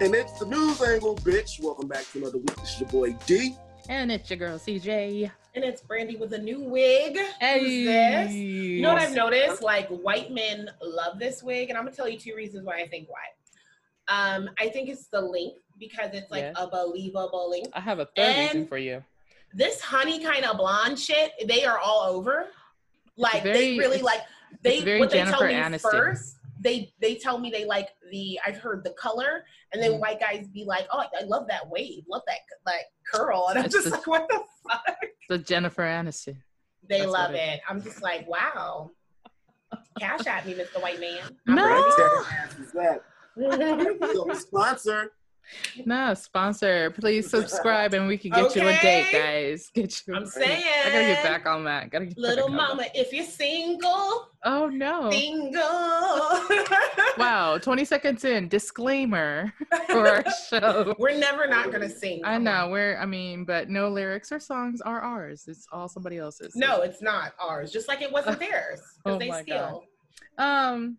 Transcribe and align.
And 0.00 0.14
it's 0.14 0.32
the 0.38 0.46
news 0.46 0.80
angle, 0.80 1.14
bitch. 1.16 1.62
Welcome 1.62 1.88
back 1.88 2.04
to 2.12 2.18
another 2.18 2.38
week. 2.38 2.56
This 2.56 2.74
is 2.74 2.80
your 2.80 2.88
boy 2.88 3.14
D. 3.26 3.54
And 3.88 4.10
it's 4.10 4.30
your 4.30 4.38
girl 4.38 4.58
CJ. 4.58 5.30
And 5.54 5.64
it's 5.64 5.82
Brandy 5.82 6.16
with 6.16 6.32
a 6.32 6.38
new 6.38 6.60
wig. 6.60 7.18
Hey. 7.38 7.60
Who's 7.60 7.84
this? 7.86 8.32
You 8.32 8.80
know 8.82 8.92
what 8.94 9.02
I've 9.02 9.14
noticed? 9.14 9.62
Like 9.62 9.88
white 9.88 10.30
men 10.32 10.70
love 10.82 11.18
this 11.18 11.42
wig, 11.42 11.68
and 11.68 11.76
I'm 11.78 11.84
gonna 11.84 11.94
tell 11.94 12.08
you 12.08 12.18
two 12.18 12.34
reasons 12.34 12.64
why 12.64 12.76
I 12.80 12.88
think 12.88 13.08
why. 13.10 13.18
Um, 14.08 14.48
I 14.58 14.68
think 14.68 14.88
it's 14.88 15.08
the 15.08 15.20
length 15.20 15.60
because 15.78 16.10
it's 16.14 16.30
like 16.30 16.42
Yeah. 16.44 16.52
a 16.56 16.66
believable 16.68 17.50
length. 17.50 17.70
I 17.74 17.80
have 17.80 17.98
a 17.98 18.06
third 18.16 18.36
reason 18.38 18.66
for 18.66 18.78
you. 18.78 19.04
This 19.52 19.80
honey 19.80 20.22
kind 20.22 20.44
of 20.44 20.56
blonde 20.56 20.98
shit, 20.98 21.32
they 21.46 21.64
are 21.64 21.78
all 21.78 22.02
over. 22.02 22.46
Like 23.16 23.42
very- 23.42 23.58
they 23.72 23.78
really 23.78 24.00
like 24.02 24.20
they 24.62 24.80
very 24.80 24.98
what 25.00 25.10
they 25.10 25.18
Jennifer 25.18 25.36
tell 25.38 25.46
me 25.48 25.54
Aniston. 25.54 25.90
first. 25.90 26.36
They 26.58 26.92
they 27.00 27.16
tell 27.16 27.38
me 27.38 27.50
they 27.50 27.64
like 27.64 27.88
the 28.10 28.38
I've 28.46 28.58
heard 28.58 28.82
the 28.84 28.90
color, 28.90 29.44
and 29.72 29.82
then 29.82 29.92
Mhm. 29.92 30.00
white 30.00 30.20
guys 30.20 30.46
be 30.48 30.64
like, 30.64 30.86
oh, 30.92 30.98
I 31.18 31.24
love 31.24 31.46
that 31.48 31.68
wave, 31.68 32.04
love 32.08 32.22
that 32.26 32.38
like 32.66 32.86
curl, 33.12 33.48
and 33.48 33.58
I'm 33.58 33.64
It's 33.66 33.74
just 33.74 33.86
the- 33.86 33.92
like, 33.96 34.06
what 34.06 34.28
the 34.28 34.42
fuck? 34.68 34.84
The 35.28 35.38
Jennifer 35.38 35.82
Aniston. 35.82 36.38
They 36.88 37.00
That's 37.00 37.12
love 37.12 37.34
it 37.34 37.36
it. 37.38 37.60
I'm 37.68 37.80
just 37.82 38.02
like, 38.02 38.28
wow. 38.28 38.90
Cash 40.00 40.26
at 40.26 40.44
me, 40.44 40.54
Mr. 40.54 40.82
White 40.82 40.98
Man. 40.98 41.20
I'm 41.46 41.54
No. 41.54 41.68
What 41.68 42.58
is 42.58 42.74
ready. 42.74 44.34
Sponsor. 44.40 45.12
No, 45.84 46.14
sponsor. 46.14 46.90
Please 46.92 47.30
subscribe 47.30 47.94
and 47.94 48.06
we 48.06 48.16
can 48.18 48.30
get 48.30 48.54
you 48.54 48.62
a 48.66 48.72
date, 48.80 49.12
guys. 49.12 49.70
Get 49.74 50.02
you. 50.06 50.14
I'm 50.14 50.26
saying. 50.26 50.62
I 50.84 50.90
gotta 50.90 51.04
get 51.06 51.22
back 51.22 51.46
on 51.46 51.64
that. 51.64 51.90
Gotta 51.90 52.06
get 52.06 52.18
Little 52.18 52.48
mama, 52.48 52.86
if 52.94 53.12
you're 53.12 53.24
single, 53.24 54.28
Oh 54.44 54.68
no. 54.72 55.10
single. 55.10 55.58
Wow, 57.18 57.58
20 57.58 57.84
seconds 57.84 58.24
in. 58.24 58.48
Disclaimer 58.48 59.52
for 59.88 60.08
our 60.08 60.24
show. 60.48 60.94
We're 60.98 61.18
never 61.18 61.46
not 61.46 61.70
gonna 61.72 61.88
sing. 61.90 62.22
I 62.24 62.38
know. 62.38 62.68
We're 62.70 62.96
I 62.98 63.04
mean, 63.06 63.44
but 63.44 63.68
no 63.68 63.88
lyrics 63.88 64.32
or 64.32 64.40
songs 64.40 64.80
are 64.80 65.00
ours. 65.00 65.44
It's 65.46 65.66
all 65.72 65.88
somebody 65.88 66.18
else's. 66.18 66.54
No, 66.56 66.80
it's 66.82 67.02
not 67.02 67.32
ours. 67.38 67.70
Just 67.72 67.88
like 67.88 68.00
it 68.02 68.10
wasn't 68.10 68.38
theirs. 68.38 68.80
Because 69.04 69.16
Oh 69.16 69.18
they 69.18 69.30
steal. 69.42 69.84
Um, 70.38 70.96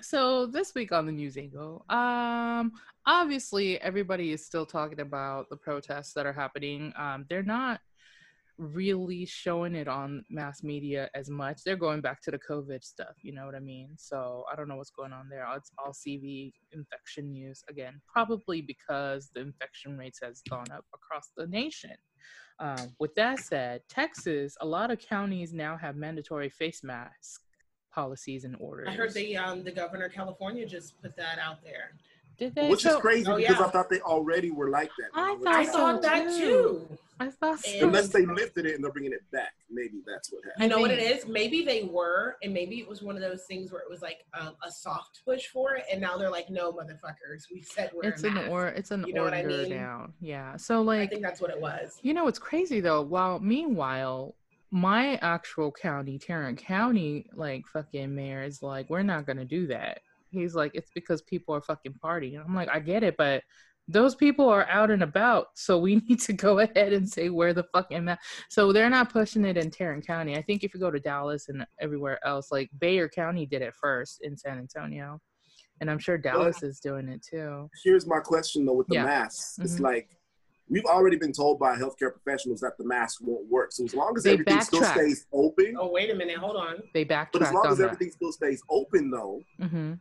so 0.00 0.46
this 0.46 0.74
week 0.74 0.92
on 0.92 1.06
the 1.06 1.12
news 1.12 1.36
angle, 1.36 1.84
um, 1.88 2.72
obviously 3.06 3.80
everybody 3.80 4.32
is 4.32 4.44
still 4.44 4.66
talking 4.66 5.00
about 5.00 5.48
the 5.50 5.56
protests 5.56 6.12
that 6.14 6.26
are 6.26 6.32
happening. 6.32 6.92
Um, 6.96 7.26
they're 7.28 7.42
not 7.42 7.80
really 8.58 9.26
showing 9.26 9.74
it 9.74 9.88
on 9.88 10.24
mass 10.30 10.62
media 10.62 11.10
as 11.14 11.28
much. 11.28 11.62
They're 11.64 11.76
going 11.76 12.00
back 12.00 12.22
to 12.22 12.30
the 12.30 12.38
COVID 12.38 12.84
stuff, 12.84 13.14
you 13.22 13.32
know 13.32 13.46
what 13.46 13.54
I 13.54 13.60
mean? 13.60 13.90
So 13.96 14.44
I 14.50 14.56
don't 14.56 14.68
know 14.68 14.76
what's 14.76 14.90
going 14.90 15.12
on 15.12 15.28
there. 15.28 15.46
It's 15.56 15.72
all 15.78 15.92
CV 15.92 16.52
infection 16.72 17.32
news 17.32 17.64
again, 17.68 18.00
probably 18.06 18.62
because 18.62 19.30
the 19.34 19.40
infection 19.40 19.98
rates 19.98 20.20
has 20.22 20.42
gone 20.48 20.70
up 20.72 20.84
across 20.94 21.30
the 21.36 21.46
nation. 21.46 21.96
Um, 22.60 22.94
with 23.00 23.14
that 23.16 23.40
said, 23.40 23.80
Texas, 23.88 24.56
a 24.60 24.66
lot 24.66 24.92
of 24.92 25.00
counties 25.00 25.52
now 25.52 25.76
have 25.76 25.96
mandatory 25.96 26.50
face 26.50 26.84
mask 26.84 27.40
policies 27.98 28.44
and 28.44 28.56
orders. 28.58 28.88
I 28.90 28.92
heard 28.92 29.14
the 29.14 29.36
um 29.36 29.62
the 29.62 29.70
governor 29.72 30.06
of 30.06 30.12
California 30.12 30.66
just 30.66 31.00
put 31.00 31.16
that 31.16 31.38
out 31.38 31.62
there. 31.62 31.92
Did 32.36 32.54
they? 32.56 32.68
Which 32.68 32.84
is 32.84 32.96
crazy 32.96 33.30
Oh, 33.30 33.36
because 33.36 33.58
yeah. 33.60 33.64
I 33.66 33.70
thought 33.70 33.88
they 33.88 34.00
already 34.00 34.50
were 34.50 34.68
like 34.68 34.90
that. 34.98 35.10
I 35.14 35.32
When 35.32 35.42
thought 35.42 35.54
I 35.54 35.64
they- 35.64 35.70
so 35.72 36.00
that 36.00 36.28
too. 36.30 36.38
too. 36.88 36.98
I 37.20 37.28
thought 37.30 37.60
so. 37.60 37.86
Unless 37.86 38.08
they 38.08 38.26
lifted 38.26 38.66
it 38.66 38.74
and 38.74 38.82
they're 38.82 38.90
bringing 38.90 39.12
it 39.12 39.22
back. 39.30 39.52
Maybe 39.70 40.02
that's 40.04 40.32
what 40.32 40.42
happened. 40.44 40.64
I 40.64 40.66
know 40.66 40.80
what 40.80 40.90
it 40.90 40.98
is? 40.98 41.28
Maybe 41.28 41.64
they 41.64 41.84
were, 41.84 42.36
and 42.42 42.52
maybe 42.52 42.80
it 42.80 42.88
was 42.88 43.02
one 43.02 43.14
of 43.14 43.22
those 43.22 43.44
things 43.44 43.70
where 43.70 43.80
it 43.82 43.88
was 43.88 44.02
like 44.02 44.24
um, 44.38 44.56
a 44.66 44.70
soft 44.72 45.20
push 45.24 45.46
for 45.46 45.76
it, 45.76 45.84
and 45.92 46.00
now 46.00 46.16
they're 46.16 46.28
like, 46.28 46.50
"No, 46.50 46.72
motherfuckers, 46.72 47.44
we 47.52 47.62
said 47.62 47.92
we're." 47.94 48.08
it's 48.08 48.24
an 48.24 48.36
or 48.48 48.66
it's 48.66 48.90
an 48.90 49.06
You 49.06 49.14
know 49.14 49.22
what 49.22 49.32
I 49.32 49.42
order 49.44 49.58
mean? 49.58 49.70
now. 49.70 50.08
Yeah. 50.20 50.56
So 50.56 50.82
like, 50.82 50.96
I 50.96 51.00
like 51.02 51.10
think 51.10 51.22
that's 51.22 51.40
what 51.40 51.50
it 51.52 51.60
was. 51.60 52.00
You 52.02 52.14
know, 52.14 52.26
it's 52.26 52.40
crazy 52.40 52.80
though. 52.80 53.02
While 53.02 53.38
meanwhile, 53.38 54.34
my 54.74 55.14
actual 55.22 55.70
county, 55.70 56.18
Tarrant 56.18 56.58
County, 56.58 57.26
like 57.32 57.64
fucking 57.68 58.12
mayor 58.12 58.42
is 58.42 58.60
like, 58.60 58.90
we're 58.90 59.04
not 59.04 59.24
gonna 59.24 59.44
do 59.44 59.68
that. 59.68 60.00
He's 60.30 60.56
like, 60.56 60.72
it's 60.74 60.90
because 60.92 61.22
people 61.22 61.54
are 61.54 61.60
fucking 61.62 61.94
partying. 62.02 62.44
I'm 62.44 62.56
like, 62.56 62.68
I 62.68 62.80
get 62.80 63.04
it, 63.04 63.16
but 63.16 63.44
those 63.86 64.16
people 64.16 64.48
are 64.48 64.66
out 64.68 64.90
and 64.90 65.04
about, 65.04 65.46
so 65.54 65.78
we 65.78 65.96
need 66.08 66.18
to 66.22 66.32
go 66.32 66.58
ahead 66.58 66.92
and 66.92 67.08
say 67.08 67.28
where 67.28 67.54
the 67.54 67.62
fucking 67.72 68.04
ma-. 68.04 68.16
so 68.48 68.72
they're 68.72 68.90
not 68.90 69.12
pushing 69.12 69.44
it 69.44 69.56
in 69.56 69.70
Tarrant 69.70 70.04
County. 70.04 70.36
I 70.36 70.42
think 70.42 70.64
if 70.64 70.74
you 70.74 70.80
go 70.80 70.90
to 70.90 70.98
Dallas 70.98 71.48
and 71.48 71.64
everywhere 71.80 72.18
else, 72.26 72.50
like 72.50 72.68
Bexar 72.80 73.10
County 73.10 73.46
did 73.46 73.62
it 73.62 73.76
first 73.80 74.22
in 74.22 74.36
San 74.36 74.58
Antonio, 74.58 75.20
and 75.80 75.88
I'm 75.88 76.00
sure 76.00 76.18
Dallas 76.18 76.64
is 76.64 76.80
doing 76.80 77.06
it 77.08 77.22
too. 77.22 77.70
Here's 77.84 78.08
my 78.08 78.18
question 78.18 78.66
though 78.66 78.72
with 78.72 78.88
the 78.88 78.94
Yeah. 78.96 79.04
masks. 79.04 79.56
It's 79.62 79.76
Mhm. 79.76 79.80
like 79.82 80.08
we've 80.68 80.84
already 80.84 81.16
been 81.16 81.32
told 81.32 81.58
by 81.58 81.76
healthcare 81.76 82.12
professionals 82.12 82.60
that 82.60 82.76
the 82.78 82.84
mask 82.84 83.20
won't 83.22 83.48
work. 83.50 83.72
So 83.72 83.84
as 83.84 83.94
long 83.94 84.14
as 84.16 84.22
They 84.24 84.32
everything 84.32 84.60
still 84.60 84.84
stays 84.84 85.26
open, 85.32 85.76
Oh 85.78 85.90
wait 85.90 86.10
a 86.10 86.14
minute, 86.14 86.36
hold 86.36 86.56
on. 86.56 86.82
They 86.92 87.04
but 87.32 87.42
as 87.42 87.52
long 87.52 87.66
on 87.66 87.72
as 87.72 87.78
that. 87.78 87.84
everything 87.84 88.10
still 88.10 88.32
stays 88.32 88.62
open 88.70 89.10
though, 89.10 89.42
hmm 89.60 89.94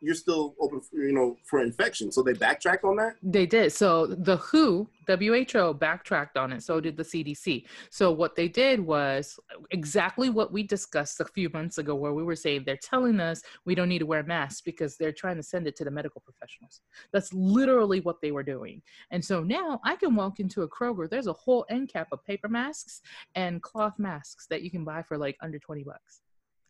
you're 0.00 0.14
still 0.14 0.54
open 0.60 0.80
for, 0.80 0.96
you 0.96 1.12
know, 1.12 1.36
for 1.44 1.60
infection. 1.60 2.12
So 2.12 2.22
they 2.22 2.32
backtracked 2.32 2.84
on 2.84 2.96
that? 2.96 3.14
They 3.22 3.46
did. 3.46 3.72
So 3.72 4.06
the 4.06 4.36
WHO, 4.36 4.88
WHO 5.06 5.74
backtracked 5.74 6.36
on 6.36 6.52
it. 6.52 6.62
So 6.62 6.80
did 6.80 6.96
the 6.96 7.02
CDC. 7.02 7.64
So 7.90 8.12
what 8.12 8.34
they 8.36 8.48
did 8.48 8.80
was 8.80 9.38
exactly 9.70 10.30
what 10.30 10.52
we 10.52 10.62
discussed 10.62 11.20
a 11.20 11.24
few 11.24 11.48
months 11.50 11.78
ago, 11.78 11.94
where 11.94 12.12
we 12.12 12.22
were 12.22 12.36
saying 12.36 12.64
they're 12.66 12.76
telling 12.76 13.20
us 13.20 13.42
we 13.64 13.74
don't 13.74 13.88
need 13.88 14.00
to 14.00 14.06
wear 14.06 14.22
masks 14.22 14.60
because 14.60 14.96
they're 14.96 15.12
trying 15.12 15.36
to 15.36 15.42
send 15.42 15.66
it 15.66 15.76
to 15.76 15.84
the 15.84 15.90
medical 15.90 16.20
professionals. 16.20 16.80
That's 17.12 17.32
literally 17.32 18.00
what 18.00 18.20
they 18.20 18.32
were 18.32 18.42
doing. 18.42 18.82
And 19.10 19.24
so 19.24 19.42
now 19.42 19.80
I 19.84 19.96
can 19.96 20.14
walk 20.14 20.40
into 20.40 20.62
a 20.62 20.68
Kroger. 20.68 21.08
There's 21.08 21.26
a 21.26 21.32
whole 21.32 21.64
end 21.70 21.88
cap 21.88 22.08
of 22.12 22.24
paper 22.24 22.48
masks 22.48 23.00
and 23.34 23.62
cloth 23.62 23.98
masks 23.98 24.46
that 24.48 24.62
you 24.62 24.70
can 24.70 24.84
buy 24.84 25.02
for 25.02 25.16
like 25.16 25.36
under 25.40 25.58
20 25.58 25.84
bucks 25.84 26.20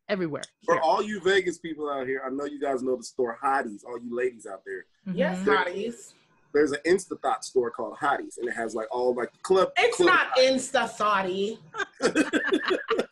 everywhere. 0.08 0.42
For 0.64 0.74
Here. 0.74 0.82
all 0.82 1.02
you 1.02 1.20
Vegas 1.20 1.58
people 1.58 1.90
out 1.90 2.06
here, 2.06 2.22
I 2.24 2.30
know 2.30 2.44
you 2.44 2.60
guys 2.60 2.82
know 2.82 2.96
the 2.96 3.02
store 3.02 3.38
Hotties, 3.42 3.84
all 3.84 3.98
you 3.98 4.14
ladies 4.14 4.46
out 4.46 4.62
there. 4.64 4.84
Yes, 5.14 5.38
Mhm. 5.40 5.56
hotties. 5.56 6.12
There's 6.54 6.72
an 6.72 6.78
Instathought 6.86 7.44
store 7.44 7.70
called 7.70 7.96
Hotties, 7.98 8.38
and 8.38 8.48
it 8.48 8.52
has 8.52 8.74
like 8.74 8.88
all 8.90 9.14
like 9.14 9.32
the 9.32 9.38
club. 9.42 9.72
It's 9.76 9.96
club 9.96 10.06
not 10.08 10.36
Insta 10.36 10.88
thoughty. 10.90 11.58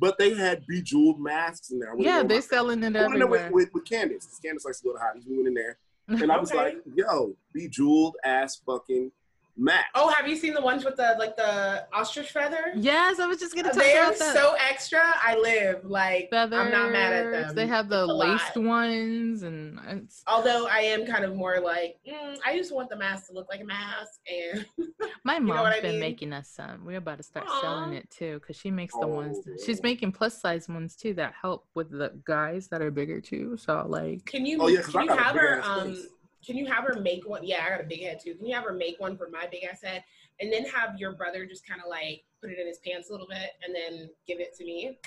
But 0.00 0.16
they 0.16 0.32
had 0.32 0.64
bejeweled 0.68 1.20
masks 1.20 1.72
in 1.72 1.80
there. 1.80 1.90
I 1.92 1.96
Yeah, 1.98 2.22
they're 2.22 2.40
selling 2.40 2.84
it 2.84 2.86
in 2.86 2.92
there 2.92 3.06
everywhere. 3.06 3.46
with, 3.46 3.52
with, 3.52 3.74
with 3.74 3.84
Candace. 3.84 4.38
Candace 4.40 4.64
likes 4.64 4.78
to 4.80 4.84
go 4.84 4.92
to 4.92 4.98
Hotties. 5.00 5.26
We 5.28 5.34
went 5.34 5.48
in 5.48 5.54
there, 5.54 5.76
and 6.06 6.30
I 6.30 6.38
was 6.38 6.52
Okay. 6.52 6.58
like, 6.76 6.76
"Yo, 6.94 7.34
bejeweled 7.52 8.14
ass 8.24 8.62
fucking 8.64 9.10
mask." 9.58 9.86
Oh, 9.94 10.08
have 10.08 10.26
you 10.28 10.36
seen 10.36 10.54
the 10.54 10.60
ones 10.62 10.84
with 10.84 10.96
the 10.96 11.16
like 11.18 11.36
the 11.36 11.86
ostrich 11.92 12.30
feather? 12.30 12.72
yes, 12.76 13.18
I 13.18 13.26
was 13.26 13.38
just 13.38 13.54
gonna 13.54 13.68
talk 13.70 13.78
They're 13.82 14.04
about 14.06 14.18
that. 14.18 14.34
so 14.34 14.54
extra. 14.70 15.00
I 15.22 15.36
live 15.36 15.84
like 15.84 16.30
feathers. 16.30 16.58
I'm 16.58 16.70
not 16.72 16.92
mad 16.92 17.12
at 17.12 17.32
them. 17.46 17.54
They 17.54 17.66
have 17.66 17.88
the 17.88 18.04
It's 18.04 18.12
laced 18.12 18.56
lot. 18.56 18.64
ones, 18.64 19.42
and 19.42 19.80
it's, 19.88 20.22
Although 20.26 20.66
I 20.68 20.78
am 20.80 21.04
kind 21.06 21.24
of 21.24 21.34
more 21.34 21.60
like, 21.60 21.98
mm, 22.08 22.38
I 22.46 22.56
just 22.56 22.72
want 22.74 22.88
the 22.88 22.96
mask 22.96 23.26
to 23.28 23.32
look 23.32 23.48
like 23.50 23.60
a 23.60 23.64
mask, 23.64 24.20
and 24.30 24.64
my 25.24 25.38
know 25.38 25.46
mom's 25.54 25.60
what 25.62 25.72
I 25.74 25.80
been 25.80 25.92
mean? 25.92 26.00
making 26.00 26.32
us 26.32 26.48
some. 26.48 26.84
We're 26.84 26.98
about 26.98 27.18
to 27.18 27.22
start 27.24 27.46
selling 27.60 27.92
it 27.94 28.08
too, 28.10 28.38
because 28.40 28.56
she 28.56 28.70
makes 28.70 28.94
the 28.98 29.06
ones. 29.06 29.38
Oh. 29.46 29.52
She's 29.64 29.82
making 29.82 30.12
plus 30.12 30.40
size 30.40 30.68
ones 30.68 30.96
too 30.96 31.14
that 31.14 31.34
help 31.40 31.66
with 31.74 31.90
the 31.90 32.12
guys 32.24 32.68
that 32.68 32.80
are 32.82 32.90
bigger 32.90 33.20
too. 33.20 33.56
So 33.56 33.84
like, 33.88 34.24
can 34.24 34.46
you 34.46 34.58
Oh, 34.60 34.68
yeah, 34.68 34.82
'cause 34.82 34.94
I 34.94 35.00
can 35.00 35.02
you 35.02 35.08
got 35.08 35.18
a 35.18 35.22
have 35.22 35.36
her 35.36 35.62
um 35.64 35.94
face. 35.94 36.06
Can 36.44 36.56
you 36.56 36.66
have 36.66 36.84
her 36.84 37.00
make 37.00 37.28
one? 37.28 37.44
Yeah, 37.44 37.64
I 37.64 37.70
got 37.70 37.80
a 37.80 37.88
big 37.88 38.02
head 38.02 38.20
too. 38.22 38.34
Can 38.34 38.46
you 38.46 38.54
have 38.54 38.64
her 38.64 38.72
make 38.72 39.00
one 39.00 39.16
for 39.16 39.28
my 39.30 39.46
big 39.50 39.64
ass 39.64 39.82
head, 39.82 40.04
and 40.40 40.52
then 40.52 40.64
have 40.64 40.98
your 40.98 41.12
brother 41.12 41.46
just 41.46 41.66
kind 41.66 41.80
of 41.80 41.88
like 41.88 42.24
put 42.40 42.50
it 42.50 42.58
in 42.58 42.66
his 42.66 42.78
pants 42.78 43.08
a 43.08 43.12
little 43.12 43.26
bit, 43.28 43.50
and 43.64 43.74
then 43.74 44.08
give 44.26 44.40
it 44.40 44.56
to 44.56 44.64
me? 44.64 44.98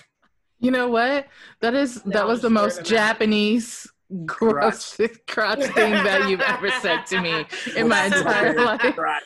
you 0.62 0.72
know 0.72 0.88
what? 0.88 1.28
That 1.60 1.74
is 1.74 2.06
No, 2.06 2.12
that 2.14 2.28
was 2.28 2.42
the 2.42 2.50
most. 2.50 2.86
Japanese 2.86 3.92
gross 4.26 5.00
crotch 5.28 5.64
thing 5.64 5.94
that 6.04 6.30
you've 6.30 6.42
ever 6.42 6.70
said 6.82 7.06
to 7.08 7.20
me 7.20 7.46
in 7.76 7.88
my 7.88 8.06
entire 8.06 8.54
life. 8.66 8.96
Crotch. 8.96 9.24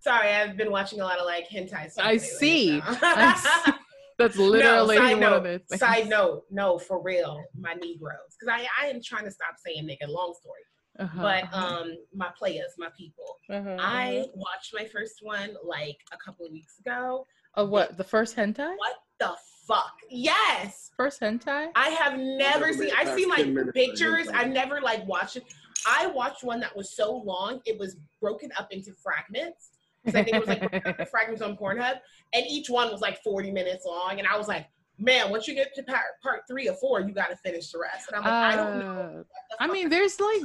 Sorry, 0.00 0.28
I've 0.28 0.56
been 0.56 0.70
watching 0.70 1.00
a 1.00 1.04
lot 1.04 1.18
of 1.18 1.26
like 1.26 1.48
hentai 1.48 1.90
stuff. 1.90 2.04
I 2.04 2.12
lately, 2.12 2.18
see. 2.18 2.80
so. 2.80 2.84
I 3.02 3.34
see. 3.34 3.72
That's 4.18 4.36
literally 4.36 4.96
no, 4.96 5.02
side 5.02 5.10
one 5.12 5.20
note, 5.20 5.36
of 5.36 5.42
the 5.42 5.58
things. 5.58 5.80
Side 5.80 6.08
note, 6.08 6.44
no, 6.50 6.78
for 6.78 7.02
real, 7.02 7.42
my 7.58 7.74
Negroes, 7.74 8.36
because 8.38 8.48
I, 8.48 8.66
I 8.80 8.88
am 8.88 9.02
trying 9.02 9.24
to 9.24 9.30
stop 9.30 9.56
saying 9.64 9.84
nigga. 9.84 10.08
Long 10.08 10.34
story, 10.40 10.60
Uh-huh, 10.98 11.22
but 11.22 11.44
uh-huh, 11.44 11.76
um, 11.82 11.96
my 12.14 12.28
players, 12.38 12.72
my 12.78 12.88
people. 12.96 13.38
uh-huh, 13.50 13.76
I 13.80 14.18
uh-huh. 14.18 14.26
watched 14.34 14.74
my 14.74 14.84
first 14.84 15.14
one 15.22 15.50
like 15.64 15.96
a 16.12 16.16
couple 16.18 16.44
of 16.46 16.52
weeks 16.52 16.78
ago. 16.78 17.26
Oh, 17.56 17.64
what 17.66 17.96
the 17.96 18.04
first 18.04 18.36
hentai? 18.36 18.76
What 18.76 18.96
the 19.18 19.34
fuck? 19.66 19.94
Yes, 20.10 20.90
First 20.96 21.20
hentai? 21.20 21.68
I 21.74 21.88
have 21.90 22.18
never 22.18 22.66
Never 22.66 22.72
seen. 22.74 22.90
I've 22.96 23.06
past 23.06 23.16
seen 23.16 23.28
like 23.28 23.74
pictures. 23.74 24.28
I've 24.28 24.50
never 24.50 24.80
like 24.80 25.06
watched 25.06 25.36
it. 25.36 25.44
I 25.86 26.06
watched 26.08 26.44
one 26.44 26.60
that 26.60 26.76
was 26.76 26.94
so 26.94 27.16
long 27.16 27.60
it 27.64 27.78
was 27.78 27.96
broken 28.20 28.50
up 28.58 28.68
into 28.72 28.92
fragments. 29.02 29.70
'Cause 30.04 30.14
I 30.16 30.24
think 30.24 30.36
it 30.36 30.40
was 30.40 30.48
like 30.48 31.08
fragments 31.10 31.42
on 31.42 31.56
Pornhub, 31.56 32.00
and 32.32 32.44
each 32.48 32.68
one 32.68 32.90
was 32.90 33.00
like 33.00 33.22
40 33.22 33.50
minutes 33.52 33.84
long. 33.86 34.18
And 34.18 34.26
I 34.26 34.36
was 34.36 34.48
like, 34.48 34.66
man, 34.98 35.30
once 35.30 35.46
you 35.46 35.54
get 35.54 35.74
to 35.76 35.82
part, 35.84 36.04
part 36.22 36.42
three 36.48 36.68
or 36.68 36.74
four, 36.74 37.00
you 37.00 37.12
got 37.14 37.30
to 37.30 37.36
finish 37.36 37.70
the 37.70 37.78
rest. 37.78 38.08
And 38.08 38.16
I'm 38.16 38.24
like, 38.24 38.54
I 38.54 38.56
don't 38.56 38.78
know. 38.80 38.86
Uh, 38.86 39.12
what 39.16 39.26
the 39.50 39.56
I 39.60 39.66
mean, 39.68 39.88
there's 39.88 40.18
like 40.20 40.42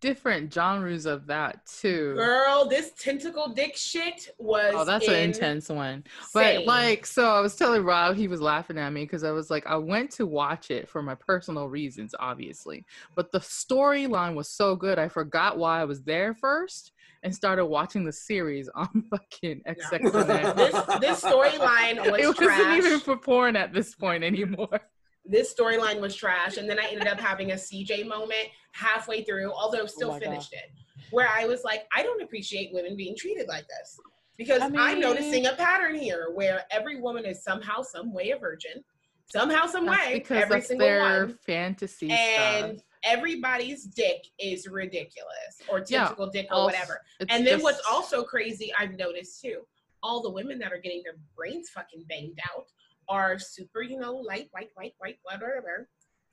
different 0.00 0.52
genres 0.52 1.06
of 1.06 1.26
that 1.26 1.64
too. 1.66 2.14
Girl, 2.14 2.66
this 2.68 2.92
tentacle 2.98 3.48
dick 3.48 3.76
shit 3.76 4.34
was. 4.38 4.74
Oh, 4.76 4.84
that's 4.84 5.08
an 5.08 5.14
intense 5.14 5.68
one. 5.68 6.04
But 6.34 6.66
like, 6.66 7.06
so 7.06 7.30
I 7.30 7.40
was 7.40 7.56
telling 7.56 7.82
Rob, 7.82 8.16
he 8.16 8.28
was 8.28 8.40
laughing 8.40 8.78
at 8.78 8.92
me 8.92 9.04
because 9.04 9.24
I 9.24 9.30
was 9.30 9.50
like, 9.50 9.66
I 9.66 9.76
went 9.76 10.10
to 10.12 10.26
watch 10.26 10.70
it 10.70 10.88
for 10.88 11.02
my 11.02 11.14
personal 11.14 11.68
reasons, 11.68 12.14
obviously. 12.18 12.84
But 13.14 13.32
the 13.32 13.40
storyline 13.40 14.34
was 14.34 14.48
so 14.48 14.76
good, 14.76 14.98
I 14.98 15.08
forgot 15.08 15.58
why 15.58 15.80
I 15.80 15.84
was 15.84 16.02
there 16.02 16.34
first 16.34 16.92
and 17.22 17.34
started 17.34 17.66
watching 17.66 18.04
the 18.04 18.12
series 18.12 18.68
on 18.74 19.04
fucking 19.10 19.62
XXNet. 19.66 20.56
this 20.56 21.00
this 21.00 21.20
storyline 21.22 21.98
was 22.10 22.20
it 22.20 22.26
wasn't 22.26 22.36
trash. 22.36 22.78
even 22.78 23.00
for 23.00 23.16
porn 23.16 23.56
at 23.56 23.72
this 23.72 23.94
point 23.94 24.24
anymore. 24.24 24.80
This 25.24 25.52
storyline 25.54 26.00
was 26.00 26.14
trash 26.14 26.56
and 26.56 26.68
then 26.68 26.78
i 26.78 26.84
ended 26.86 27.06
up 27.06 27.20
having 27.20 27.52
a 27.52 27.54
cj 27.54 28.06
moment 28.06 28.48
halfway 28.72 29.22
through 29.22 29.52
although 29.52 29.82
oh 29.82 29.86
still 29.86 30.08
Oh 30.10 30.12
my 30.14 30.18
God. 30.20 30.28
finished 30.30 30.52
it 30.52 30.70
where 31.10 31.28
i 31.28 31.44
was 31.44 31.62
like 31.64 31.86
i 31.94 32.02
don't 32.02 32.22
appreciate 32.22 32.72
women 32.72 32.96
being 32.96 33.14
treated 33.16 33.46
like 33.48 33.66
this 33.68 33.98
because 34.38 34.62
I 34.62 34.70
i'm 34.74 35.00
noticing 35.00 35.46
a 35.46 35.52
pattern 35.52 35.94
here 35.96 36.28
where 36.34 36.62
every 36.70 37.00
woman 37.00 37.24
is 37.24 37.42
somehow 37.42 37.82
some 37.82 38.12
way 38.14 38.30
a 38.30 38.38
virgin 38.38 38.82
somehow 39.30 39.66
some 39.66 39.86
way 39.86 40.14
because 40.14 40.42
every 40.42 40.60
single 40.62 40.86
their 40.86 41.02
one 41.26 41.38
fantasy 41.46 42.10
and 42.10 42.78
stuff. 42.78 42.86
everybody's 43.04 43.84
dick 43.84 44.24
is 44.38 44.66
ridiculous 44.66 45.60
or 45.68 45.78
Yeah, 45.86 46.04
tentacle 46.04 46.30
dick 46.30 46.48
or 46.50 46.64
whatever 46.64 47.00
and 47.28 47.46
then 47.46 47.54
just- 47.54 47.62
what's 47.62 47.82
also 47.88 48.24
crazy 48.24 48.72
i've 48.78 48.96
noticed 48.96 49.40
too 49.42 49.60
all 50.02 50.22
the 50.22 50.30
women 50.30 50.58
that 50.60 50.72
are 50.72 50.78
getting 50.78 51.02
their 51.04 51.16
brains 51.36 51.68
fucking 51.68 52.04
banged 52.08 52.38
out 52.54 52.66
are 53.10 53.38
super 53.38 53.82
you 53.82 53.98
know 53.98 54.14
light 54.14 54.48
white 54.52 54.70
white 54.76 54.94
white 54.98 55.18
whatever 55.24 55.88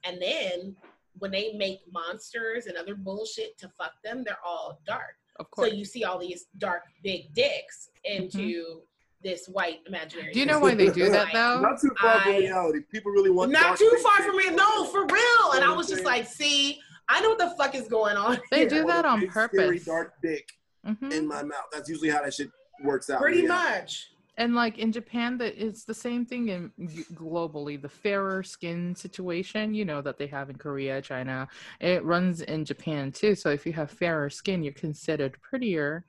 and 0.06 0.22
then 0.22 0.76
when 1.20 1.32
they 1.32 1.54
make 1.54 1.80
monsters 1.92 2.68
and 2.68 2.78
other 2.78 2.94
bullshit 2.96 3.58
to 3.58 3.68
fuck 3.78 3.92
them 4.04 4.24
they're 4.24 4.38
all 4.46 4.80
dark 4.86 5.16
of 5.40 5.48
so 5.58 5.66
you 5.66 5.84
see 5.84 6.04
all 6.04 6.20
these 6.20 6.46
dark 6.60 6.84
big 7.04 7.34
dicks 7.34 7.90
into 8.06 8.82
this 9.24 9.48
white 9.48 9.80
imaginary 9.88 10.28
Mm-hmm. 10.28 10.34
Do 10.34 10.40
you 10.40 10.46
know 10.46 10.60
why 10.60 10.76
they 10.76 10.92
do 10.92 11.10
that 11.10 11.26
Like, 11.26 11.34
though? 11.40 11.60
Not 11.62 11.82
too 11.82 11.92
far 12.00 12.22
from 12.22 12.34
I- 12.34 12.38
reality. 12.38 12.80
People 12.92 13.12
really 13.12 13.32
want 13.32 13.52
not 13.52 13.78
too 13.78 13.98
far 14.04 14.18
from 14.24 14.36
it 14.40 14.54
no 14.54 14.86
for 14.86 15.02
real 15.08 15.52
and 15.56 15.64
i 15.66 15.74
was 15.76 15.88
just 15.90 16.06
like 16.06 16.28
see 16.28 16.80
i 17.10 17.20
know 17.22 17.30
what 17.30 17.40
the 17.40 17.54
fuck 17.58 17.74
is 17.74 17.88
going 17.88 18.16
on 18.18 18.38
They 18.52 18.60
here. 18.60 18.70
do 18.70 18.86
that 18.86 19.04
I 19.06 19.06
want 19.06 19.06
a 19.06 19.10
on 19.10 19.20
big, 19.22 19.32
scary, 19.32 19.48
purpose. 19.50 19.86
dark 19.86 20.14
dick 20.22 20.48
Mhm. 20.88 21.12
in 21.12 21.28
my 21.28 21.44
mouth. 21.44 21.66
That's 21.74 21.90
usually 21.90 22.10
how 22.10 22.22
that 22.24 22.34
shit 22.34 22.50
works 22.84 23.10
out. 23.10 23.20
pretty 23.20 23.42
Yeah. 23.42 23.48
much 23.48 24.12
and 24.38 24.54
like 24.54 24.78
in 24.78 24.92
Japan, 24.92 25.38
that 25.40 25.62
it's 25.64 25.84
the 25.84 25.94
same 25.94 26.26
thing 26.26 26.50
in 26.50 26.72
globally. 27.14 27.82
The 27.82 27.90
fairer 27.90 28.44
skin 28.44 28.96
situation, 28.96 29.74
you 29.74 29.86
know, 29.86 30.02
that 30.02 30.18
they 30.18 30.28
have 30.28 30.50
in 30.50 30.58
Korea, 30.58 31.02
China, 31.02 31.48
it 31.80 32.04
runs 32.04 32.42
in 32.42 32.64
Japan 32.64 33.12
too. 33.12 33.36
So 33.36 33.50
if 33.50 33.66
you 33.66 33.74
have 33.74 33.90
fairer 33.90 34.30
skin, 34.30 34.64
you're 34.64 34.74
considered 34.74 35.42
prettier 35.42 36.06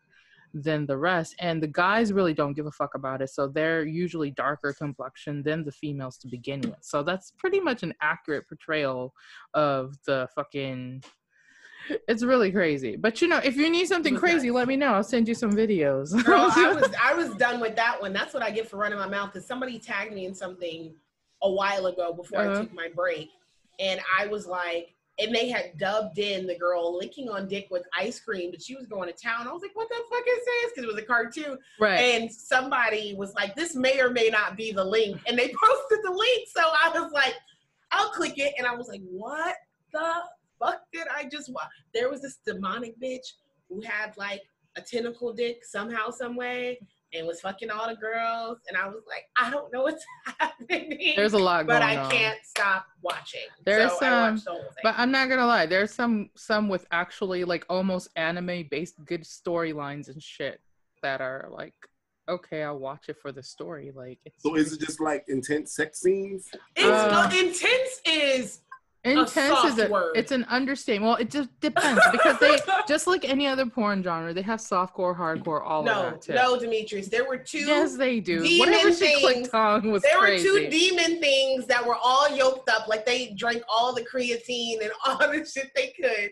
than 0.55 0.87
the 0.87 0.97
rest. 0.97 1.35
And 1.41 1.63
the 1.63 1.69
guys 1.69 2.13
really 2.13 2.35
don't 2.35 2.55
give 2.55 2.67
a 2.67 2.71
fuck 2.71 2.95
about 2.95 3.23
it. 3.23 3.31
So 3.31 3.49
they're 3.49 3.85
usually 3.85 4.31
darker 4.31 4.73
complexion 4.73 5.43
than 5.43 5.65
the 5.65 5.73
females 5.73 6.17
to 6.19 6.29
begin 6.29 6.61
with. 6.61 6.79
So 6.81 7.03
that's 7.03 7.33
pretty 7.39 7.61
much 7.61 7.83
an 7.83 7.95
accurate 8.01 8.49
portrayal 8.49 9.15
of 9.55 9.97
the 10.07 10.29
fucking. 10.35 11.03
It's 12.09 12.23
really 12.23 12.51
crazy. 12.51 12.97
But 12.97 13.21
you 13.23 13.29
know, 13.29 13.39
if 13.39 13.57
you 13.57 13.71
need 13.71 13.87
something 13.89 14.17
crazy, 14.17 14.51
let 14.51 14.69
me 14.69 14.77
know. 14.77 14.95
I'll 14.95 15.05
send 15.05 15.29
you 15.29 15.35
some 15.35 15.53
videos. 15.53 16.13
Girl, 16.25 16.49
I 16.55 16.73
was 16.81 16.91
I 17.03 17.15
was 17.15 17.35
done 17.37 17.61
with 17.61 17.77
that 17.77 18.01
one. 18.01 18.13
That's 18.13 18.35
what 18.35 18.43
I 18.43 18.51
get 18.51 18.69
for 18.69 18.77
running 18.77 18.99
my 18.99 19.09
mouth. 19.09 19.33
Because 19.33 19.47
somebody 19.47 19.79
tagged 19.79 20.13
me 20.15 20.27
in 20.27 20.35
something 20.35 20.95
a 21.43 21.51
while 21.51 21.87
ago 21.87 22.13
before 22.13 22.41
Uh-huh. 22.41 22.59
I 22.59 22.61
took 22.63 22.75
my 22.75 22.89
break, 22.95 23.31
and 23.79 24.01
I 24.19 24.27
was 24.27 24.47
like, 24.47 24.95
and 25.21 25.35
they 25.35 25.49
had 25.49 25.77
dubbed 25.79 26.19
in 26.19 26.47
the 26.47 26.57
girl 26.57 26.97
licking 26.97 27.29
on 27.29 27.49
dick 27.49 27.67
with 27.71 27.83
ice 27.97 28.21
cream, 28.21 28.51
but 28.53 28.63
she 28.63 28.77
was 28.77 28.87
going 28.87 29.09
to 29.09 29.15
town. 29.15 29.49
I 29.49 29.53
was 29.53 29.63
like, 29.63 29.75
what 29.75 29.89
the 29.89 29.97
fuck 30.11 30.23
is 30.29 30.45
this? 30.45 30.73
Because 30.73 30.85
it 30.85 30.95
was 30.95 31.03
a 31.03 31.07
cartoon, 31.07 31.59
right. 31.81 31.97
and 31.99 32.33
somebody 32.33 33.15
was 33.17 33.35
like, 33.35 33.55
this 33.57 33.75
may 33.75 34.01
or 34.01 34.11
may 34.11 34.29
not 34.29 34.57
be 34.57 34.73
the 34.73 34.85
link, 34.85 35.21
and 35.27 35.39
they 35.39 35.49
posted 35.65 35.99
the 36.05 36.13
link. 36.13 36.49
So 36.55 36.63
I 36.63 36.91
was 36.91 37.11
like, 37.13 37.35
I'll 37.91 38.11
click 38.11 38.35
it, 38.39 38.55
and 38.59 38.67
I 38.67 38.75
was 38.75 38.89
like, 38.89 39.01
what 39.11 39.57
the 39.93 40.13
fuck 40.59 40.81
did 40.93 41.07
I 41.15 41.25
just 41.25 41.53
watch? 41.53 41.69
There 41.95 42.11
was 42.11 42.23
this 42.23 42.39
demonic 42.47 43.01
bitch 43.01 43.27
who 43.69 43.81
had 43.83 44.17
like 44.17 44.43
a 44.77 44.81
tentacle 44.81 45.33
dick 45.33 45.65
somehow, 45.65 46.11
some 46.11 46.37
way, 46.37 46.79
and 47.15 47.27
was 47.27 47.41
fucking 47.41 47.71
all 47.71 47.89
the 47.89 47.97
girls. 47.97 48.59
And 48.69 48.77
I 48.77 48.87
was 48.87 49.03
like, 49.09 49.25
I 49.37 49.51
don't 49.51 49.73
know 49.73 49.83
what's 49.83 50.05
happening. 50.39 51.15
There's 51.17 51.33
a 51.33 51.39
lot 51.39 51.67
but 51.67 51.81
going 51.81 51.99
I 51.99 52.03
on. 52.05 52.11
can't 52.11 52.39
stop 52.45 52.87
watching. 53.03 53.41
There's 53.65 53.91
so 53.93 53.99
some- 54.01 54.35
watched 54.35 54.45
the. 54.45 54.61
But 54.83 54.95
I'm 54.99 55.11
not 55.11 55.29
gonna 55.29 55.47
lie, 55.47 55.67
there's 55.67 55.93
some 55.93 56.31
some 56.37 56.69
with 56.69 56.87
actually 56.93 57.45
like 57.45 57.65
almost 57.69 58.09
anime 58.17 58.67
based 58.71 59.03
good 59.05 59.23
storylines 59.25 60.09
and 60.09 60.23
shit 60.23 60.61
that 61.03 61.21
are 61.21 61.49
like, 61.51 61.75
okay, 62.29 62.63
I'll 62.63 62.79
watch 62.79 63.09
it 63.09 63.17
for 63.23 63.33
the 63.33 63.43
story. 63.43 63.91
Like, 63.95 64.19
it's 64.27 64.43
So 64.43 64.55
is 64.57 64.73
it 64.75 64.81
just 64.81 65.01
like 65.01 65.25
intense 65.29 65.75
sex 65.75 66.01
scenes? 66.03 66.49
it's 66.77 66.87
uh, 66.87 67.31
intense 67.35 68.01
is 68.05 68.61
intense 69.11 69.65
is 69.65 69.79
a, 69.79 69.89
word. 69.89 70.13
it's 70.17 70.33
an 70.33 70.45
understatement. 70.49 71.09
Well, 71.09 71.17
it 71.17 71.31
just 71.31 71.49
depends 71.61 72.01
because 72.13 72.39
they 72.39 72.59
just 72.89 73.07
like 73.07 73.25
any 73.29 73.47
other 73.47 73.67
porn 73.67 74.03
genre, 74.03 74.33
they 74.35 74.43
have 74.43 74.61
softcore, 74.61 75.17
hardcore, 75.17 75.63
all 75.65 75.81
of 75.81 75.87
no, 75.87 76.03
that 76.11 76.23
too. 76.23 76.35
no, 76.35 76.59
Demetrius. 76.59 77.09
There 77.09 77.27
were 77.27 77.39
two. 77.39 77.59
yes, 77.61 77.97
they 77.97 78.21
do. 78.21 78.43
demon 78.43 78.71
Whatever 78.71 78.91
she 78.93 78.99
things- 78.99 79.21
clicked 79.21 79.55
on 79.55 79.91
was 79.91 80.03
there 80.03 80.19
crazy. 80.19 80.49
were 80.51 80.59
two 80.61 80.69
demon 80.71 81.21
things 81.21 81.67
that 81.67 81.85
were 81.87 81.97
all 81.97 82.29
yoked 82.35 82.69
up, 82.69 82.89
like 82.89 83.07
they 83.07 83.33
drank 83.37 83.63
all 83.69 83.95
the 83.95 84.03
creatine 84.05 84.81
and 84.83 84.91
all 85.07 85.19
the 85.19 85.45
shit 85.45 85.71
they 85.75 85.89
could. 86.01 86.31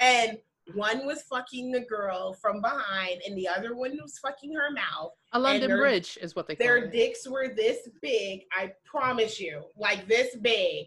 And 0.00 0.38
one 0.74 1.04
was 1.04 1.22
fucking 1.22 1.72
the 1.72 1.80
girl 1.80 2.32
from 2.34 2.60
behind, 2.60 3.22
and 3.26 3.36
the 3.36 3.48
other 3.48 3.74
one 3.74 3.98
was 4.00 4.18
fucking 4.18 4.52
her 4.54 4.70
mouth. 4.70 5.10
a 5.32 5.38
London 5.38 5.68
their- 5.68 5.78
Bridge 5.78 6.16
is 6.22 6.36
what 6.36 6.46
they 6.46 6.54
call 6.54 6.64
it. 6.64 6.68
Their 6.68 6.76
it. 6.84 6.92
dicks 6.92 7.28
were 7.28 7.48
this 7.48 7.88
big, 8.00 8.42
I 8.52 8.72
promise 8.84 9.40
you, 9.40 9.62
like 9.76 10.06
this 10.06 10.36
big. 10.36 10.86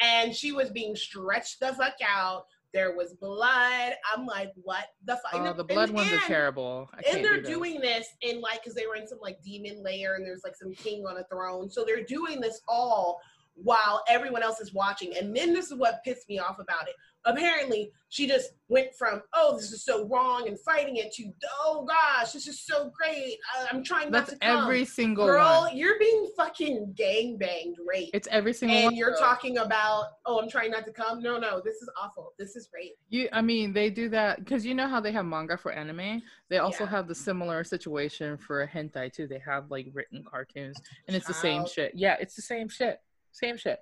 And 0.00 0.34
she 0.34 0.52
was 0.52 0.70
being 0.70 0.96
stretched 0.96 1.60
the 1.60 1.72
fuck 1.74 1.94
out. 2.04 2.46
There 2.72 2.96
was 2.96 3.14
blood. 3.14 3.92
I'm 4.12 4.26
like, 4.26 4.52
what 4.56 4.86
the 5.04 5.14
fuck? 5.16 5.34
Oh, 5.34 5.44
And- 5.44 5.56
the 5.58 5.62
blood 5.62 5.90
and- 5.90 5.96
ones 5.96 6.12
are 6.12 6.18
terrible. 6.26 6.90
I 6.92 7.02
can't 7.02 7.16
and 7.16 7.24
they're 7.24 7.40
do 7.40 7.46
doing 7.54 7.80
this 7.80 8.08
in 8.22 8.40
like 8.40 8.62
because 8.62 8.74
they 8.74 8.86
were 8.86 8.96
in 8.96 9.06
some 9.06 9.20
like 9.22 9.40
demon 9.42 9.82
layer 9.84 10.14
and 10.14 10.26
there's 10.26 10.42
like 10.42 10.56
some 10.56 10.74
king 10.74 11.06
on 11.06 11.18
a 11.18 11.24
throne 11.24 11.70
so 11.70 11.84
they're 11.84 12.02
doing 12.02 12.40
this 12.40 12.60
all 12.66 13.20
while 13.54 14.02
everyone 14.08 14.42
else 14.42 14.60
is 14.60 14.72
watching 14.74 15.16
and 15.16 15.34
then 15.36 15.52
this 15.52 15.66
is 15.70 15.74
what 15.78 16.02
pissed 16.04 16.28
me 16.28 16.38
off 16.38 16.58
about 16.58 16.88
it 16.88 16.94
apparently 17.26 17.90
she 18.10 18.26
just 18.26 18.50
went 18.68 18.88
from 18.98 19.22
oh 19.34 19.56
this 19.56 19.72
is 19.72 19.84
so 19.84 20.06
wrong 20.08 20.46
and 20.48 20.58
fighting 20.60 20.96
it 20.96 21.10
to 21.12 21.30
oh 21.62 21.86
gosh 21.88 22.32
this 22.32 22.46
is 22.48 22.60
so 22.60 22.90
great 23.00 23.38
i'm 23.72 23.82
trying 23.82 24.10
not 24.10 24.26
That's 24.26 24.32
to 24.32 24.38
come. 24.38 24.64
every 24.64 24.84
single 24.84 25.24
girl 25.24 25.62
one. 25.62 25.76
you're 25.76 25.98
being 25.98 26.28
fucking 26.36 26.94
gang 26.96 27.38
banged 27.38 27.76
raped 27.86 28.10
It's 28.12 28.28
every 28.30 28.52
single 28.52 28.76
one. 28.76 28.86
and 28.88 28.96
you're 28.96 29.12
though. 29.12 29.20
talking 29.20 29.58
about 29.58 30.06
oh 30.26 30.38
i'm 30.40 30.50
trying 30.50 30.70
not 30.70 30.84
to 30.84 30.92
come 30.92 31.22
no 31.22 31.38
no 31.38 31.62
this 31.64 31.76
is 31.76 31.88
awful 32.00 32.32
this 32.38 32.56
is 32.56 32.68
rape 32.74 32.92
You, 33.08 33.28
I 33.32 33.40
mean, 33.40 33.72
they 33.72 33.88
do 33.88 34.08
that 34.10 34.40
because 34.40 34.66
you 34.66 34.74
know 34.74 34.88
how 34.88 35.00
they 35.00 35.12
have 35.12 35.24
manga 35.24 35.56
for 35.56 35.70
anime. 35.72 36.20
They 36.50 36.58
also 36.58 36.84
Yeah. 36.84 36.90
have 36.90 37.08
the 37.08 37.14
similar 37.14 37.62
situation 37.64 38.36
for 38.36 38.66
hentai 38.66 39.12
too. 39.12 39.26
They 39.28 39.38
have 39.38 39.70
like 39.70 39.86
written 39.92 40.24
cartoons, 40.28 40.76
and 41.06 41.16
it's 41.16 41.26
the 41.26 41.34
same 41.34 41.64
shit. 41.66 41.92
Yeah, 41.94 42.16
it's 42.20 42.34
the 42.34 42.42
same 42.42 42.68
shit, 42.68 43.00
same 43.34 43.56
shit. 43.56 43.78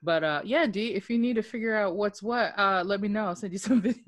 But 0.00 0.22
uh, 0.22 0.40
yeah, 0.44 0.66
D, 0.66 0.94
if 0.94 1.10
you 1.10 1.18
need 1.18 1.34
to 1.34 1.42
figure 1.42 1.74
out 1.74 1.96
what's 1.96 2.22
what, 2.22 2.56
uh, 2.56 2.84
let 2.86 3.00
me 3.00 3.08
know. 3.08 3.26
I'll 3.26 3.34
send 3.36 3.52
you 3.52 3.58
some 3.58 3.82
videos. 3.88 3.98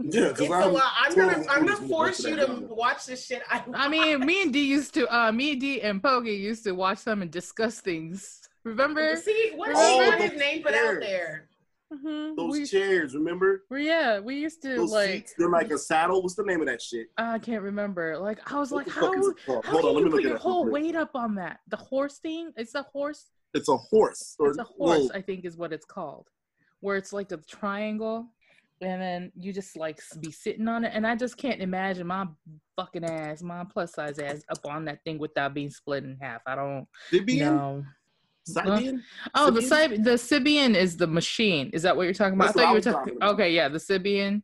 Yeah, 0.00 0.28
because 0.28 0.40
it's 0.42 0.50
a 0.50 0.54
I'm. 0.54 0.76
I'm 0.76 1.14
gonna 1.14 1.44
I'm 1.50 1.66
gonna 1.66 1.88
force 1.88 2.24
you 2.24 2.36
to 2.36 2.46
of 2.48 2.70
watch 2.70 3.06
this 3.06 3.26
shit. 3.26 3.42
I, 3.50 3.64
I 3.74 3.88
mean, 3.88 4.20
me 4.24 4.42
and 4.42 4.52
D 4.52 4.64
used 4.64 4.94
to, 4.94 5.12
uh, 5.14 5.32
me, 5.32 5.56
D, 5.56 5.82
and 5.82 6.00
Pogi 6.00 6.38
used 6.38 6.62
to 6.64 6.72
watch 6.72 7.02
them 7.02 7.20
and 7.22 7.30
discuss 7.32 7.80
things. 7.80 8.42
Remember? 8.62 9.16
see 9.16 9.50
what 9.56 9.70
Oh, 9.74 9.96
what 9.98 10.18
those 10.20 10.30
his 10.30 10.38
name 10.38 10.62
put 10.62 10.72
out 10.74 10.80
chairs. 11.00 11.02
there. 11.04 11.48
Mhm. 11.92 12.36
Those 12.36 12.52
We, 12.52 12.66
chairs, 12.66 13.14
remember? 13.16 13.64
we- 13.70 13.86
yeah, 13.88 14.20
we 14.20 14.36
used 14.36 14.62
to 14.62 14.76
Those 14.76 14.92
like. 14.92 15.10
seats, 15.10 15.34
they're 15.36 15.48
like 15.48 15.72
a 15.72 15.78
saddle. 15.78 16.22
What's 16.22 16.36
the 16.36 16.44
name 16.44 16.60
of 16.60 16.68
that 16.68 16.80
shit? 16.80 17.08
I 17.16 17.40
can't 17.40 17.62
remember. 17.64 18.16
Like 18.18 18.38
I 18.52 18.60
was 18.60 18.70
What 18.70 18.86
like, 18.86 18.94
the 18.94 19.00
how? 19.00 19.06
fuck 19.12 19.18
is 19.18 19.26
it 19.26 19.36
called? 19.44 19.64
How 19.64 19.72
Hold 19.72 19.82
can 19.82 19.88
on, 19.88 19.94
let 19.96 20.00
you 20.02 20.06
me 20.06 20.12
put 20.12 20.22
your 20.22 20.36
whole 20.38 20.66
weight 20.70 20.94
up 20.94 21.16
on 21.16 21.34
that? 21.34 21.58
The 21.66 21.76
horse 21.76 22.18
thing? 22.18 22.52
It's 22.56 22.76
a 22.76 22.84
horse. 22.84 23.24
It's 23.54 23.68
a 23.68 23.76
horse. 23.76 24.36
Or, 24.38 24.48
It's 24.50 24.58
a 24.58 24.64
horse, 24.64 24.78
well, 25.00 25.10
I 25.14 25.20
think, 25.20 25.44
is 25.44 25.56
what 25.56 25.72
it's 25.72 25.84
called. 25.84 26.28
Where 26.80 26.96
it's 26.96 27.12
like 27.12 27.32
a 27.32 27.36
triangle, 27.38 28.26
and 28.80 29.02
then 29.02 29.32
you 29.36 29.52
just 29.52 29.76
like 29.76 30.00
be 30.20 30.30
sitting 30.32 30.66
on 30.68 30.84
it. 30.84 30.92
And 30.94 31.06
I 31.06 31.14
just 31.16 31.36
can't 31.36 31.60
imagine 31.60 32.06
my 32.06 32.26
fucking 32.76 33.04
ass, 33.04 33.42
my 33.42 33.64
plus 33.70 33.92
size 33.94 34.18
ass, 34.18 34.42
up 34.48 34.58
on 34.64 34.84
that 34.86 35.02
thing 35.04 35.18
without 35.18 35.52
being 35.52 35.70
split 35.70 36.04
in 36.04 36.16
half. 36.20 36.40
I 36.46 36.54
don't 36.54 36.86
Sybian? 37.12 37.38
know. 37.40 37.84
Sybian? 38.48 39.00
Oh, 39.34 39.50
the 39.50 39.60
Sybian? 39.60 39.88
Sib- 39.96 40.04
the 40.04 40.10
Sybian 40.12 40.74
is 40.74 40.96
the 40.96 41.06
machine. 41.06 41.70
Is 41.74 41.82
that 41.82 41.94
what 41.96 42.04
you're 42.04 42.14
talking 42.14 42.34
about? 42.34 42.54
That's 42.54 42.58
I 42.58 42.62
thought 42.62 42.68
you 42.70 42.74
were 42.76 42.80
talking. 42.80 42.98
talking 42.98 43.16
about. 43.16 43.34
Okay, 43.34 43.52
yeah, 43.52 43.68
the 43.68 43.78
Sybian. 43.78 44.42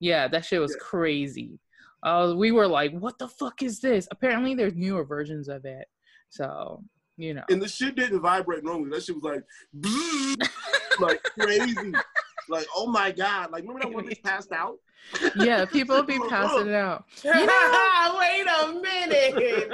Yeah, 0.00 0.28
that 0.28 0.44
shit 0.44 0.60
was 0.60 0.72
Yeah. 0.72 0.84
crazy. 0.84 1.58
Uh, 2.02 2.34
we 2.36 2.52
were 2.52 2.68
like, 2.68 2.92
"What 2.92 3.18
the 3.18 3.26
fuck 3.28 3.62
is 3.62 3.80
this?" 3.80 4.06
Apparently, 4.10 4.54
there's 4.54 4.74
newer 4.76 5.04
versions 5.04 5.48
of 5.48 5.64
it. 5.64 5.88
So 6.28 6.84
you 7.18 7.34
know, 7.34 7.42
And 7.50 7.60
the 7.60 7.68
shit 7.68 7.96
didn't 7.96 8.20
vibrate 8.20 8.64
normally. 8.64 8.90
That 8.90 9.02
shit 9.02 9.16
was 9.16 9.24
like, 9.24 9.42
like 11.00 11.22
crazy. 11.38 11.92
Like, 12.48 12.66
oh 12.74 12.86
my 12.86 13.10
god! 13.12 13.50
Like, 13.50 13.62
remember 13.62 13.80
that 13.84 13.92
one 13.92 14.06
that 14.06 14.22
passed 14.22 14.52
out? 14.52 14.76
Yeah, 15.36 15.64
people 15.64 16.02
be 16.02 16.18
passing 16.28 16.68
it 16.68 16.74
out. 16.74 17.04
Wait 17.24 18.46
a 18.46 18.72
minute. 18.82 19.70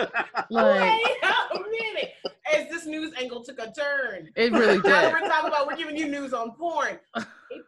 Like 0.51 1.01
Wait 1.01 1.17
a 1.23 1.59
minute. 1.71 2.11
As 2.55 2.69
this 2.69 2.87
news 2.87 3.13
angle 3.19 3.43
took 3.43 3.59
a 3.59 3.73
turn. 3.73 4.31
it 4.37 4.53
really 4.53 4.79
Now 4.79 5.01
did. 5.03 5.13
we're 5.13 5.21
talking 5.29 5.49
about 5.49 5.67
we're 5.67 5.77
giving 5.77 5.97
you 5.97 6.09
news 6.09 6.33
on 6.35 6.53
porn. 6.53 6.99
They 7.17 7.23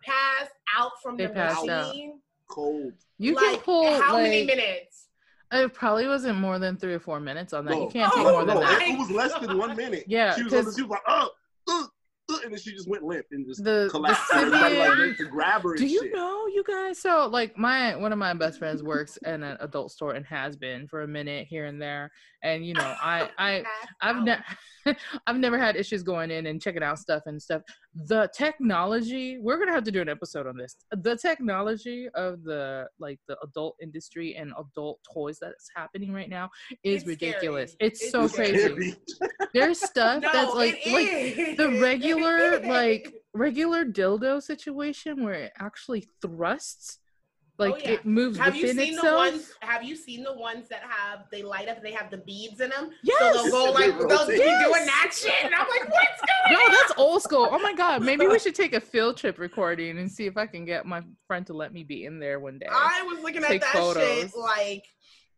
passed 0.04 0.52
out 0.76 0.92
from 1.02 1.16
They 1.16 1.26
the 1.26 1.32
passed 1.32 1.66
out. 1.68 1.88
machine. 1.88 2.20
Cold. 2.48 2.92
You 3.18 3.34
like, 3.34 3.44
can 3.44 3.60
pull 3.60 4.00
how 4.00 4.18
many 4.18 4.44
minutes? 4.44 5.05
It 5.52 5.74
probably 5.74 6.06
wasn't 6.08 6.38
more 6.38 6.58
than 6.58 6.76
three 6.76 6.94
or 6.94 7.00
four 7.00 7.20
minutes 7.20 7.52
on 7.52 7.64
that. 7.66 7.76
You 7.76 7.88
can't 7.92 8.12
Oh, 8.14 8.16
take 8.16 8.24
more 8.32 8.44
than 8.44 8.54
no, 8.54 8.60
that. 8.60 8.78
that. 8.78 8.88
It 8.88 8.98
was 8.98 9.10
less 9.10 9.32
than 9.38 9.56
one 9.58 9.76
minute. 9.76 10.04
Yeah, 10.06 10.34
she 10.34 10.42
was, 10.44 10.52
on 10.52 10.58
the, 10.60 10.64
'cause- 10.64 10.76
she 10.76 10.82
was 10.82 10.90
like, 10.90 11.02
oh, 11.06 11.30
uh, 11.68 11.86
uh, 12.28 12.38
and 12.42 12.52
then 12.52 12.58
she 12.58 12.72
just 12.72 12.88
went 12.88 13.04
limp 13.04 13.24
and 13.30 13.46
just 13.46 13.62
The 13.62 13.86
collapsed. 13.88 14.20
the 14.30 14.40
And 14.40 14.50
like 14.50 15.16
to 15.18 15.26
grab 15.26 15.62
her 15.62 15.70
and 15.70 15.78
Do 15.78 15.86
you 15.86 16.02
shit. 16.02 16.12
know, 16.12 16.48
you 16.48 16.64
guys? 16.66 16.98
So, 17.00 17.28
like, 17.28 17.56
my 17.56 17.94
one 17.94 18.12
of 18.12 18.18
my 18.18 18.34
best 18.34 18.58
friends 18.58 18.82
works 18.82 19.16
in 19.18 19.44
an 19.44 19.56
adult 19.60 19.92
store 19.92 20.14
and 20.14 20.26
has 20.26 20.56
been 20.56 20.88
for 20.88 21.02
a 21.02 21.06
minute 21.06 21.46
here 21.48 21.66
and 21.66 21.80
there. 21.80 22.10
And 22.42 22.66
you 22.66 22.74
know, 22.74 22.94
I, 23.00 23.30
I, 23.38 23.64
I've 24.00 24.24
never, 24.24 24.42
I've 25.28 25.36
never 25.36 25.56
had 25.56 25.76
issues 25.76 26.02
going 26.02 26.32
in 26.32 26.46
and 26.46 26.60
checking 26.60 26.82
out 26.82 26.98
stuff 26.98 27.22
and 27.26 27.40
stuff. 27.40 27.62
The 28.04 28.30
technology, 28.36 29.38
we're 29.38 29.58
gonna 29.58 29.72
have 29.72 29.84
to 29.84 29.90
do 29.90 30.02
an 30.02 30.08
episode 30.08 30.46
on 30.46 30.56
this. 30.56 30.76
The 30.92 31.16
technology 31.16 32.08
of 32.14 32.42
the 32.42 32.88
like 32.98 33.18
the 33.26 33.38
adult 33.42 33.76
industry 33.82 34.36
and 34.36 34.52
adult 34.58 35.00
toys 35.12 35.38
that's 35.40 35.70
happening 35.74 36.12
right 36.12 36.28
now 36.28 36.50
is 36.84 37.02
It's 37.02 37.06
ridiculous. 37.06 37.74
It's, 37.80 38.02
It's 38.02 38.12
so 38.12 38.24
It's 38.24 38.34
crazy. 38.34 38.96
There's 39.54 39.80
stuff 39.80 40.22
No, 40.22 40.30
that's 40.32 40.54
like 40.54 40.78
like 40.86 41.08
is. 41.10 41.56
the 41.56 41.78
regular 41.80 42.60
like 42.60 43.14
regular 43.32 43.84
dildo 43.84 44.42
situation 44.42 45.24
where 45.24 45.34
it 45.34 45.52
actually 45.58 46.06
thrusts 46.20 46.98
Oh, 47.58 47.64
like 47.64 47.74
Oh, 47.74 47.76
yeah. 47.78 47.90
it 47.92 48.04
moves 48.04 48.38
Have 48.38 48.54
you 48.56 48.68
seen 48.68 48.78
itself 48.78 49.04
the 49.06 49.14
ones? 49.14 49.52
Have 49.60 49.82
you 49.82 49.96
seen 49.96 50.22
the 50.22 50.34
ones 50.34 50.68
that 50.68 50.82
have 50.88 51.24
they 51.30 51.42
light 51.42 51.68
up 51.68 51.76
and 51.78 51.86
they 51.86 51.92
have 51.92 52.10
the 52.10 52.18
beads 52.18 52.60
in 52.60 52.70
them? 52.70 52.90
yes 53.02 53.18
So 53.18 53.42
they'll 53.44 53.50
go 53.50 53.72
like 53.72 53.84
They 53.86 53.90
they'll 53.92 54.26
be 54.26 54.32
rotate. 54.38 54.38
doing 54.38 54.86
that 54.86 55.12
shit, 55.14 55.32
and 55.44 55.54
I'm 55.54 55.66
like, 55.68 55.88
what's 55.90 56.20
no 56.22 56.54
going 56.56 56.66
on? 56.66 56.72
No, 56.72 56.76
that's 56.78 56.92
old 56.98 57.22
school 57.22 57.48
oh 57.50 57.58
my 57.58 57.72
god 57.72 58.02
maybe 58.02 58.26
we 58.26 58.38
should 58.44 58.54
take 58.54 58.74
a 58.74 58.80
field 58.80 59.16
trip 59.16 59.38
recording 59.38 59.98
and 59.98 60.10
see 60.10 60.26
if 60.26 60.36
i 60.36 60.46
can 60.46 60.64
get 60.64 60.86
my 60.86 61.02
friend 61.26 61.46
to 61.46 61.52
let 61.54 61.72
me 61.72 61.82
be 61.82 62.04
in 62.04 62.18
there 62.18 62.40
one 62.40 62.58
day 62.58 62.66
I 62.70 63.02
was 63.06 63.22
looking 63.22 63.42
at 63.44 63.60
that 63.60 63.72
photos. 63.72 64.02
shit 64.02 64.36
like. 64.36 64.84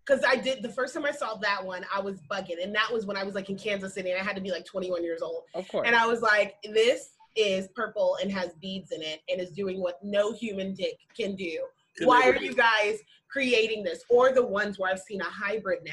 Cause 0.06 0.22
I 0.26 0.36
did 0.36 0.62
the 0.62 0.70
first 0.70 0.94
time 0.94 1.04
I 1.04 1.10
saw 1.12 1.34
that 1.34 1.62
one, 1.62 1.84
I 1.94 2.00
was 2.00 2.18
bugging, 2.30 2.62
and 2.62 2.74
that 2.74 2.90
was 2.90 3.04
when 3.04 3.18
I 3.18 3.24
was 3.24 3.34
like 3.34 3.50
in 3.50 3.58
Kansas 3.58 3.92
City, 3.92 4.10
and 4.10 4.18
I 4.18 4.24
had 4.24 4.34
to 4.36 4.40
be 4.42 4.50
like 4.50 4.64
21 4.64 5.04
years 5.04 5.20
old. 5.20 5.42
of 5.54 5.68
course 5.68 5.86
And 5.86 5.94
I 5.94 6.06
was 6.06 6.22
like, 6.22 6.54
this 6.64 7.10
is 7.36 7.68
purple 7.76 8.16
and 8.22 8.32
has 8.32 8.54
beads 8.54 8.90
in 8.90 9.02
it 9.02 9.20
and 9.28 9.38
is 9.38 9.50
doing 9.50 9.82
what 9.82 9.98
no 10.02 10.32
human 10.32 10.72
dick 10.72 10.96
can 11.14 11.36
do. 11.36 11.58
Can 11.98 12.06
Why 12.06 12.22
are 12.28 12.36
you 12.36 12.54
guys 12.54 12.98
creating 13.30 13.82
this? 13.84 14.02
Or 14.08 14.32
the 14.32 14.44
ones 14.46 14.78
where 14.78 14.90
I've 14.90 15.00
seen 15.00 15.20
a 15.20 15.24
hybrid 15.24 15.80
now 15.84 15.92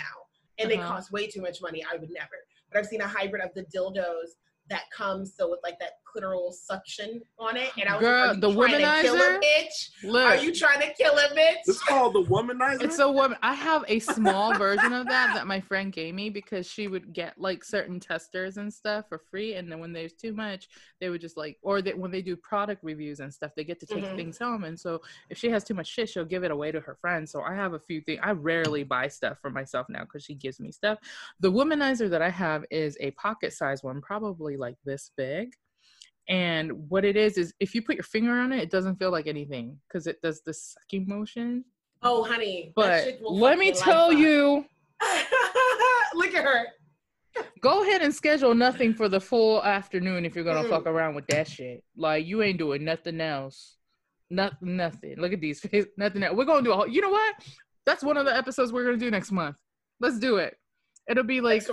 and 0.60 0.70
they 0.72 0.78
Uh-huh. 0.78 0.88
cost 0.88 1.12
way 1.12 1.28
too 1.28 1.42
much 1.42 1.62
money. 1.62 1.84
I 1.84 1.98
would 1.98 2.10
never. 2.12 2.36
But 2.72 2.80
I've 2.80 2.86
seen 2.88 3.02
a 3.02 3.08
hybrid 3.08 3.44
of 3.44 3.54
the 3.54 3.64
dildos 3.66 4.30
that 4.70 4.84
comes 4.92 5.36
so 5.36 5.50
with 5.50 5.60
like 5.64 5.78
that 5.80 5.94
clitoral 6.16 6.54
suction 6.54 7.22
on 7.40 7.58
it. 7.58 7.72
And 7.80 7.90
I 7.90 7.94
was 7.94 8.02
Girl, 8.02 8.28
like, 8.28 8.30
are 8.30 8.34
you 8.36 8.42
the 8.42 8.54
trying 8.54 8.72
to 8.82 9.02
kill 9.02 9.16
a 9.16 9.20
womanizer? 9.20 9.42
bitch? 9.42 9.90
Look, 10.04 10.26
Are 10.26 10.36
you 10.38 10.54
trying 10.54 10.80
to 10.82 10.94
kill 10.94 11.18
a 11.18 11.28
bitch? 11.36 11.56
It's 11.66 11.82
called 11.84 12.14
the 12.14 12.24
womanizer. 12.24 12.82
It's 12.82 13.00
a 13.00 13.10
woman. 13.10 13.38
I 13.42 13.54
have 13.54 13.84
a 13.88 14.00
small 14.00 14.54
version 14.54 14.92
of 14.94 15.08
that 15.08 15.34
that 15.34 15.48
my 15.48 15.62
friend 15.62 15.92
gave 15.92 16.14
me 16.14 16.30
because 16.30 16.68
she 16.68 16.88
would 16.88 17.14
get 17.14 17.34
like 17.38 17.64
certain 17.64 18.00
testers 18.00 18.58
and 18.58 18.74
stuff 18.74 19.06
for 19.10 19.20
free, 19.32 19.56
and 19.56 19.72
then 19.72 19.80
when 19.80 19.94
there's 19.94 20.14
too 20.14 20.34
much, 20.34 20.68
they 21.00 21.10
would 21.10 21.22
just 21.22 21.38
like, 21.38 21.58
or 21.62 21.82
that 21.82 21.98
when 21.98 22.12
they 22.12 22.22
do 22.22 22.36
product 22.36 22.84
reviews 22.84 23.20
and 23.20 23.34
stuff, 23.34 23.52
they 23.56 23.64
get 23.64 23.80
to 23.80 23.86
take 23.86 24.04
Mhm. 24.04 24.16
things 24.16 24.38
home. 24.38 24.64
And 24.64 24.80
so 24.80 25.02
if 25.30 25.38
she 25.38 25.50
has 25.50 25.64
too 25.64 25.74
much 25.74 25.88
shit, 25.88 26.10
she'll 26.10 26.26
give 26.26 26.44
it 26.44 26.52
away 26.52 26.72
to 26.72 26.80
her 26.80 26.96
friends. 26.96 27.32
So 27.32 27.42
I 27.42 27.54
have 27.56 27.74
a 27.74 27.80
few 27.80 28.02
things. 28.02 28.20
I 28.24 28.32
rarely 28.32 28.84
buy 28.84 29.08
stuff 29.08 29.38
for 29.42 29.50
myself 29.50 29.88
now 29.90 30.02
because 30.02 30.24
she 30.24 30.36
gives 30.36 30.60
me 30.60 30.72
stuff. 30.72 31.00
The 31.40 31.52
womanizer 31.52 32.10
that 32.10 32.22
I 32.22 32.30
have 32.30 32.66
is 32.72 32.98
a 33.00 33.12
pocket 33.12 33.54
size 33.54 33.84
one, 33.84 34.02
probably 34.02 34.58
like 34.58 34.78
this 34.86 35.12
big. 35.18 35.54
And 36.27 36.72
what 36.89 37.05
it 37.05 37.15
is 37.15 37.38
is 37.38 37.53
if 37.60 37.75
you 37.75 37.82
put 37.82 37.96
your 37.96 38.03
finger 38.03 38.32
on 38.32 38.51
it, 38.51 38.60
it 38.63 38.72
doesn't 38.72 38.96
feel 38.98 39.12
like 39.12 39.27
anything 39.27 39.77
because 39.88 40.08
it 40.08 40.22
does 40.22 40.41
the 40.41 40.53
sucking 40.53 41.08
motion. 41.08 41.63
oh, 42.01 42.24
honey. 42.24 42.72
But 42.75 43.20
let 43.22 43.58
me 43.60 43.72
tell 43.72 44.12
you, 44.12 44.65
Look 46.15 46.34
at 46.34 46.44
her. 46.44 46.67
go 47.62 47.84
ahead 47.84 48.01
and 48.01 48.13
schedule 48.13 48.55
nothing 48.55 48.94
for 48.94 49.10
the 49.10 49.20
full 49.20 49.62
afternoon 49.63 50.25
if 50.25 50.36
you're 50.36 50.44
gonna 50.46 50.63
Mm. 50.63 50.70
fuck 50.70 50.88
around 50.88 51.15
with 51.15 51.27
that 51.27 51.48
shit. 51.48 51.84
Like 51.98 52.25
you 52.25 52.41
ain't 52.41 52.58
doing 52.58 52.84
nothing 52.86 53.20
else. 53.22 53.75
Nothing, 54.29 54.77
nothing. 54.77 55.15
Look 55.17 55.34
at 55.34 55.41
these 55.41 55.60
faces. 55.60 55.91
Nothing 55.98 56.24
else. 56.24 56.36
We're 56.36 56.46
gonna 56.46 56.63
do 56.63 56.72
a 56.72 56.75
whole. 56.75 56.88
You 56.88 57.01
know 57.01 57.10
what? 57.10 57.36
That's 57.86 58.03
one 58.03 58.17
of 58.17 58.25
the 58.25 58.36
episodes 58.36 58.72
we're 58.72 58.86
gonna 58.86 58.98
do 58.98 59.12
next 59.12 59.32
month. 59.32 59.58
Let's 60.00 60.17
do 60.17 60.38
it. 60.38 60.58
It'll 61.08 61.24
be 61.24 61.41
like 61.41 61.63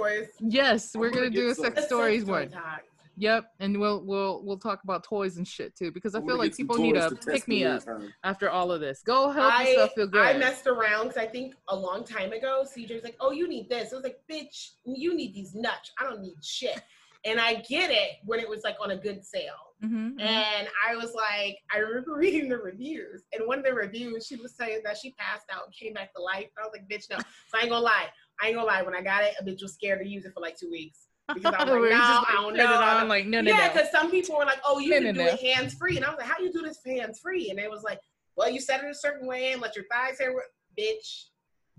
yes, 0.41 0.95
we're 0.95 1.09
gonna 1.11 1.31
gonna 1.31 1.31
do 1.31 1.49
a 1.51 1.55
sex 1.55 1.87
stories 1.87 2.25
one. 2.25 2.51
time. 2.51 2.81
Yep, 3.23 3.53
and 3.61 3.79
we'll 3.79 4.05
we'll 4.05 4.43
we'll 4.45 4.59
talk 4.59 4.83
about 4.83 5.05
toys 5.05 5.37
and 5.37 5.47
shit 5.47 5.77
too 5.77 5.93
because 5.93 6.17
I 6.17 6.21
feel 6.23 6.39
like 6.39 6.57
people 6.57 6.77
need 6.77 6.97
toys 6.97 7.11
to 7.11 7.15
pick 7.15 7.47
me 7.47 7.63
up 7.63 7.85
time. 7.85 8.13
after 8.25 8.51
all 8.51 8.73
of 8.73 8.81
this. 8.81 9.01
Go 9.07 9.31
help 9.31 9.53
I, 9.53 9.69
yourself 9.69 9.93
feel 9.93 10.09
good. 10.09 10.27
I 10.27 10.37
messed 10.37 10.67
around 10.67 11.09
because 11.09 11.23
I 11.23 11.27
think 11.27 11.55
a 11.69 11.77
long 11.77 12.03
time 12.03 12.33
ago, 12.33 12.65
CJ 12.67 12.95
was 12.97 13.05
like, 13.05 13.15
"Oh, 13.21 13.31
you 13.31 13.47
need 13.47 13.69
this." 13.69 13.93
I 13.93 13.95
was 13.95 14.03
like, 14.03 14.19
"Bitch, 14.29 14.71
you 14.85 15.15
need 15.15 15.35
these 15.35 15.55
nuts. 15.55 15.93
I 16.01 16.03
don't 16.03 16.21
need 16.21 16.35
shit." 16.43 16.83
And 17.25 17.39
I 17.39 17.63
get 17.69 17.93
it 17.93 18.17
when 18.25 18.41
it 18.41 18.49
was 18.49 18.65
like 18.65 18.75
on 18.83 18.91
a 18.91 18.97
good 18.97 19.25
sale. 19.25 19.53
Mhm, 19.85 20.15
mhm. 20.15 20.21
And 20.21 20.67
I 20.85 20.97
was 20.97 21.15
like, 21.15 21.59
I 21.73 21.79
remember 21.79 22.15
reading 22.17 22.49
the 22.49 22.59
reviews, 22.59 23.23
and 23.33 23.47
one 23.47 23.61
of 23.61 23.65
the 23.65 23.73
reviews, 23.73 24.27
she 24.27 24.35
was 24.35 24.57
saying 24.57 24.81
that 24.85 24.99
she 24.99 25.13
passed 25.13 25.47
out 25.53 25.67
and 25.67 25.73
came 25.73 25.93
back 25.93 26.13
to 26.15 26.21
life. 26.21 26.49
I 26.59 26.63
was 26.63 26.73
like, 26.73 26.89
bitch, 26.89 27.09
no. 27.09 27.19
So 27.19 27.59
I 27.59 27.61
ain't 27.61 27.71
gonna 27.71 27.85
lie. 27.85 28.09
I 28.43 28.49
ain't 28.49 28.57
gonna 28.57 28.67
lie. 28.67 28.83
When 28.83 28.97
I 28.97 29.01
got 29.01 29.23
it, 29.23 29.35
a 29.41 29.45
bitch 29.45 29.63
was 29.63 29.75
scared 29.75 30.01
to 30.01 30.09
use 30.09 30.25
it 30.25 30.33
for 30.35 30.41
like 30.41 30.59
two 30.59 30.73
weeks 30.73 31.07
because 31.35 31.55
I 31.55 31.65
was 31.65 31.73
like, 31.81 31.81
no, 31.83 31.89
just, 31.91 32.31
I 32.31 32.33
don't 32.35 32.57
know. 32.57 32.75
On, 32.75 33.09
like 33.09 33.27
no, 33.27 33.41
no, 33.41 33.51
yeah, 33.51 33.67
no. 33.69 33.73
because 33.73 33.91
some 33.91 34.11
people 34.11 34.37
were 34.37 34.45
like, 34.45 34.61
"Oh, 34.67 34.79
you 34.79 34.91
No, 34.91 34.97
can 34.97 35.05
no, 35.05 35.13
do 35.13 35.19
no. 35.21 35.27
it 35.27 35.41
hands 35.41 35.75
free," 35.75 35.97
and 35.97 36.05
I 36.05 36.11
was 36.11 36.19
like, 36.19 36.27
"How 36.27 36.37
do 36.37 36.45
you 36.45 36.53
do 36.53 36.63
this 36.63 36.79
hands 36.85 37.21
free?" 37.21 37.51
And 37.51 37.59
they 37.59 37.69
was 37.69 37.83
like, 37.83 37.99
"Well, 38.37 38.51
you 38.51 38.61
set 38.61 38.83
it 38.83 38.91
a 38.91 38.95
certain 38.95 39.27
way 39.27 39.53
and 39.53 39.61
let 39.63 39.77
your 39.77 39.85
thighs 39.91 40.19
hair, 40.19 40.33
bitch, 40.79 41.25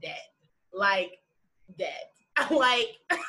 dead, 0.01 0.15
like 0.73 1.11
dead, 1.77 2.03
like 2.51 2.87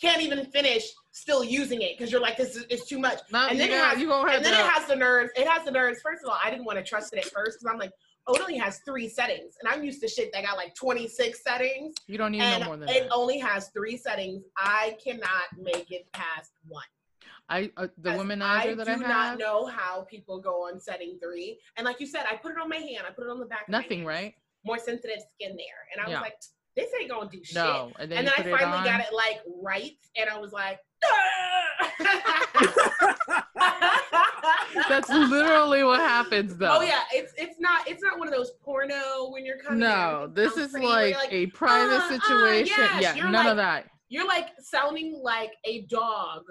can't 0.00 0.22
even 0.22 0.46
finish 0.46 0.84
still 1.12 1.42
using 1.44 1.82
it 1.82 1.96
because 1.98 2.10
you're 2.12 2.20
like, 2.20 2.36
this 2.36 2.56
is 2.56 2.66
it's 2.70 2.86
too 2.88 2.98
much." 2.98 3.18
No, 3.32 3.46
and 3.48 3.58
you, 3.58 3.66
then 3.66 3.70
it 3.72 3.84
has- 3.84 3.98
you 3.98 4.08
gonna 4.08 4.28
have 4.28 4.36
And 4.36 4.44
then 4.44 4.54
it 4.54 4.66
has 4.70 4.86
the 4.86 4.96
nerves. 4.96 5.30
It 5.36 5.46
has 5.48 5.64
the 5.64 5.70
nerves. 5.70 6.00
First 6.02 6.22
of 6.24 6.30
all, 6.30 6.38
I 6.44 6.50
didn't 6.50 6.64
want 6.64 6.78
to 6.78 6.84
trust 6.84 7.12
it 7.12 7.18
at 7.18 7.26
first 7.26 7.58
because 7.58 7.72
I'm 7.72 7.78
like, 7.78 7.92
it 8.28 8.40
only 8.40 8.58
has 8.58 8.78
three 8.84 9.08
settings, 9.08 9.56
and 9.60 9.72
I'm 9.72 9.82
used 9.82 10.00
to 10.02 10.08
shit 10.08 10.32
that 10.32 10.44
got 10.44 10.56
like 10.56 10.74
26 10.74 11.42
settings, 11.42 11.94
you 12.06 12.18
don't 12.18 12.32
need 12.32 12.38
no 12.38 12.64
more 12.64 12.76
than 12.76 12.88
it 12.88 13.04
that. 13.04 13.12
only 13.12 13.38
has 13.38 13.68
three 13.68 13.96
settings. 13.96 14.44
I 14.56 14.96
cannot 15.02 15.44
make 15.58 15.90
it 15.90 16.10
past 16.12 16.52
one. 16.68 16.84
I 17.48 17.70
uh, 17.76 17.88
the 17.98 18.10
womanizer 18.10 18.76
that 18.76 18.88
I 18.88 18.92
have. 18.92 19.00
I 19.00 19.02
do 19.02 19.08
not 19.08 19.38
know 19.38 19.66
how 19.66 20.02
people 20.02 20.38
go 20.40 20.68
on 20.68 20.78
setting 20.78 21.18
three. 21.22 21.58
And 21.76 21.84
like 21.84 21.98
you 21.98 22.06
said, 22.06 22.24
I 22.30 22.36
put 22.36 22.52
it 22.52 22.58
on 22.58 22.68
my 22.68 22.76
hand. 22.76 23.04
I 23.08 23.10
put 23.10 23.24
it 23.24 23.30
on 23.30 23.40
the 23.40 23.46
back. 23.46 23.68
Nothing, 23.68 24.04
right? 24.04 24.34
More 24.64 24.78
sensitive 24.78 25.18
skin 25.34 25.56
there, 25.56 25.86
and 25.92 26.06
I 26.06 26.08
was 26.08 26.20
like, 26.20 26.34
this 26.76 26.90
ain't 27.00 27.10
gonna 27.10 27.28
do 27.28 27.42
shit. 27.42 27.56
No, 27.56 27.90
and 27.98 28.10
then, 28.10 28.18
and 28.18 28.28
then 28.28 28.34
I 28.36 28.58
finally 28.58 28.88
got 28.88 29.00
it 29.00 29.12
like 29.12 29.40
right, 29.62 29.96
and 30.16 30.30
I 30.30 30.38
was 30.38 30.52
like. 30.52 30.78
That's 34.88 35.08
literally 35.08 35.82
what 35.84 36.00
happens, 36.00 36.56
though. 36.56 36.78
Oh 36.78 36.82
yeah, 36.82 37.02
it's 37.12 37.32
it's 37.36 37.58
not 37.60 37.88
it's 37.88 38.02
not 38.02 38.18
one 38.18 38.28
of 38.28 38.34
those 38.34 38.52
porno 38.62 39.30
when 39.30 39.44
you're 39.44 39.58
coming. 39.58 39.80
No, 39.80 40.30
this 40.32 40.56
is 40.56 40.72
like, 40.72 41.14
like 41.16 41.32
a 41.32 41.46
private 41.48 41.94
"Uh, 41.94 41.98
uh, 41.98 42.08
situation. 42.08 42.74
yes," 42.78 43.02
yeah, 43.02 43.14
you're 43.14 43.24
none 43.30 43.44
like- 43.44 43.50
of 43.52 43.56
that. 43.56 43.86
you're 44.08 44.26
like 44.26 44.48
sounding 44.60 45.20
like 45.22 45.52
a 45.64 45.82
dog 45.82 46.42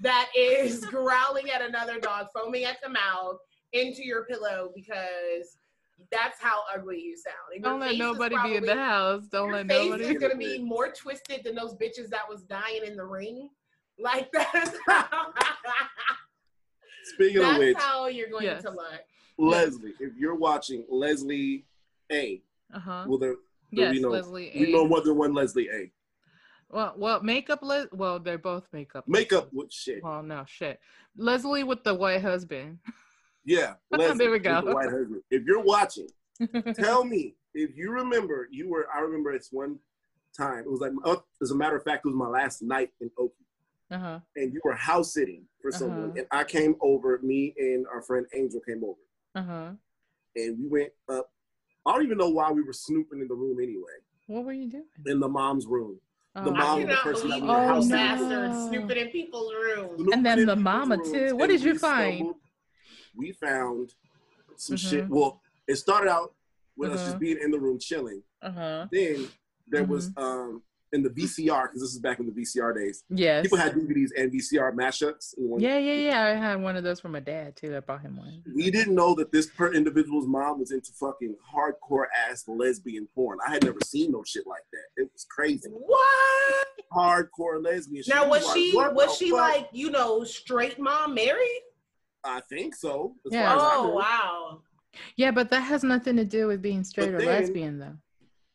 that 0.00 0.28
is 0.36 0.84
growling 0.86 1.50
at 1.50 1.62
another 1.62 1.98
dog, 2.00 2.26
foaming 2.34 2.64
at 2.64 2.78
the 2.82 2.88
mouth 2.88 3.36
into 3.72 4.04
your 4.04 4.24
pillow 4.24 4.70
because 4.74 5.56
that's 6.10 6.40
how 6.40 6.60
ugly 6.74 7.00
you 7.00 7.16
sound. 7.16 7.36
Your 7.54 7.62
Don't 7.62 7.80
let 7.80 7.90
face 7.90 7.98
nobody 7.98 8.36
be 8.42 8.56
in 8.56 8.64
the 8.64 8.74
house. 8.74 9.26
Don't 9.30 9.48
Your 9.48 9.58
let 9.58 9.68
face 9.68 9.84
nobody. 9.90 10.04
is 10.04 10.18
gonna 10.20 10.36
be 10.50 10.58
more 10.58 10.92
twisted 10.92 11.42
than 11.44 11.54
those 11.54 11.74
bitches 11.74 12.08
that 12.10 12.28
was 12.28 12.42
dying 12.42 12.82
in 12.86 12.96
the 12.96 13.04
ring. 13.04 13.48
Like 13.98 14.30
that's 14.32 14.76
how, 14.86 15.04
Speaking 17.14 17.38
of 17.38 17.42
that's 17.48 17.58
which, 17.58 17.76
how 17.76 18.06
you're 18.06 18.28
going 18.30 18.44
Yes. 18.44 18.62
to 18.62 18.70
look. 18.70 19.00
Leslie, 19.38 19.94
if 20.00 20.14
you're 20.16 20.34
watching 20.34 20.84
Leslie 20.88 21.64
A, 22.10 22.42
Uh 22.72 22.78
huh. 22.78 23.04
well, 23.08 23.18
there, 23.18 23.34
there 23.72 23.86
Yes, 23.86 23.94
we 23.94 24.00
know, 24.00 24.08
Leslie. 24.10 24.52
we 24.54 24.68
A. 24.68 24.72
know 24.72 24.86
more 24.86 25.00
than 25.00 25.16
one 25.16 25.34
Leslie 25.34 25.68
A. 25.70 25.90
Well, 26.70 26.94
well, 26.96 27.20
makeup. 27.22 27.60
Le- 27.62 27.88
well, 27.92 28.18
they're 28.18 28.38
both 28.38 28.66
makeup. 28.72 29.06
Makeup 29.06 29.48
with 29.52 29.72
shit. 29.72 30.02
Well, 30.02 30.22
no 30.22 30.44
shit. 30.46 30.80
Leslie 31.16 31.64
with 31.64 31.84
the 31.84 31.94
white 31.94 32.22
husband. 32.22 32.78
Yeah, 33.44 33.74
Leslie. 33.90 34.16
There 34.18 34.26
we 34.30 34.36
with 34.38 34.44
the 34.44 34.60
go. 34.62 34.74
white 34.74 34.88
husband. 34.90 35.22
If 35.30 35.42
you're 35.44 35.62
watching, 35.62 36.08
tell 36.74 37.04
me 37.04 37.34
if 37.54 37.76
you 37.76 37.90
remember. 37.90 38.48
You 38.50 38.70
were. 38.70 38.86
I 38.94 39.00
remember 39.00 39.32
it's 39.32 39.52
one 39.52 39.78
time. 40.36 40.60
It 40.60 40.70
was 40.70 40.80
like, 40.80 40.92
oh, 41.04 41.22
as 41.42 41.50
a 41.50 41.54
matter 41.54 41.76
of 41.76 41.82
fact, 41.84 42.06
it 42.06 42.08
was 42.08 42.16
my 42.16 42.28
last 42.28 42.62
night 42.62 42.90
in 43.02 43.10
Okie. 43.18 43.30
Uh 43.92 43.98
huh. 43.98 44.20
and 44.36 44.52
you 44.52 44.60
were 44.64 44.74
house 44.74 45.12
sitting 45.14 45.44
for 45.60 45.70
someone, 45.70 46.10
Uh-huh. 46.10 46.18
and 46.18 46.26
I 46.30 46.44
came 46.44 46.74
over. 46.80 47.18
Me 47.22 47.54
and 47.58 47.86
our 47.92 48.02
friend 48.02 48.26
Angel 48.34 48.60
came 48.66 48.82
over, 48.84 48.98
Uh 49.34 49.42
huh. 49.42 49.70
and 50.36 50.58
we 50.58 50.66
went 50.68 50.92
up. 51.10 51.30
I 51.86 51.92
don't 51.94 52.04
even 52.04 52.18
know 52.18 52.28
why 52.30 52.50
we 52.52 52.62
were 52.62 52.72
snooping 52.72 53.20
in 53.20 53.28
the 53.28 53.34
room 53.34 53.58
anyway. 53.60 53.98
What 54.28 54.44
were 54.44 54.52
you 54.52 54.68
doing? 54.70 54.84
In 55.06 55.20
the 55.20 55.28
mom's 55.28 55.66
room. 55.66 55.98
Oh, 56.34 56.44
The 56.44 56.52
I 56.52 56.58
mom 56.58 56.82
of 56.82 56.88
the 56.88 56.94
person 56.96 57.28
that 57.28 57.38
you 57.38 57.42
we 57.44 57.48
were 57.50 57.54
Oh, 57.56 57.66
house 57.68 57.90
housing. 57.90 58.30
no. 58.30 58.68
snooping 58.70 58.96
in 58.96 59.08
people's 59.08 59.52
rooms. 59.52 60.00
Snooping 60.00 60.22
then 60.22 60.46
the 60.46 60.56
mama, 60.56 60.96
rooms, 60.96 61.10
too. 61.10 61.36
What 61.36 61.48
did 61.48 61.62
you 61.62 61.78
find? 61.78 62.16
stumbled- 62.18 62.36
We 63.14 63.32
found 63.32 63.94
some 64.56 64.76
Mhm. 64.76 64.88
shit. 64.90 65.10
Well, 65.10 65.42
it 65.68 65.76
started 65.76 66.08
out 66.10 66.34
with 66.76 66.92
us 66.92 67.00
Uh-huh. 67.00 67.06
just 67.08 67.18
being 67.18 67.38
in 67.38 67.50
the 67.50 67.60
room 67.60 67.78
chilling. 67.78 68.22
Uh 68.40 68.50
huh. 68.52 68.86
Then 68.90 69.28
there 69.66 69.84
was 69.84 70.08
Mm-hmm. 70.10 70.22
um 70.24 70.62
in 70.92 71.02
the 71.02 71.08
VCR 71.10 71.64
because 71.64 71.80
this 71.80 71.90
is 71.92 71.98
back 71.98 72.20
in 72.20 72.26
the 72.26 72.32
VCR 72.32 72.74
days. 72.74 73.04
Yes. 73.08 73.42
People 73.42 73.58
had 73.58 73.72
DVDs 73.72 74.10
and 74.16 74.30
VCR 74.30 74.72
mashups. 74.74 75.34
in 75.38 75.58
Yeah, 75.58 75.78
yeah, 75.78 75.92
yeah. 75.94 76.22
I 76.24 76.28
had 76.34 76.60
one 76.60 76.76
of 76.76 76.84
those 76.84 77.00
for 77.00 77.08
my 77.08 77.20
dad 77.20 77.56
too. 77.56 77.74
I 77.76 77.80
bought 77.80 78.02
him 78.02 78.16
one. 78.16 78.42
We 78.54 78.70
didn't 78.70 78.94
know 78.94 79.14
that 79.14 79.32
this 79.32 79.46
per 79.46 79.72
individual's 79.72 80.26
mom 80.26 80.60
was 80.60 80.70
into 80.70 80.92
fucking 80.92 81.34
hardcore 81.54 82.04
ass 82.28 82.44
lesbian 82.46 83.08
porn. 83.14 83.38
I 83.46 83.52
had 83.52 83.64
never 83.64 83.78
seen 83.84 84.12
no 84.12 84.22
shit 84.26 84.46
like 84.46 84.62
that. 84.72 85.02
It 85.02 85.10
was 85.12 85.26
crazy. 85.30 85.70
What? 85.70 86.66
Hardcore 86.94 87.62
lesbian 87.62 88.02
shit. 88.04 88.14
Now 88.14 88.24
We 88.24 88.30
was 88.30 88.44
like, 88.46 88.54
she 88.56 88.72
what 88.76 88.94
was 88.94 89.16
she 89.16 89.30
fuck? 89.30 89.38
like 89.38 89.68
you 89.72 89.90
know 89.90 90.24
straight 90.24 90.78
mom 90.78 91.14
married? 91.14 91.62
I 92.24 92.40
think 92.48 92.74
so. 92.74 93.14
As 93.26 93.32
Yeah. 93.32 93.56
far 93.56 93.66
as 93.66 93.72
Oh 93.78 93.82
know. 93.84 93.94
wow. 93.94 94.62
Yeah, 95.16 95.30
but 95.30 95.48
that 95.50 95.60
has 95.60 95.82
nothing 95.82 96.16
to 96.16 96.24
do 96.26 96.46
with 96.48 96.60
being 96.60 96.84
straight 96.84 97.14
or 97.14 97.18
then- 97.18 97.26
lesbian, 97.26 97.78
though. 97.78 97.96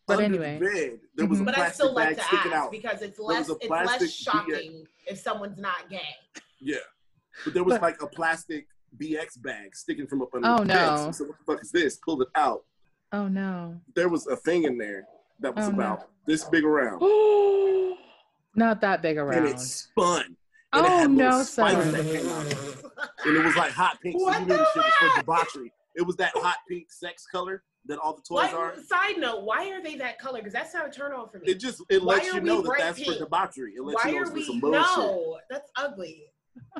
But 0.08 0.24
Under 0.24 0.38
the 0.38 0.44
bed, 0.60 1.00
there 1.16 1.28
was 1.28 1.40
Mhm. 1.40 1.42
a 1.42 1.46
But 1.46 1.54
I 1.54 1.58
plastic 1.58 1.76
still 1.76 1.94
like 1.94 2.08
bag 2.10 2.18
to 2.18 2.24
sticking 2.24 2.54
ask 2.54 2.64
out. 2.64 2.72
because 2.72 3.02
it's 3.02 3.20
was 3.20 3.28
less 3.28 3.50
a 3.50 3.54
it's 3.56 3.68
plastic 3.68 4.02
less 4.02 4.12
shocking 4.14 4.88
if 5.06 5.20
someone's 5.20 5.58
not 5.58 5.90
gay. 5.90 6.16
Yeah, 6.62 6.78
but 7.44 7.54
there 7.54 7.64
was 7.66 7.74
But- 7.76 7.82
like 7.82 8.02
a 8.02 8.08
plastic 8.08 8.68
BX 8.98 9.36
bag 9.38 9.76
sticking 9.76 10.08
from 10.08 10.22
up 10.22 10.30
under 10.34 10.48
Oh, 10.48 10.60
the 10.60 10.66
bed. 10.66 10.96
no. 11.06 11.12
So 11.12 11.26
what 11.26 11.38
the 11.38 11.44
fuck 11.44 11.62
is 11.62 11.72
this? 11.72 11.98
Pulled 11.98 12.22
it 12.22 12.30
out. 12.36 12.64
oh 13.12 13.28
no, 13.28 13.80
There 13.96 14.08
was 14.10 14.28
a 14.28 14.36
thing 14.38 14.64
in 14.64 14.78
there 14.78 15.06
that 15.40 15.54
was 15.56 15.66
Oh, 15.68 15.72
no. 15.72 15.76
about 15.76 16.10
this 16.26 16.46
big 16.46 16.64
around, 16.64 17.00
not 18.56 18.80
that 18.82 19.02
big 19.02 19.18
around. 19.18 19.34
and 19.38 19.46
around. 19.46 19.56
it 19.56 19.60
spun. 19.60 20.38
And 20.74 20.86
it 20.86 20.90
Oh 20.92 20.98
had 21.00 21.12
no, 21.12 21.44
spikes 21.44 21.84
son. 21.84 21.92
that 21.94 22.04
came 22.06 22.30
out 22.30 22.46
of 22.46 22.52
it. 22.52 22.86
and 23.26 23.36
it 23.38 23.44
was 23.46 23.56
like 23.58 23.72
hot 23.72 24.00
pink. 24.02 24.18
So 24.20 24.26
What 24.26 24.40
you 24.42 24.46
knew 24.48 24.54
the 24.54 24.58
the 24.58 24.66
shit 24.74 24.84
was 25.02 25.12
for 25.12 25.20
debauchery. 25.20 25.74
It 25.96 26.02
was 26.04 26.16
that 26.18 26.32
hot 26.36 26.58
pink 26.68 26.92
sex 26.92 27.26
color 27.26 27.64
that 27.88 28.00
all 28.00 28.14
the 28.14 28.22
toys 28.22 28.52
Why, 28.52 28.54
are. 28.54 28.76
side 28.84 29.18
note, 29.18 29.44
why 29.44 29.70
are 29.72 29.82
they 29.82 29.96
that 29.98 30.20
color? 30.20 30.40
Because 30.40 30.54
that's 30.54 30.74
not 30.74 30.88
a 30.88 30.92
turn 30.92 31.14
on 31.14 31.30
for 31.30 31.40
me. 31.40 31.48
It 31.48 31.60
just 31.60 31.82
it 31.90 32.04
Why 32.04 32.16
lets 32.16 32.34
you 32.34 32.42
know 32.42 32.62
that 32.62 32.76
that's 32.78 33.00
pink? 33.00 33.14
for 33.14 33.20
debauchery. 33.20 33.74
It 33.76 33.84
lets 33.84 34.04
why 34.04 34.10
you 34.12 34.16
know 34.16 34.22
are 34.22 34.24
it's 34.24 34.30
for 34.32 34.36
we 34.36 34.44
some 34.46 34.60
bullshit. 34.60 34.82
no? 34.98 35.38
That's 35.50 35.70
ugly. 35.76 36.24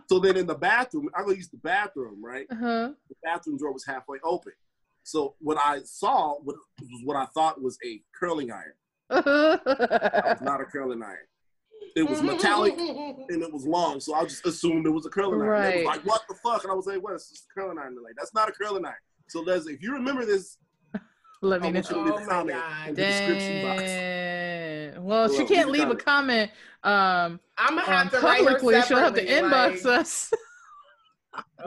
So 0.10 0.20
then 0.20 0.38
in 0.38 0.48
the 0.48 0.56
bathroom, 0.56 1.10
I 1.16 1.24
go 1.24 1.32
use 1.32 1.50
the 1.50 1.58
bathroom, 1.58 2.24
right? 2.24 2.48
Uh-huh. 2.52 2.92
The 3.10 3.16
bathroom 3.24 3.58
door 3.58 3.72
was 3.72 3.86
halfway 3.86 4.18
open. 4.24 4.54
So 5.04 5.36
what 5.40 5.58
I 5.64 5.82
saw 5.84 6.36
was 6.44 6.56
what 7.06 7.16
I 7.16 7.26
thought 7.28 7.62
was 7.62 7.78
a 7.86 8.02
curling 8.20 8.52
iron. 8.52 8.74
It 9.10 9.66
was 9.66 10.42
not 10.42 10.62
a 10.62 10.66
curling 10.66 11.02
iron. 11.04 11.18
It 11.96 12.08
was 12.08 12.22
metallic 12.22 12.74
and 12.78 13.42
it 13.42 13.52
was 13.52 13.66
long, 13.66 14.00
so 14.00 14.14
I 14.14 14.24
just 14.24 14.46
assumed 14.46 14.86
it 14.86 14.90
was 14.90 15.06
a 15.06 15.10
curling 15.10 15.42
iron. 15.42 15.50
Right. 15.50 15.76
was 15.78 15.86
like, 15.86 16.06
"What 16.06 16.22
the 16.28 16.36
fuck?" 16.36 16.64
And 16.64 16.72
I 16.72 16.76
was 16.76 16.86
like, 16.86 17.02
"What? 17.02 17.14
It's 17.14 17.30
just 17.30 17.46
a 17.46 17.60
curling 17.60 17.78
iron." 17.80 17.96
They're 17.96 18.04
like, 18.04 18.16
"That's 18.18 18.34
not 18.34 18.50
a 18.50 18.52
curling 18.52 18.86
iron." 18.86 18.96
So 19.30 19.42
Leslie, 19.42 19.74
if 19.74 19.82
you 19.82 19.94
remember 19.94 20.26
this, 20.26 20.58
Let 21.42 21.62
me 21.62 21.70
know. 21.72 21.74
want 21.82 21.90
you 21.90 21.96
to 21.96 22.02
leave 22.04 22.14
Oh 22.30 22.44
my 22.46 22.52
God. 22.52 22.88
in 22.90 22.96
the 22.96 23.02
description 23.02 23.62
box. 23.68 23.82
Dang. 23.84 25.04
Well, 25.06 25.30
she 25.34 25.46
can't 25.46 25.70
leave 25.70 25.88
a 25.88 25.92
a 25.92 25.96
comment 25.96 26.52
um, 26.84 27.40
I'm 27.58 27.76
gonna 27.76 27.82
have 27.82 28.14
um, 28.14 28.20
to 28.22 28.26
write 28.26 28.40
her 28.40 28.46
publicly. 28.56 28.82
She'll 28.84 28.98
have 28.98 29.14
to 29.16 29.26
inbox 29.26 29.84
like, 29.84 30.00
us. 30.02 30.34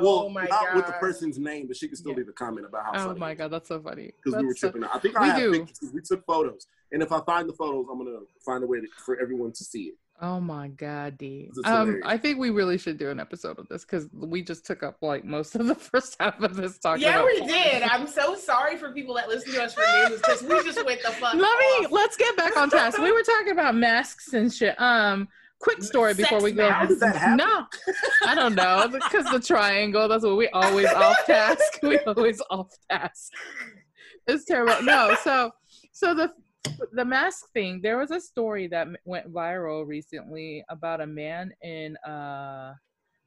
Well, 0.01 0.25
oh 0.25 0.29
my 0.29 0.43
not 0.45 0.67
god. 0.67 0.77
with 0.77 0.87
the 0.87 0.93
person's 0.95 1.39
name, 1.39 1.69
but 1.69 1.77
she 1.77 1.87
can 1.87 1.97
still 1.97 2.11
Yeah. 2.13 2.19
leave 2.19 2.29
a 2.29 2.33
comment 2.33 2.67
about 2.67 2.85
how 2.87 2.91
Oh 3.05 3.07
funny 3.09 3.21
my 3.21 3.35
god, 3.35 3.49
that's 3.53 3.69
so 3.69 3.81
funny. 3.81 4.13
because 4.17 4.37
we 4.39 4.45
were 4.45 4.51
That's 4.51 4.61
so- 4.61 4.71
tripping 4.71 4.85
out. 4.89 4.97
I 4.97 4.99
think 4.99 5.19
We 5.19 5.27
I 5.27 5.29
have 5.29 5.39
do. 5.39 5.53
pictures 5.53 5.79
'cause 5.79 5.93
we 5.93 6.01
took 6.01 6.25
photos, 6.27 6.67
and 6.91 7.03
if 7.03 7.13
I 7.13 7.21
find 7.25 7.49
the 7.49 7.53
photos, 7.53 7.87
I'm 7.91 7.99
gonna 7.99 8.19
find 8.45 8.65
a 8.65 8.67
way 8.67 8.81
to, 8.81 8.87
for 9.05 9.21
everyone 9.21 9.53
to 9.53 9.65
see 9.65 9.83
it. 9.85 9.95
Oh 10.23 10.39
my 10.39 10.69
god, 10.69 11.17
D. 11.17 11.51
Um. 11.65 12.01
I 12.05 12.19
think 12.19 12.39
we 12.39 12.51
really 12.51 12.77
should 12.77 12.99
do 12.99 13.09
an 13.09 13.19
episode 13.19 13.59
of 13.59 13.69
this 13.69 13.85
because 13.87 14.07
we 14.13 14.43
just 14.43 14.67
took 14.67 14.83
up 14.83 14.99
like 15.01 15.25
most 15.25 15.55
of 15.55 15.67
the 15.67 15.75
first 15.91 16.17
half 16.21 16.41
of 16.43 16.57
this 16.57 16.79
talk. 16.79 17.01
Yeah, 17.01 17.21
about. 17.21 17.27
we 17.27 17.47
did. 17.47 17.83
I'm 17.83 18.07
so 18.07 18.35
sorry 18.35 18.77
for 18.77 18.93
people 18.93 19.15
that 19.15 19.29
listen 19.29 19.53
to 19.55 19.63
us 19.63 19.73
for 19.73 19.83
news 20.09 20.21
because 20.21 20.43
we 20.43 20.63
just 20.63 20.85
went 20.85 21.03
the 21.03 21.11
fuck. 21.13 21.35
Let 21.35 21.59
me. 21.59 21.87
Let's 21.91 22.17
get 22.19 22.37
back 22.37 22.55
on 22.57 22.69
task. 22.69 22.99
We 22.99 23.11
were 23.13 23.23
talking 23.23 23.53
about 23.53 23.75
masks 23.75 24.35
and 24.35 24.53
shit. 24.53 24.79
Um, 24.79 25.27
quick 25.61 25.83
story 25.83 26.13
before 26.13 26.41
Sex 26.41 26.45
we 26.45 26.53
go. 26.53 26.69
masks. 26.69 26.81
How 26.81 26.87
did 26.87 27.01
that 27.01 27.17
happen? 27.17 27.37
No, 27.39 27.67
I 28.27 28.35
don't 28.35 28.55
know 28.55 28.89
because 28.93 29.25
the 29.31 29.41
triangle. 29.41 30.07
That's 30.07 30.25
what 30.25 30.37
we 30.37 30.49
always 30.49 30.89
off 30.89 31.17
task. 31.25 31.63
We 31.83 31.99
always 32.01 32.43
off 32.51 32.69
task. 32.91 33.33
It's 34.27 34.45
terrible. 34.45 34.83
No, 34.83 35.17
so 35.25 35.51
so 35.93 36.15
the 36.15 36.31
the 36.93 37.05
mask 37.05 37.53
thing. 37.53 37.81
There 37.83 37.99
was 37.99 38.11
a 38.11 38.21
story 38.21 38.67
that 38.69 38.89
went 39.05 39.33
viral 39.33 39.87
recently 39.87 40.65
about 40.69 41.01
a 41.01 41.07
man 41.07 41.53
in 41.63 41.97
uh. 42.07 42.75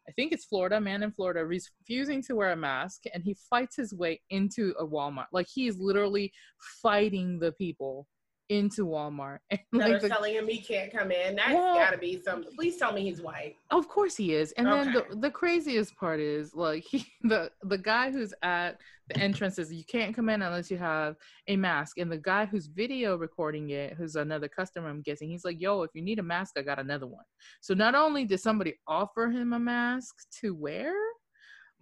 I 0.06 0.12
think 0.17 0.34
it's 0.34 0.43
Florida, 0.43 0.76
a 0.76 0.82
man 0.82 1.02
in 1.02 1.13
Florida 1.13 1.46
refusing 1.46 2.22
to 2.24 2.36
wear 2.36 2.52
a 2.52 2.58
mask 2.58 3.04
and 3.13 3.24
he 3.24 3.38
fights 3.50 3.78
his 3.78 3.93
way 3.93 4.19
into 4.32 4.74
a 4.78 4.86
Walmart. 4.86 5.28
Like 5.32 5.48
he's 5.48 5.78
literally 5.78 6.34
fighting 6.82 7.39
the 7.39 7.54
people 7.54 8.06
into 8.49 8.86
Walmart. 8.86 9.39
And 9.51 9.82
that 9.82 9.89
like 9.89 10.03
are 10.03 10.10
telling 10.10 10.36
him 10.36 10.47
he 10.47 10.62
can't 10.62 10.91
come 10.91 11.12
in. 11.12 11.36
That's 11.36 11.53
Well- 11.53 11.75
gotta 11.75 11.97
be 11.97 12.21
some. 12.21 12.45
Please 12.56 12.77
tell 12.77 12.93
me 12.93 13.01
he's 13.01 13.21
white. 13.21 13.56
Of 13.71 13.88
course 13.88 14.15
he 14.15 14.34
is. 14.34 14.51
And 14.53 14.67
then 14.67 14.93
the, 14.93 15.06
the 15.15 15.32
craziest 15.32 15.95
part 15.95 16.19
is 16.19 16.53
like 16.53 16.84
he 16.89 17.06
the 17.23 17.51
the 17.63 17.77
guy 17.77 18.12
who's 18.12 18.34
at 18.43 18.77
the 19.10 19.17
entrance 19.19 19.56
says 19.56 19.73
you 19.73 19.84
can't 19.84 20.15
come 20.15 20.29
in 20.29 20.41
unless 20.41 20.71
you 20.71 20.77
have 20.77 21.15
a 21.47 21.58
mask. 21.58 21.97
And 21.97 22.12
the 22.12 22.17
guy 22.17 22.45
who's 22.45 22.67
video 22.67 23.17
recording 23.17 23.69
it, 23.71 23.93
who's 23.93 24.15
another 24.15 24.47
customer, 24.47 24.89
I'm 24.89 25.01
guessing, 25.01 25.29
he's 25.29 25.43
like, 25.43 25.60
yo, 25.60 25.82
if 25.84 25.91
you 25.93 26.01
need 26.01 26.19
a 26.19 26.23
mask, 26.23 26.53
I 26.58 26.62
got 26.62 26.79
another 26.79 27.08
one. 27.08 27.25
So 27.62 27.73
not 27.73 27.95
only 27.95 28.23
did 28.25 28.39
somebody 28.39 28.75
offer 28.88 29.27
him 29.29 29.53
a 29.53 29.60
mask 29.60 30.15
to 30.41 30.56
wear, 30.56 30.93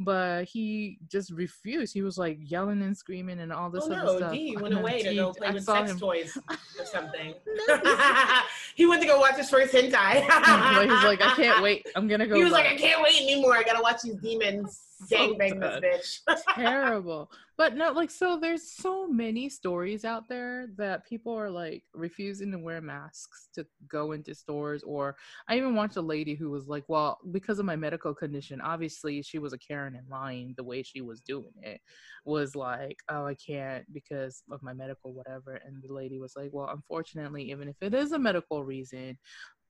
but 0.03 0.45
he 0.45 0.97
just 1.07 1.31
refused. 1.31 1.93
He 1.93 2.01
was 2.01 2.17
like 2.17 2.37
yelling 2.41 2.81
and 2.81 2.97
screaming 2.97 3.39
and 3.39 3.51
all 3.51 3.69
this 3.69 3.85
oh 3.85 3.93
other 3.93 4.03
no, 4.05 4.17
stuff. 4.17 4.31
D 4.33 4.55
I 4.57 4.61
went 4.61 4.73
away 4.77 5.03
to 5.03 5.15
go 5.15 5.33
play 5.33 5.47
I 5.47 5.51
with 5.51 5.63
sex 5.63 5.91
him. 5.91 5.99
toys 5.99 6.37
or 6.79 6.85
something. 6.85 7.33
he 8.75 8.85
went 8.85 9.01
to 9.01 9.07
go 9.07 9.19
watch 9.19 9.35
his 9.35 9.49
first 9.49 9.73
hentai. 9.73 10.25
But 10.75 10.89
he's 10.89 11.03
like, 11.03 11.21
I 11.21 11.33
can't 11.35 11.61
wait. 11.61 11.85
I'm 11.95 12.07
gonna 12.07 12.27
go. 12.27 12.35
He 12.35 12.43
was 12.43 12.53
like. 12.53 12.65
I 12.65 12.75
can't 12.75 13.01
wait 13.01 13.21
anymore. 13.21 13.55
I 13.55 13.63
gotta 13.63 13.81
watch 13.81 14.01
these 14.03 14.15
demons 14.15 14.81
So 15.07 15.15
gangbang 15.15 15.59
bad. 15.59 15.83
this 15.83 16.21
bitch. 16.27 16.37
terrible 16.55 17.29
but 17.61 17.75
no 17.75 17.91
like 17.91 18.09
so 18.09 18.39
there's 18.39 18.71
so 18.71 19.07
many 19.07 19.47
stories 19.47 20.03
out 20.03 20.27
there 20.27 20.65
that 20.77 21.05
people 21.05 21.31
are 21.31 21.51
like 21.51 21.83
refusing 21.93 22.51
to 22.51 22.57
wear 22.57 22.81
masks 22.81 23.49
to 23.53 23.63
go 23.87 24.13
into 24.13 24.33
stores 24.33 24.81
or 24.81 25.15
i 25.47 25.55
even 25.55 25.75
watched 25.75 25.95
a 25.95 26.01
lady 26.01 26.33
who 26.33 26.49
was 26.49 26.67
like 26.67 26.83
well 26.87 27.19
because 27.29 27.59
of 27.59 27.65
my 27.65 27.75
medical 27.75 28.15
condition 28.15 28.59
obviously 28.61 29.21
she 29.21 29.37
was 29.37 29.53
a 29.53 29.59
karen 29.59 29.95
and 29.95 30.09
lying 30.09 30.55
the 30.57 30.63
way 30.63 30.81
she 30.81 31.01
was 31.01 31.21
doing 31.21 31.53
it 31.61 31.79
was 32.25 32.55
like 32.55 32.97
oh 33.09 33.27
i 33.27 33.35
can't 33.35 33.85
because 33.93 34.41
of 34.49 34.63
my 34.63 34.73
medical 34.73 35.13
whatever 35.13 35.61
and 35.63 35.83
the 35.83 35.93
lady 35.93 36.17
was 36.17 36.33
like 36.35 36.49
well 36.51 36.69
unfortunately 36.73 37.51
even 37.51 37.67
if 37.67 37.75
it 37.79 37.93
is 37.93 38.11
a 38.11 38.17
medical 38.17 38.63
reason 38.63 39.15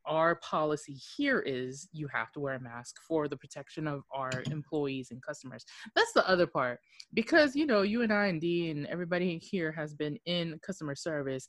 our 0.05 0.35
policy 0.35 0.93
here 1.17 1.39
is 1.39 1.87
you 1.93 2.07
have 2.13 2.31
to 2.33 2.39
wear 2.39 2.55
a 2.55 2.59
mask 2.59 2.95
for 3.07 3.27
the 3.27 3.37
protection 3.37 3.87
of 3.87 4.03
our 4.13 4.31
employees 4.51 5.09
and 5.11 5.21
customers. 5.23 5.65
That's 5.95 6.11
the 6.13 6.27
other 6.27 6.47
part 6.47 6.79
because 7.13 7.55
you 7.55 7.65
know 7.65 7.81
you 7.81 8.01
and 8.01 8.11
I 8.11 8.27
and 8.27 8.41
D 8.41 8.71
and 8.71 8.87
everybody 8.87 9.37
here 9.37 9.71
has 9.71 9.93
been 9.93 10.17
in 10.25 10.59
customer 10.65 10.95
service. 10.95 11.47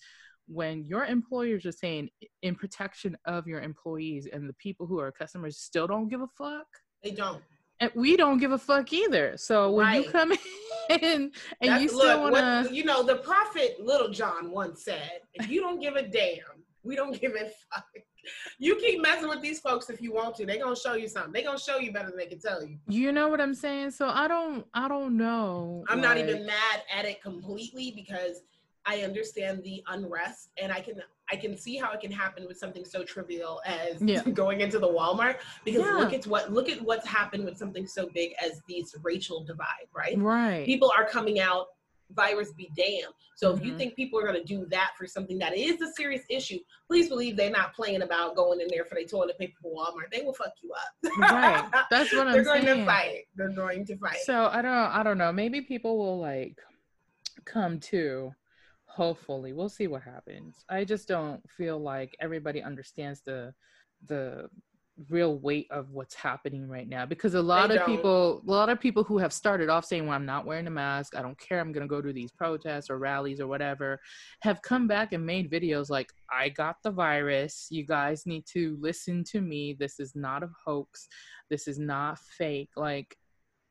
When 0.48 0.84
your 0.84 1.04
employers 1.06 1.64
are 1.66 1.72
saying 1.72 2.10
in 2.42 2.56
protection 2.56 3.16
of 3.26 3.46
your 3.46 3.60
employees 3.60 4.28
and 4.30 4.48
the 4.48 4.54
people 4.54 4.86
who 4.86 4.98
are 4.98 5.12
customers 5.12 5.58
still 5.58 5.86
don't 5.86 6.08
give 6.08 6.20
a 6.20 6.26
fuck, 6.36 6.66
They 7.02 7.12
don't. 7.12 7.42
and 7.80 7.90
we 7.94 8.16
don't 8.16 8.38
give 8.38 8.52
a 8.52 8.58
fuck 8.58 8.92
either. 8.92 9.34
So 9.36 9.70
when 9.70 9.94
you 10.02 10.10
come 10.10 10.32
in 10.90 11.00
and 11.00 11.32
That's- 11.62 11.82
you 11.82 11.88
still 11.88 12.22
want 12.22 12.66
to, 12.68 12.74
you 12.74 12.84
know, 12.84 13.02
the 13.04 13.16
prophet 13.16 13.76
Lil 13.80 14.10
Jon 14.10 14.50
once 14.50 14.84
said, 14.84 15.20
if 15.34 15.48
you 15.48 15.60
don't 15.60 15.80
give 15.80 15.94
a 15.94 16.02
damn, 16.02 16.38
we 16.82 16.96
don't 16.96 17.18
give 17.18 17.32
a 17.32 17.48
fuck. 17.72 17.86
You 18.58 18.76
keep 18.76 19.00
messing 19.02 19.28
with 19.28 19.40
these 19.40 19.60
folks 19.60 19.90
if 19.90 20.00
you 20.00 20.12
want 20.12 20.36
to. 20.36 20.46
They're 20.46 20.62
gonna 20.62 20.76
show 20.76 20.94
you 20.94 21.08
something. 21.08 21.32
They're 21.32 21.42
gonna 21.44 21.58
show 21.58 21.78
you 21.78 21.92
better 21.92 22.08
than 22.08 22.16
they 22.18 22.26
can 22.26 22.38
tell 22.38 22.64
you. 22.64 22.78
you 22.88 23.12
know 23.12 23.28
what 23.28 23.40
I'm 23.40 23.54
saying. 23.54 23.90
So 23.92 24.08
I 24.08 24.28
don't, 24.28 24.64
I 24.74 24.88
don't 24.88 25.16
know. 25.16 25.84
I'm 25.88 26.00
not 26.00 26.18
even 26.18 26.46
mad 26.46 26.82
at 26.94 27.04
it 27.04 27.22
completely 27.22 27.92
because 27.94 28.42
I 28.84 29.02
understand 29.02 29.62
the 29.62 29.82
unrest 29.88 30.50
and 30.60 30.72
I 30.72 30.80
can 30.80 31.02
I 31.30 31.36
can 31.36 31.56
see 31.56 31.76
how 31.76 31.92
it 31.92 32.00
can 32.00 32.10
happen 32.12 32.46
with 32.46 32.58
something 32.58 32.84
so 32.84 33.04
trivial 33.04 33.62
as 33.64 34.02
Yeah. 34.02 34.22
going 34.34 34.60
into 34.60 34.78
the 34.78 34.88
Walmart 34.88 35.36
because 35.64 35.82
Yeah. 35.82 35.92
look 35.96 36.12
at 36.12 36.26
what 36.26 36.52
look 36.52 36.68
at 36.68 36.80
what's 36.82 37.06
happened 37.06 37.44
with 37.44 37.56
something 37.56 37.86
so 37.86 38.08
big 38.12 38.32
as 38.44 38.60
these 38.66 38.94
racial 39.02 39.44
divide, 39.44 39.86
right? 39.94 40.18
right. 40.18 40.66
People 40.66 40.92
are 40.96 41.06
coming 41.06 41.38
out 41.40 41.68
virus 42.14 42.52
be 42.52 42.70
damned. 42.76 43.12
So 43.36 43.54
if 43.54 43.64
you 43.64 43.72
Mhm. 43.72 43.78
think 43.78 43.96
people 43.96 44.18
are 44.20 44.26
going 44.26 44.40
to 44.40 44.44
do 44.44 44.66
that 44.66 44.92
for 44.96 45.06
something 45.06 45.38
that 45.38 45.56
is 45.56 45.80
a 45.80 45.92
serious 45.92 46.22
issue, 46.28 46.58
please 46.86 47.08
believe 47.08 47.36
they're 47.36 47.50
not 47.50 47.74
playing 47.74 48.02
about 48.02 48.36
going 48.36 48.60
in 48.60 48.68
there 48.68 48.84
for 48.84 48.94
their 48.94 49.04
toilet 49.04 49.38
paper 49.38 49.58
for 49.60 49.72
Walmart. 49.74 50.10
They 50.10 50.22
will 50.22 50.34
fuck 50.34 50.52
you 50.62 50.72
up. 50.72 51.12
Right. 51.30 51.64
That's 51.90 52.12
what 52.12 52.26
I'm 52.28 52.44
saying. 52.44 52.44
They're 52.44 52.74
going 52.74 52.78
to 52.78 52.84
fight. 52.84 53.24
They're 53.36 53.48
going 53.50 53.86
to 53.86 53.96
fight. 53.98 54.18
So 54.24 54.46
I 54.52 54.62
don't 54.62 54.72
I 54.72 55.02
don't 55.02 55.18
know. 55.18 55.32
Maybe 55.32 55.60
people 55.62 55.98
will 55.98 56.18
like 56.18 56.58
come 57.44 57.80
to. 57.80 58.32
Hopefully. 58.84 59.54
We'll 59.54 59.70
see 59.70 59.86
what 59.86 60.02
happens. 60.02 60.66
I 60.68 60.84
just 60.84 61.08
don't 61.08 61.40
feel 61.50 61.78
like 61.78 62.14
everybody 62.20 62.62
understands 62.62 63.22
the 63.22 63.54
the 64.06 64.50
real 65.08 65.38
weight 65.38 65.66
of 65.70 65.90
what's 65.90 66.14
happening 66.14 66.68
right 66.68 66.88
now 66.88 67.04
because 67.06 67.34
a 67.34 67.42
lot 67.42 67.68
They 67.68 67.76
of 67.76 67.80
don't. 67.86 67.96
people 67.96 68.42
a 68.46 68.50
lot 68.50 68.68
of 68.68 68.80
people 68.80 69.04
who 69.04 69.18
have 69.18 69.32
started 69.32 69.68
off 69.68 69.84
saying 69.84 70.06
well 70.06 70.14
I'm 70.16 70.26
not 70.26 70.46
wearing 70.46 70.66
a 70.66 70.70
mask 70.70 71.16
I 71.16 71.22
don't 71.22 71.38
care 71.38 71.60
I'm 71.60 71.72
going 71.72 71.86
to 71.86 71.88
go 71.88 72.00
to 72.02 72.12
these 72.12 72.32
protests 72.32 72.90
or 72.90 72.98
rallies 72.98 73.40
or 73.40 73.46
whatever 73.46 74.00
have 74.40 74.62
come 74.62 74.86
back 74.86 75.12
and 75.12 75.24
made 75.24 75.50
videos 75.50 75.90
like 75.90 76.10
I 76.30 76.48
got 76.48 76.76
the 76.82 76.90
virus 76.90 77.66
you 77.70 77.84
guys 77.86 78.26
need 78.26 78.44
to 78.52 78.76
listen 78.80 79.24
to 79.32 79.40
me 79.40 79.76
this 79.78 80.00
is 80.00 80.14
not 80.14 80.42
a 80.42 80.50
hoax 80.64 81.08
this 81.50 81.68
is 81.68 81.78
not 81.78 82.18
fake 82.18 82.70
like 82.76 83.16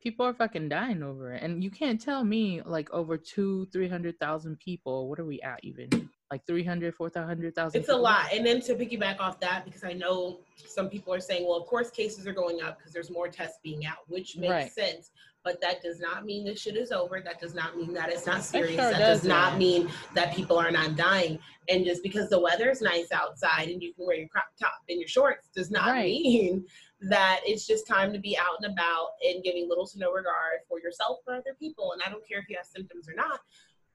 people 0.02 0.26
are 0.26 0.34
fucking 0.34 0.68
dying 0.68 1.02
over 1.02 1.32
it 1.32 1.42
and 1.42 1.62
you 1.62 1.70
can't 1.70 2.00
tell 2.00 2.24
me 2.24 2.60
like 2.64 2.90
over 2.92 3.16
two 3.16 3.66
three 3.72 3.88
hundred 3.88 4.18
thousand 4.18 4.58
people 4.58 5.08
what 5.08 5.18
are 5.20 5.24
we 5.24 5.40
at 5.42 5.60
even 5.62 5.88
like 6.32 6.46
300 6.46 6.94
400000 6.94 7.78
It's 7.78 7.90
a 7.90 7.94
lot. 7.96 8.32
And 8.32 8.44
then 8.44 8.60
to 8.62 8.74
piggyback 8.74 9.20
off 9.20 9.38
that, 9.40 9.66
because 9.66 9.84
I 9.84 9.92
know 9.92 10.40
some 10.56 10.88
people 10.88 11.12
are 11.12 11.20
saying, 11.20 11.46
well, 11.46 11.58
of 11.58 11.66
course, 11.66 11.90
cases 11.90 12.26
are 12.26 12.32
going 12.32 12.62
up 12.62 12.78
because 12.78 12.90
there's 12.94 13.10
more 13.10 13.28
tests 13.28 13.58
being 13.62 13.84
out, 13.84 13.98
which 14.08 14.36
makes 14.38 14.50
Right. 14.50 14.72
sense. 14.72 15.10
But 15.44 15.60
that 15.60 15.82
does 15.82 16.00
not 16.00 16.24
mean 16.24 16.46
this 16.46 16.58
shit 16.62 16.74
is 16.76 16.90
over. 16.90 17.20
That 17.20 17.38
does 17.38 17.52
not 17.54 17.76
mean 17.76 17.92
that 17.92 18.08
it's 18.08 18.24
not 18.26 18.42
serious. 18.42 18.76
sure 18.76 18.90
that 18.90 18.98
does 18.98 19.18
doesn't. 19.18 19.28
not 19.28 19.58
mean 19.58 19.90
that 20.14 20.34
people 20.34 20.56
are 20.56 20.70
not 20.70 20.96
dying. 20.96 21.38
And 21.68 21.84
just 21.84 22.02
because 22.02 22.30
the 22.30 22.40
weather 22.40 22.70
is 22.70 22.80
nice 22.80 23.12
outside 23.12 23.68
and 23.68 23.82
you 23.82 23.92
can 23.92 24.06
wear 24.06 24.16
your 24.16 24.28
crop 24.28 24.44
top 24.58 24.72
and 24.88 24.98
your 24.98 25.08
shorts 25.08 25.48
does 25.54 25.70
not 25.70 25.88
Right. 25.88 26.04
mean 26.06 26.64
that 27.02 27.40
it's 27.44 27.66
just 27.66 27.86
time 27.86 28.10
to 28.14 28.18
be 28.18 28.38
out 28.38 28.56
and 28.62 28.72
about 28.72 29.08
and 29.28 29.44
giving 29.44 29.68
little 29.68 29.86
to 29.88 29.98
no 29.98 30.12
regard 30.12 30.60
for 30.66 30.80
yourself 30.80 31.18
or 31.26 31.34
other 31.34 31.54
people. 31.58 31.92
And 31.92 32.00
I 32.06 32.08
don't 32.08 32.26
care 32.26 32.38
if 32.38 32.48
you 32.48 32.56
have 32.56 32.64
symptoms 32.66 33.06
or 33.06 33.14
not. 33.14 33.40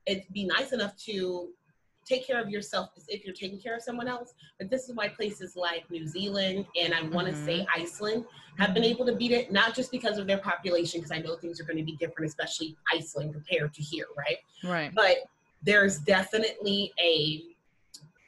It'd 0.06 0.32
be 0.34 0.46
nice 0.46 0.72
enough 0.74 0.96
to 1.06 1.50
take 2.08 2.26
care 2.26 2.42
of 2.42 2.50
yourself 2.50 2.90
as 2.98 3.06
if 3.08 3.26
you're 3.26 3.36
taking 3.36 3.60
care 3.60 3.76
of 3.76 3.82
someone 3.82 4.08
else. 4.08 4.34
But 4.60 4.70
this 4.70 4.88
is 4.90 4.96
why 4.96 5.10
places 5.10 5.56
like 5.56 5.90
New 5.92 6.08
Zealand 6.08 6.66
and 6.82 6.94
I 6.94 7.04
want 7.04 7.28
to 7.28 7.36
say 7.36 7.60
mm-hmm. 7.60 7.82
Iceland 7.82 8.26
have 8.58 8.74
been 8.74 8.84
able 8.84 9.06
to 9.06 9.16
beat 9.16 9.32
it, 9.32 9.52
not 9.52 9.76
just 9.76 9.92
because 9.92 10.18
of 10.18 10.28
their 10.28 10.40
population, 10.40 11.00
because 11.02 11.12
I 11.12 11.20
know 11.20 11.36
things 11.36 11.60
are 11.60 11.64
going 11.64 11.78
to 11.78 11.84
be 11.84 11.96
different, 11.98 12.30
especially 12.30 12.76
Iceland 12.92 13.34
compared 13.34 13.74
to 13.74 13.82
here, 13.82 14.08
right? 14.18 14.38
right 14.64 14.92
But 14.96 15.18
there's 15.64 16.00
definitely 16.00 16.94
a 17.00 17.44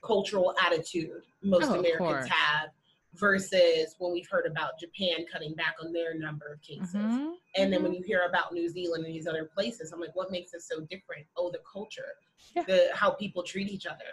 cultural 0.05 0.53
attitude 0.65 1.21
most 1.41 1.69
Oh, 1.69 1.79
Americans 1.79 2.27
have 2.27 2.69
versus 3.15 3.95
when 3.97 4.11
we've 4.11 4.29
heard 4.29 4.45
about 4.45 4.79
Japan 4.79 5.25
cutting 5.31 5.53
back 5.55 5.75
on 5.83 5.91
their 5.91 6.17
number 6.17 6.51
of 6.53 6.61
cases. 6.61 6.93
Mhm. 6.93 7.35
And 7.55 7.73
then 7.73 7.81
when 7.83 7.93
you 7.93 8.03
hear 8.03 8.21
about 8.27 8.53
New 8.53 8.69
Zealand 8.69 9.05
and 9.05 9.13
these 9.13 9.27
other 9.27 9.45
places, 9.45 9.91
I'm 9.91 9.99
like, 9.99 10.15
what 10.15 10.31
makes 10.31 10.53
it 10.53 10.61
so 10.61 10.81
different? 10.81 11.25
Oh, 11.35 11.49
the 11.51 11.59
culture, 11.71 12.15
Yeah. 12.55 12.63
the 12.63 12.89
how 12.93 13.11
people 13.11 13.43
treat 13.43 13.69
each 13.69 13.85
other. 13.85 14.05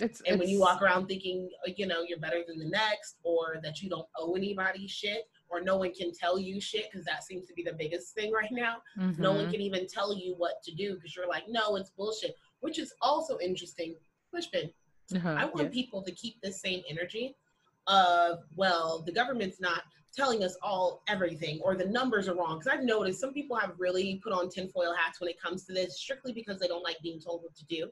it's 0.00 0.20
And 0.22 0.40
when 0.40 0.48
you 0.48 0.58
walk 0.58 0.82
around 0.82 1.06
thinking, 1.06 1.48
uh, 1.64 1.70
you 1.76 1.86
know, 1.86 2.02
you're 2.02 2.18
better 2.18 2.42
than 2.44 2.58
the 2.58 2.64
next, 2.68 3.16
or 3.22 3.60
that 3.62 3.80
you 3.80 3.88
don't 3.88 4.08
owe 4.16 4.34
anybody 4.34 4.88
shit, 4.88 5.28
or 5.48 5.60
no 5.60 5.76
one 5.76 5.92
can 5.94 6.10
tell 6.12 6.36
you 6.36 6.60
shit, 6.60 6.90
because 6.90 7.04
that 7.06 7.22
seems 7.22 7.46
to 7.46 7.54
be 7.54 7.62
the 7.62 7.72
biggest 7.74 8.12
thing 8.12 8.32
right 8.32 8.50
now. 8.50 8.82
No 8.96 9.32
one 9.34 9.46
Mhm. 9.46 9.50
can 9.52 9.60
even 9.60 9.86
tell 9.86 10.12
you 10.12 10.34
what 10.34 10.64
to 10.64 10.72
do 10.74 10.96
because 10.96 11.14
you're 11.14 11.28
like, 11.28 11.46
no, 11.48 11.76
it's 11.76 11.90
bullshit, 11.90 12.36
which 12.58 12.80
is 12.80 12.92
also 13.00 13.38
interesting. 13.38 13.96
Pushpin, 14.32 14.74
Uh-huh, 15.14 15.28
I 15.28 15.44
want 15.44 15.70
people 15.72 16.02
to 16.02 16.10
keep 16.10 16.40
this 16.40 16.60
same 16.60 16.82
energy 16.88 17.36
of, 17.86 18.40
well, 18.56 19.02
the 19.04 19.12
government's 19.12 19.60
not 19.60 19.82
telling 20.14 20.44
us 20.44 20.56
all 20.62 21.02
everything 21.08 21.60
or 21.62 21.74
the 21.74 21.86
numbers 21.86 22.28
are 22.28 22.34
wrong. 22.34 22.58
Because 22.58 22.78
I've 22.78 22.84
noticed 22.84 23.20
some 23.20 23.32
people 23.32 23.56
have 23.56 23.72
really 23.78 24.20
put 24.22 24.32
on 24.32 24.48
tinfoil 24.48 24.94
hats 24.94 25.20
when 25.20 25.28
it 25.28 25.40
comes 25.40 25.64
to 25.64 25.72
this 25.72 25.98
strictly 25.98 26.32
because 26.32 26.60
they 26.60 26.68
don't 26.68 26.84
like 26.84 26.96
being 27.02 27.20
told 27.20 27.42
what 27.42 27.54
to 27.56 27.64
do. 27.66 27.88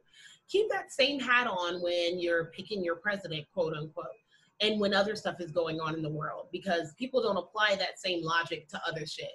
Keep 0.49 0.71
that 0.71 0.93
same 0.93 1.19
hat 1.19 1.47
on 1.47 1.83
when 1.83 2.19
you're 2.19 2.47
picking 2.47 2.85
your 2.85 2.97
president, 2.97 3.47
quote 3.53 3.75
unquote, 3.75 4.07
and 4.61 4.79
when 4.79 4.95
other 4.95 5.17
stuff 5.17 5.41
is 5.41 5.51
going 5.51 5.81
on 5.81 5.95
in 5.95 6.03
the 6.03 6.09
world 6.09 6.47
because 6.53 6.95
people 6.95 7.23
don't 7.23 7.37
apply 7.37 7.75
that 7.77 7.99
same 7.99 8.23
logic 8.23 8.69
to 8.69 8.81
other 8.87 9.07
shit. 9.07 9.33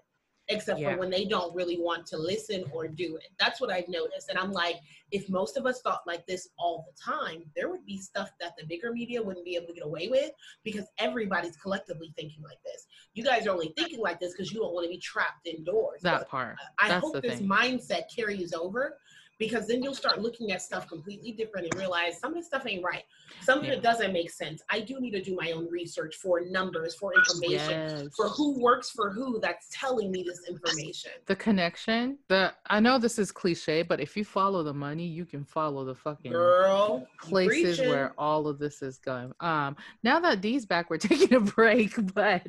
Except 0.49 0.79
Yeah. 0.79 0.93
for 0.93 0.99
when 0.99 1.09
they 1.09 1.25
don't 1.25 1.53
really 1.53 1.77
want 1.77 2.05
to 2.07 2.17
listen 2.17 2.63
or 2.71 2.87
do 2.87 3.17
it. 3.17 3.27
That's 3.37 3.59
what 3.59 3.69
I've 3.69 3.89
noticed. 3.89 4.29
And 4.29 4.39
I'm 4.39 4.53
like, 4.53 4.77
if 5.11 5.27
most 5.29 5.57
of 5.57 5.65
us 5.65 5.81
thought 5.81 6.01
like 6.07 6.25
this 6.25 6.49
all 6.57 6.85
the 6.89 7.01
time, 7.01 7.43
there 7.55 7.69
would 7.69 7.85
be 7.85 7.97
stuff 7.97 8.31
that 8.39 8.53
the 8.57 8.65
bigger 8.65 8.91
media 8.93 9.21
wouldn't 9.21 9.43
be 9.45 9.55
able 9.55 9.67
to 9.67 9.73
get 9.73 9.83
away 9.85 10.07
with 10.07 10.31
because 10.63 10.85
everybody's 10.99 11.57
collectively 11.57 12.13
thinking 12.17 12.43
like 12.43 12.59
this. 12.63 12.87
You 13.13 13.23
guys 13.25 13.45
are 13.45 13.51
only 13.51 13.73
thinking 13.77 13.99
like 13.99 14.19
this 14.21 14.31
because 14.31 14.51
you 14.53 14.59
don't 14.61 14.73
want 14.73 14.85
to 14.85 14.89
be 14.89 14.99
trapped 14.99 15.45
indoors. 15.47 16.01
that 16.03 16.29
part 16.29 16.55
I 16.79 16.87
that's 16.89 17.03
hope 17.05 17.21
this 17.21 17.39
thing. 17.39 17.47
mindset 17.49 18.03
carries 18.13 18.53
over 18.53 18.97
because 19.39 19.67
then 19.67 19.83
you'll 19.83 19.93
start 19.95 20.21
looking 20.21 20.51
at 20.51 20.61
stuff 20.61 20.87
completely 20.87 21.31
different 21.31 21.67
and 21.67 21.75
realize 21.79 22.19
some 22.19 22.31
of 22.31 22.37
this 22.37 22.47
stuff 22.47 22.63
ain't 22.67 22.83
right. 22.83 23.03
Some 23.41 23.59
of 23.59 23.65
Yeah. 23.65 23.73
it 23.73 23.81
doesn't 23.83 24.11
make 24.13 24.31
sense. 24.31 24.61
I 24.69 24.79
do 24.79 24.99
need 24.99 25.11
to 25.11 25.21
do 25.21 25.35
my 25.35 25.51
own 25.51 25.69
research 25.69 26.15
for 26.15 26.41
numbers, 26.41 26.95
for 26.95 27.13
information, 27.13 27.69
yes. 27.69 28.15
for 28.15 28.29
who 28.29 28.59
works 28.59 28.89
for 28.89 29.11
who 29.11 29.39
that's 29.39 29.67
telling 29.71 30.11
me 30.11 30.23
this 30.23 30.41
information. 30.47 31.11
the 31.25 31.35
connection 31.35 32.17
the 32.27 32.53
i 32.69 32.79
know 32.79 32.97
this 32.97 33.19
is 33.19 33.31
cliche 33.31 33.81
but 33.81 33.99
if 33.99 34.15
you 34.17 34.23
follow 34.23 34.63
the 34.63 34.73
money 34.73 35.05
you 35.05 35.25
can 35.25 35.43
follow 35.43 35.83
the 35.85 35.93
fucking 35.95 36.31
Girl, 36.31 37.05
places 37.21 37.77
preaching. 37.77 37.89
where 37.89 38.13
all 38.17 38.47
of 38.47 38.59
this 38.59 38.81
is 38.81 38.97
going 38.97 39.31
um 39.39 39.75
now 40.03 40.19
that 40.19 40.41
dee's 40.41 40.65
back 40.65 40.89
we're 40.89 40.97
taking 41.11 41.33
a 41.33 41.39
break 41.39 41.93
but 42.13 42.41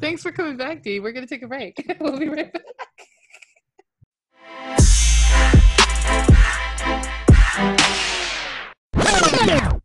thanks 0.00 0.22
for 0.22 0.30
coming 0.32 0.56
back 0.56 0.82
dee 0.82 1.00
we're 1.00 1.12
gonna 1.12 1.26
take 1.26 1.42
a 1.42 1.48
break 1.48 1.74
we'll 2.00 2.18
be 2.18 2.28
right 2.28 2.52
back 2.52 2.62
And 9.40 9.80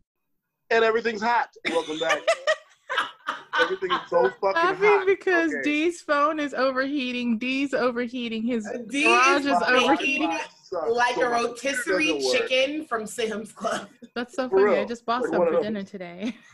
everything's 0.84 1.22
hot. 1.22 1.48
Welcome 1.70 1.98
back. 2.00 2.18
Everything 3.60 3.92
is 3.92 3.98
so 4.10 4.28
fucking 4.40 4.52
laughing 4.54 4.88
hot. 4.90 5.06
because 5.06 5.52
Okay. 5.52 5.62
Dee's 5.62 6.00
phone 6.00 6.40
is 6.40 6.54
overheating. 6.54 7.38
Dee's 7.38 7.72
overheating. 7.72 8.42
His 8.42 8.68
Dee 8.90 9.04
garage 9.04 9.40
is 9.42 9.46
is 9.46 9.62
overheating. 9.62 10.30
like 10.30 11.14
So 11.14 11.22
a 11.22 11.28
rotisserie 11.30 12.06
computer 12.08 12.18
doesn't 12.18 12.40
work. 12.40 12.48
chicken 12.48 12.84
from 12.86 13.06
Sam's 13.06 13.52
Club. 13.52 13.88
That's 14.16 14.34
so 14.34 14.48
funny. 14.48 14.78
I 14.78 14.84
just 14.84 15.06
bought 15.06 15.22
Like 15.22 15.30
some 15.30 15.46
for 15.46 15.62
dinner 15.62 15.84
today. 15.84 16.34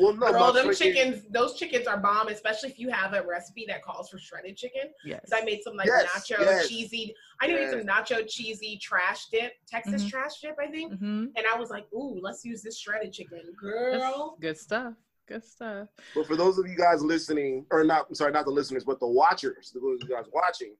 Well, 0.00 0.12
no, 0.14 0.30
Girl, 0.30 0.40
my 0.40 0.52
them 0.52 0.66
freaking- 0.68 0.78
chickens, 0.78 1.24
those 1.30 1.56
chickens 1.58 1.86
are 1.86 1.96
bomb, 1.96 2.28
especially 2.28 2.70
if 2.70 2.78
you 2.78 2.88
have 2.90 3.14
a 3.14 3.22
recipe 3.26 3.64
that 3.68 3.82
calls 3.82 4.08
for 4.10 4.18
shredded 4.18 4.56
chicken. 4.56 4.92
Yes. 5.04 5.20
Because 5.24 5.40
I 5.42 5.44
made 5.44 5.62
some 5.62 5.76
like 5.76 5.86
Yes, 5.86 6.06
nacho 6.06 6.40
yes, 6.40 6.68
cheesy. 6.68 7.14
I 7.40 7.46
made 7.48 7.70
some 7.70 7.80
nacho 7.80 8.28
cheesy 8.28 8.76
trash 8.78 9.26
dip, 9.30 9.52
Texas 9.66 10.04
Mhm. 10.04 10.10
trash 10.10 10.40
dip, 10.40 10.56
I 10.60 10.66
think. 10.70 10.92
hmm 10.98 11.26
And 11.36 11.46
I 11.52 11.56
was 11.58 11.70
like, 11.70 11.92
ooh, 11.92 12.20
let's 12.20 12.44
use 12.44 12.62
this 12.62 12.78
shredded 12.78 13.12
chicken, 13.12 13.52
girl. 13.56 14.36
Good 14.40 14.58
stuff. 14.58 14.94
Good 15.26 15.44
stuff. 15.44 15.88
But 16.14 16.26
for 16.26 16.36
those 16.36 16.58
of 16.58 16.66
you 16.66 16.76
guys 16.76 17.02
listening, 17.02 17.66
or 17.70 17.84
not, 17.84 18.06
I'm 18.08 18.14
sorry, 18.14 18.32
not 18.32 18.44
the 18.46 18.50
listeners, 18.50 18.84
but 18.84 18.98
the 19.00 19.06
watchers, 19.08 19.72
the 19.72 19.80
you 19.80 20.08
guys 20.08 20.24
watching, 20.32 20.74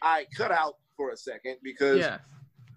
I 0.00 0.26
cut 0.36 0.50
out 0.50 0.78
for 0.96 1.10
a 1.10 1.16
second 1.16 1.58
because 1.62 1.98
Yeah. 1.98 2.18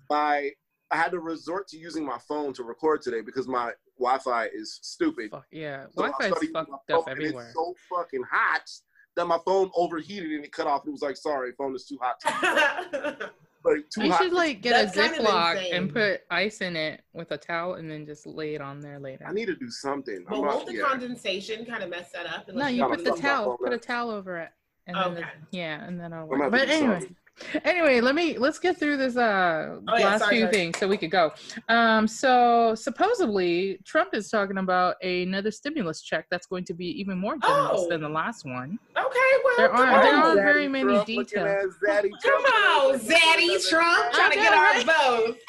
my 0.09 0.51
I 0.91 0.97
had 0.97 1.11
to 1.11 1.19
resort 1.19 1.67
to 1.69 1.77
using 1.77 2.05
my 2.05 2.17
phone 2.27 2.53
to 2.53 2.63
record 2.63 3.01
today 3.01 3.21
because 3.21 3.47
my 3.47 3.71
Wi-Fi 3.99 4.45
is 4.53 4.79
stupid. 4.81 5.31
Fuck 5.31 5.45
yeah. 5.51 5.85
So 5.95 6.03
Wi-Fi 6.03 6.27
is 6.27 6.49
fucked 6.51 6.91
up 6.91 7.05
everywhere. 7.09 7.45
It's 7.45 7.53
so 7.55 7.73
fucking 7.89 8.23
hot 8.29 8.69
that 9.15 9.25
my 9.25 9.39
phone 9.45 9.71
overheated 9.75 10.31
and 10.31 10.43
it 10.45 10.51
cut 10.51 10.67
off. 10.67 10.85
It 10.85 10.91
was 10.91 11.01
like, 11.01 11.17
sorry, 11.17 11.53
phone 11.57 11.75
is 11.75 11.85
too 11.85 11.97
hot. 12.01 13.21
Like 13.67 13.89
too 13.89 14.01
I 14.03 14.07
hot. 14.09 14.21
should 14.21 14.31
like 14.31 14.61
get 14.61 14.93
That's 14.93 15.15
a 15.15 15.19
Ziploc 15.19 15.75
and 15.75 15.91
put 15.91 16.21
ice 16.29 16.61
in 16.61 16.75
it 16.75 17.01
with 17.13 17.31
a 17.31 17.37
towel 17.39 17.73
and 17.73 17.89
then 17.89 18.05
just 18.05 18.27
lay 18.27 18.53
it 18.53 18.61
on 18.61 18.79
there 18.79 18.99
later. 18.99 19.25
I 19.27 19.33
need 19.33 19.47
to 19.47 19.55
do 19.55 19.71
something. 19.71 20.23
but 20.29 20.35
I'm 20.35 20.41
won't 20.41 20.57
not, 20.57 20.65
the 20.67 20.73
yeah. 20.75 20.83
condensation 20.83 21.65
kind 21.65 21.81
of 21.81 21.89
mess 21.89 22.11
that 22.11 22.27
up? 22.27 22.47
no, 22.53 22.67
you 22.67 22.85
put 22.85 23.03
the 23.03 23.13
towel. 23.13 23.57
Put 23.57 23.73
a 23.73 23.79
towel 23.79 24.11
over 24.11 24.37
it. 24.37 24.49
And 24.85 24.95
then 24.95 25.13
the- 25.15 25.19
Okay. 25.21 25.29
yeah, 25.49 25.83
and 25.83 25.99
then 25.99 26.13
I'll 26.13 26.27
work. 26.27 26.41
gonna 26.41 26.51
But 26.51 26.59
have 26.59 26.69
to 26.69 26.75
do 26.75 26.79
anyway, 26.83 26.99
something. 26.99 27.15
Anyway, 27.63 27.99
let 28.01 28.15
me 28.15 28.37
let's 28.37 28.59
get 28.59 28.77
through 28.77 28.97
this 28.97 29.17
uh 29.17 29.77
Oh, 29.87 29.97
yeah, 29.97 30.05
last 30.05 30.21
sorry, 30.21 30.35
few 30.37 30.41
sorry. 30.45 30.53
things 30.53 30.77
so 30.79 30.87
we 30.87 30.97
could 30.97 31.11
go. 31.11 31.31
Um, 31.69 32.07
so 32.07 32.75
supposedly 32.75 33.79
Trump 33.85 34.13
is 34.13 34.29
talking 34.29 34.57
about 34.57 34.95
another 35.03 35.51
stimulus 35.51 36.01
check 36.01 36.25
that's 36.31 36.47
going 36.47 36.63
to 36.65 36.73
be 36.73 36.85
even 36.99 37.17
more 37.17 37.37
generous 37.37 37.81
Oh. 37.83 37.89
than 37.89 38.01
the 38.01 38.09
last 38.09 38.45
one. 38.45 38.77
Okay, 38.97 39.31
well, 39.43 39.53
There 39.57 39.71
aren't- 39.71 40.03
there 40.03 40.15
aren't 40.15 40.35
very 40.35 40.67
many 40.67 40.85
Trump 40.93 41.05
details. 41.07 41.73
Zaddy 41.87 42.09
Come 42.23 42.43
Trump. 42.43 42.55
on, 42.93 42.99
Zaddy 42.99 43.69
Trump, 43.69 44.13
trying 44.13 44.31
to 44.31 44.37
get 44.37 44.53
our 44.53 44.81
vote. 44.81 45.37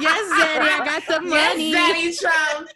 Yes, 0.00 0.32
Zaddy, 0.32 0.68
I 0.68 0.84
got 0.84 1.06
the 1.06 1.20
money. 1.20 1.70
Yes, 1.70 2.20
Zaddy 2.20 2.30
Trump. 2.54 2.68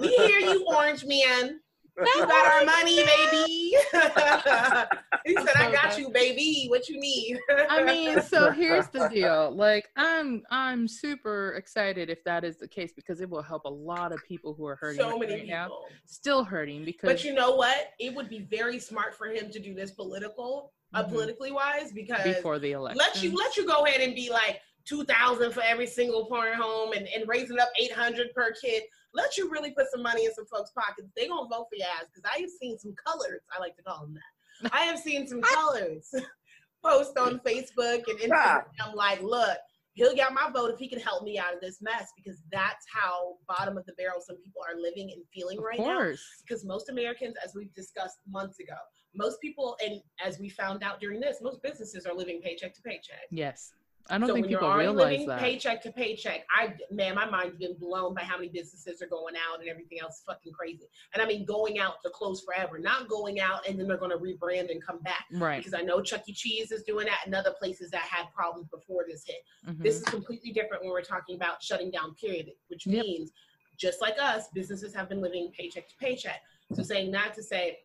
We 0.00 0.08
hear 0.08 0.40
you, 0.40 0.64
Orange 0.66 1.04
Man. 1.04 1.60
You 2.16 2.26
got 2.26 2.46
our 2.46 2.64
money, 2.64 2.96
baby. 3.04 3.76
he 5.24 5.36
said, 5.36 5.54
"I 5.56 5.70
got 5.72 5.96
you, 5.96 6.10
baby. 6.10 6.66
What 6.68 6.88
you 6.88 6.98
need?" 6.98 7.38
I 7.70 7.84
mean, 7.84 8.20
so 8.22 8.50
here's 8.52 8.88
the 8.88 9.08
deal. 9.08 9.54
Like, 9.54 9.88
I'm 9.96 10.42
I'm 10.50 10.88
super 10.88 11.52
excited 11.52 12.10
if 12.10 12.24
that 12.24 12.42
is 12.44 12.56
the 12.58 12.66
case 12.66 12.92
because 12.92 13.20
it 13.20 13.30
will 13.30 13.42
help 13.42 13.64
a 13.64 13.70
lot 13.70 14.12
of 14.12 14.18
people 14.26 14.54
who 14.54 14.66
are 14.66 14.74
hurting 14.76 15.00
so 15.00 15.16
many 15.18 15.34
right 15.34 15.42
people. 15.42 15.54
now, 15.56 15.96
still 16.04 16.42
hurting 16.42 16.84
because. 16.84 17.08
But 17.08 17.24
you 17.24 17.32
know 17.32 17.54
what? 17.54 17.92
It 18.00 18.14
would 18.14 18.28
be 18.28 18.40
very 18.40 18.80
smart 18.80 19.14
for 19.14 19.26
him 19.28 19.50
to 19.50 19.60
do 19.60 19.72
this 19.72 19.92
political, 19.92 20.72
uh, 20.94 21.04
Mhm. 21.04 21.10
politically 21.10 21.52
wise, 21.52 21.92
because 21.92 22.24
before 22.24 22.58
the 22.58 22.72
election, 22.72 22.98
let 22.98 23.22
you 23.22 23.32
let 23.36 23.56
you 23.56 23.66
go 23.66 23.86
ahead 23.86 24.00
and 24.00 24.16
be 24.16 24.30
like 24.30 24.60
two 24.84 25.04
thousand 25.04 25.52
for 25.52 25.62
every 25.62 25.86
single 25.86 26.26
parent 26.26 26.56
home 26.60 26.92
and, 26.92 27.06
and 27.14 27.28
raising 27.28 27.58
up 27.60 27.68
eight 27.80 27.92
hundred 27.92 28.32
per 28.34 28.52
kid. 28.60 28.82
Let 29.14 29.36
you 29.36 29.50
really 29.50 29.70
put 29.70 29.86
some 29.90 30.02
money 30.02 30.24
in 30.26 30.34
some 30.34 30.46
folks' 30.46 30.70
pockets. 30.70 31.08
They 31.16 31.28
gonna 31.28 31.48
vote 31.48 31.66
for 31.70 31.76
your 31.76 31.86
ass 31.86 32.06
because 32.12 32.28
I 32.30 32.40
have 32.40 32.50
seen 32.60 32.78
some 32.78 32.94
colors. 33.06 33.40
I 33.54 33.60
like 33.60 33.76
to 33.76 33.82
call 33.82 34.00
them 34.00 34.14
that. 34.14 34.72
I 34.72 34.84
have 34.84 34.98
seen 34.98 35.26
some 35.26 35.40
colors 35.54 36.12
post 36.84 37.16
on 37.16 37.40
Facebook 37.40 38.02
and 38.08 38.18
Instagram. 38.18 38.64
I'm 38.80 38.94
like, 38.94 39.22
look, 39.22 39.58
he'll 39.94 40.14
get 40.14 40.32
my 40.32 40.50
vote 40.52 40.72
if 40.72 40.78
he 40.78 40.88
can 40.88 41.00
help 41.00 41.22
me 41.22 41.38
out 41.38 41.54
of 41.54 41.60
this 41.60 41.80
mess 41.80 42.10
because 42.16 42.42
that's 42.52 42.84
how 42.92 43.34
bottom 43.48 43.78
of 43.78 43.86
the 43.86 43.92
barrel 43.94 44.20
some 44.20 44.36
people 44.36 44.60
are 44.68 44.80
living 44.80 45.10
and 45.12 45.22
feeling 45.32 45.58
of 45.58 45.64
right 45.64 45.78
now 45.78 45.94
course. 45.94 46.22
because 46.46 46.64
most 46.64 46.88
Americans, 46.88 47.34
as 47.44 47.54
we've 47.54 47.72
discussed 47.74 48.18
months 48.28 48.58
ago, 48.60 48.76
most 49.14 49.40
people, 49.40 49.76
and 49.84 50.00
as 50.24 50.38
we 50.38 50.48
found 50.48 50.82
out 50.82 51.00
during 51.00 51.20
this, 51.20 51.38
most 51.40 51.62
businesses 51.62 52.04
are 52.04 52.14
living 52.14 52.40
paycheck 52.42 52.74
to 52.74 52.82
paycheck. 52.82 53.26
Yes, 53.30 53.72
I 54.10 54.18
don't 54.18 54.28
so 54.28 54.34
think 54.34 54.44
when 54.44 54.50
you're 54.50 54.60
people 54.60 54.70
already 54.70 54.88
realize 54.88 55.10
living 55.12 55.26
that. 55.28 55.38
paycheck 55.40 55.82
to 55.82 55.90
paycheck, 55.92 56.44
I 56.50 56.74
man, 56.90 57.14
my 57.14 57.24
mind's 57.24 57.56
been 57.56 57.74
blown 57.74 58.12
by 58.14 58.20
how 58.20 58.36
many 58.36 58.48
businesses 58.48 59.00
are 59.00 59.06
going 59.06 59.34
out 59.36 59.60
and 59.60 59.68
everything 59.68 59.98
else. 60.00 60.22
Fucking 60.26 60.52
crazy. 60.52 60.84
And 61.14 61.22
I 61.22 61.26
mean, 61.26 61.46
going 61.46 61.78
out 61.78 62.02
to 62.02 62.10
close 62.10 62.42
forever, 62.42 62.78
not 62.78 63.08
going 63.08 63.40
out 63.40 63.66
and 63.66 63.78
then 63.80 63.88
they're 63.88 63.96
going 63.96 64.10
to 64.10 64.18
rebrand 64.18 64.70
and 64.70 64.84
come 64.84 64.98
back. 65.00 65.24
right. 65.32 65.56
Because 65.58 65.72
I 65.72 65.80
know 65.80 66.02
Chuck 66.02 66.22
E. 66.28 66.34
Cheese 66.34 66.70
is 66.70 66.82
doing 66.82 67.06
that, 67.06 67.20
and 67.24 67.34
other 67.34 67.54
places 67.58 67.90
that 67.92 68.02
had 68.02 68.26
problems 68.34 68.68
before 68.68 69.04
this 69.08 69.24
hit. 69.26 69.42
Mhm. 69.66 69.82
This 69.82 69.96
is 69.96 70.04
completely 70.04 70.52
different 70.52 70.82
when 70.82 70.92
we're 70.92 71.00
talking 71.02 71.36
about 71.36 71.62
shutting 71.62 71.90
down, 71.90 72.14
period, 72.14 72.52
which 72.68 72.86
Yep. 72.86 73.04
means 73.06 73.32
just 73.78 74.02
like 74.02 74.16
us, 74.20 74.48
businesses 74.48 74.94
have 74.94 75.08
been 75.08 75.20
living 75.22 75.50
paycheck 75.56 75.88
to 75.88 75.96
paycheck. 75.96 76.42
So 76.74 76.82
saying 76.82 77.10
that 77.12 77.32
to 77.34 77.42
say 77.42 77.80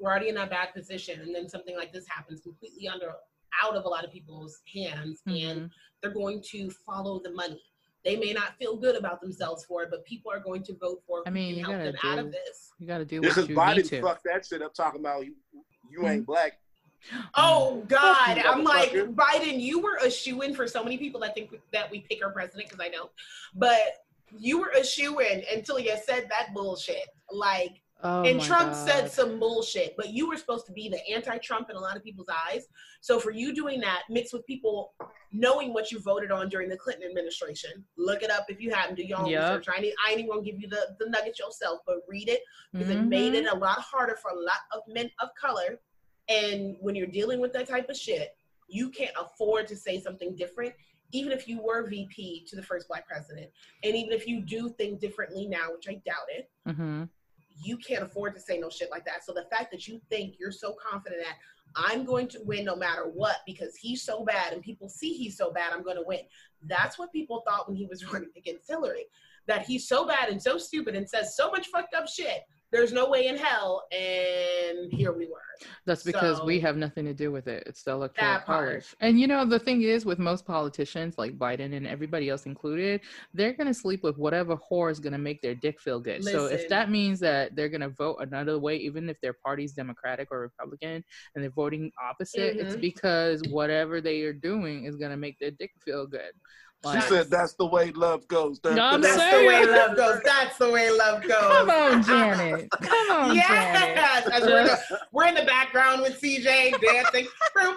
we're 0.00 0.10
already 0.10 0.28
in 0.30 0.36
a 0.38 0.46
bad 0.46 0.72
position 0.74 1.20
and 1.20 1.32
then 1.32 1.48
something 1.48 1.76
like 1.76 1.92
this 1.92 2.06
happens 2.08 2.40
completely 2.40 2.88
under 2.88 3.14
out 3.62 3.76
of 3.76 3.84
a 3.84 3.88
lot 3.88 4.04
of 4.04 4.12
people's 4.12 4.60
hands 4.72 5.20
and 5.26 5.36
Mhm. 5.62 5.70
they're 6.00 6.10
going 6.12 6.42
to 6.50 6.70
follow 6.70 7.20
the 7.20 7.30
money. 7.32 7.62
They 8.04 8.16
may 8.16 8.32
not 8.32 8.56
feel 8.58 8.76
good 8.76 8.96
about 8.96 9.20
themselves 9.20 9.64
for 9.64 9.82
it, 9.84 9.90
but 9.90 10.04
people 10.04 10.32
are 10.32 10.40
going 10.40 10.62
to 10.64 10.74
vote 10.76 11.02
for 11.06 11.22
I 11.26 11.30
mean, 11.30 11.56
you 11.56 11.64
help 11.64 11.76
gotta 11.78 11.92
them 11.92 12.00
out 12.04 12.18
of 12.18 12.32
this. 12.32 12.72
you 12.78 12.86
got 12.86 12.98
to 12.98 13.04
do 13.04 13.16
Yeah, 13.16 13.20
what 13.20 13.28
because 13.28 13.48
you 13.48 13.54
need 13.54 13.60
Biden 13.60 13.88
to. 13.90 14.02
fucked 14.02 14.24
that 14.24 14.44
shit 14.46 14.62
up 14.62 14.74
talking 14.74 15.00
about 15.00 15.24
you, 15.26 15.36
you 15.90 16.06
ain't 16.08 16.26
black. 16.26 16.58
Oh 17.34 17.82
God! 17.88 18.38
I'm 18.38 18.62
like. 18.62 18.92
Biden. 18.92 19.60
You 19.60 19.80
were 19.80 19.96
a 20.04 20.10
shoe 20.10 20.42
in 20.42 20.54
for 20.54 20.68
so 20.68 20.84
many 20.84 20.96
people 20.98 21.20
that 21.20 21.34
think 21.34 21.52
that 21.72 21.90
we 21.90 22.00
pick 22.00 22.24
our 22.24 22.30
president 22.32 22.68
because 22.70 22.84
I 22.84 22.88
know, 22.88 23.10
but 23.56 24.04
you 24.38 24.58
were 24.60 24.70
a 24.78 24.84
shoe 24.84 25.18
in 25.18 25.42
until 25.52 25.78
you 25.80 25.94
said 26.04 26.28
that 26.30 26.54
bullshit. 26.54 27.08
Like, 27.30 27.81
Oh 28.04 28.24
and 28.24 28.40
Trump 28.40 28.70
God. 28.72 28.76
said 28.76 29.10
some 29.10 29.38
bullshit, 29.38 29.94
but 29.96 30.10
you 30.10 30.28
were 30.28 30.36
supposed 30.36 30.66
to 30.66 30.72
be 30.72 30.88
the 30.88 31.00
anti-Trump 31.08 31.70
in 31.70 31.76
a 31.76 31.80
lot 31.80 31.96
of 31.96 32.02
people's 32.02 32.28
eyes. 32.48 32.66
So 33.00 33.20
for 33.20 33.30
you 33.30 33.54
doing 33.54 33.80
that, 33.80 34.02
mixed 34.10 34.32
with 34.32 34.44
people 34.46 34.94
knowing 35.32 35.72
what 35.72 35.90
you 35.92 36.00
voted 36.00 36.30
on 36.30 36.48
during 36.48 36.68
the 36.68 36.76
Clinton 36.76 37.08
administration, 37.08 37.84
look 37.96 38.22
it 38.22 38.30
up 38.30 38.46
if 38.48 38.60
you 38.60 38.70
haven't. 38.72 38.96
Do 38.96 39.02
your 39.04 39.18
own 39.18 39.26
Yep. 39.26 39.50
research. 39.50 39.68
I 39.68 39.80
ain't, 39.82 39.94
I 40.04 40.10
ain't 40.10 40.18
even 40.20 40.30
gonna 40.30 40.42
give 40.42 40.60
you 40.60 40.68
the 40.68 40.96
the 40.98 41.08
nugget 41.08 41.38
yourself, 41.38 41.80
but 41.86 41.98
read 42.08 42.28
it 42.28 42.42
because 42.72 42.90
it 42.90 43.02
made 43.02 43.34
it 43.34 43.46
a 43.46 43.54
lot 43.56 43.78
harder 43.80 44.16
for 44.16 44.30
a 44.30 44.38
lot 44.38 44.60
of 44.72 44.82
men 44.88 45.10
of 45.20 45.28
color. 45.40 45.80
And 46.28 46.76
when 46.80 46.94
you're 46.94 47.06
dealing 47.06 47.40
with 47.40 47.52
that 47.54 47.68
type 47.68 47.88
of 47.88 47.96
shit, 47.96 48.36
you 48.68 48.90
can't 48.90 49.14
afford 49.18 49.66
to 49.68 49.76
say 49.76 50.00
something 50.00 50.34
different, 50.36 50.72
even 51.12 51.32
if 51.32 51.46
you 51.48 51.60
were 51.62 51.86
VP 51.88 52.46
to 52.48 52.56
the 52.56 52.62
first 52.62 52.88
black 52.88 53.06
president. 53.06 53.50
And 53.82 53.94
even 53.94 54.12
if 54.12 54.26
you 54.26 54.40
do 54.40 54.70
think 54.70 55.00
differently 55.00 55.46
now, 55.46 55.72
which 55.72 55.88
I 55.88 55.94
doubt 56.04 56.28
it, 56.28 56.50
Mhm. 56.66 57.08
You 57.62 57.76
can't 57.76 58.02
afford 58.02 58.34
to 58.34 58.40
say 58.40 58.58
no 58.58 58.68
shit 58.68 58.90
like 58.90 59.04
that. 59.04 59.24
So 59.24 59.32
the 59.32 59.46
fact 59.50 59.70
that 59.72 59.86
you 59.86 60.00
think 60.10 60.34
you're 60.38 60.52
so 60.52 60.74
confident 60.90 61.22
that 61.24 61.36
I'm 61.76 62.04
going 62.04 62.28
to 62.28 62.40
win 62.44 62.64
no 62.64 62.76
matter 62.76 63.04
what 63.12 63.36
because 63.46 63.76
he's 63.76 64.02
so 64.02 64.24
bad 64.24 64.52
and 64.52 64.62
people 64.62 64.88
see 64.88 65.12
he's 65.14 65.36
so 65.36 65.50
bad, 65.52 65.72
I'm 65.72 65.82
going 65.82 65.96
to 65.96 66.04
win. 66.06 66.20
That's 66.66 66.98
what 66.98 67.12
people 67.12 67.42
thought 67.46 67.68
when 67.68 67.76
he 67.76 67.86
was 67.86 68.04
running 68.12 68.30
against 68.36 68.68
Hillary. 68.68 69.06
That 69.48 69.66
he's 69.66 69.88
so 69.88 70.06
bad 70.06 70.28
and 70.28 70.40
so 70.40 70.56
stupid 70.56 70.94
and 70.94 71.08
says 71.08 71.36
so 71.36 71.50
much 71.50 71.68
fucked 71.68 71.94
up 71.94 72.08
shit. 72.08 72.42
There's 72.72 72.92
no 72.92 73.08
way 73.08 73.26
in 73.28 73.36
hell. 73.36 73.84
And 73.92 74.90
here 74.92 75.12
we 75.12 75.26
were. 75.26 75.38
That's 75.84 76.02
because 76.02 76.40
we 76.42 76.58
have 76.60 76.76
nothing 76.76 77.04
to 77.04 77.14
do 77.14 77.30
with 77.30 77.46
it. 77.46 77.64
It's 77.66 77.82
the 77.84 77.92
electoral 77.92 78.32
That 78.32 78.46
part. 78.46 78.68
college. 78.68 78.96
And 79.00 79.20
you 79.20 79.26
know, 79.26 79.44
the 79.44 79.58
thing 79.58 79.82
is 79.82 80.04
with 80.04 80.18
most 80.18 80.44
politicians, 80.46 81.16
like 81.18 81.38
Biden 81.38 81.76
and 81.76 81.86
everybody 81.86 82.28
else 82.30 82.46
included, 82.46 83.00
they're 83.34 83.52
gonna 83.52 83.74
sleep 83.74 84.02
with 84.02 84.16
whatever 84.16 84.56
whore 84.56 84.90
is 84.90 84.98
gonna 84.98 85.18
make 85.18 85.40
their 85.42 85.54
dick 85.54 85.80
feel 85.80 86.00
good. 86.00 86.24
so 86.24 86.46
if 86.46 86.68
that 86.68 86.90
means 86.90 87.20
that 87.20 87.54
they're 87.54 87.68
gonna 87.68 87.90
vote 87.90 88.16
another 88.20 88.58
way, 88.58 88.76
even 88.76 89.08
if 89.08 89.20
their 89.20 89.34
party's 89.44 89.72
Democratic 89.72 90.28
or 90.30 90.40
Republican 90.40 91.04
and 91.34 91.44
they're 91.44 91.50
voting 91.50 91.92
opposite, 92.02 92.56
it's 92.56 92.74
Mhm. 92.76 92.80
because 92.80 93.42
whatever 93.50 94.00
they 94.00 94.22
are 94.22 94.32
doing 94.32 94.84
is 94.86 94.96
gonna 94.96 95.16
make 95.16 95.38
their 95.38 95.50
dick 95.52 95.72
feel 95.84 96.06
good. 96.06 96.32
She 96.84 96.88
Like, 96.88 97.02
said 97.04 97.30
that's 97.30 97.54
the 97.54 97.66
way 97.66 97.92
love 97.92 98.26
goes. 98.26 98.58
Dun, 98.58 98.74
No, 98.74 98.82
I'm 98.86 99.00
dun. 99.00 99.16
That's 99.16 99.36
the 99.38 99.46
way 99.46 99.64
love 99.66 99.96
goes. 99.96 100.20
That's 100.24 100.58
the 100.58 100.70
way 100.70 100.90
love 100.90 101.22
goes. 101.22 101.30
Come 101.40 101.70
on, 101.70 102.02
Janet. 102.04 102.68
Come 102.70 103.10
on, 103.12 103.36
Janet. 103.36 103.36
Yes, 103.36 104.28
as 104.32 104.42
we're, 104.42 104.60
in 104.60 104.66
the, 104.66 104.78
we're 105.12 105.26
in 105.28 105.34
the 105.36 105.44
background 105.44 106.02
with 106.02 106.20
CJ 106.20 106.80
dancing. 106.80 107.28
I'm 107.56 107.76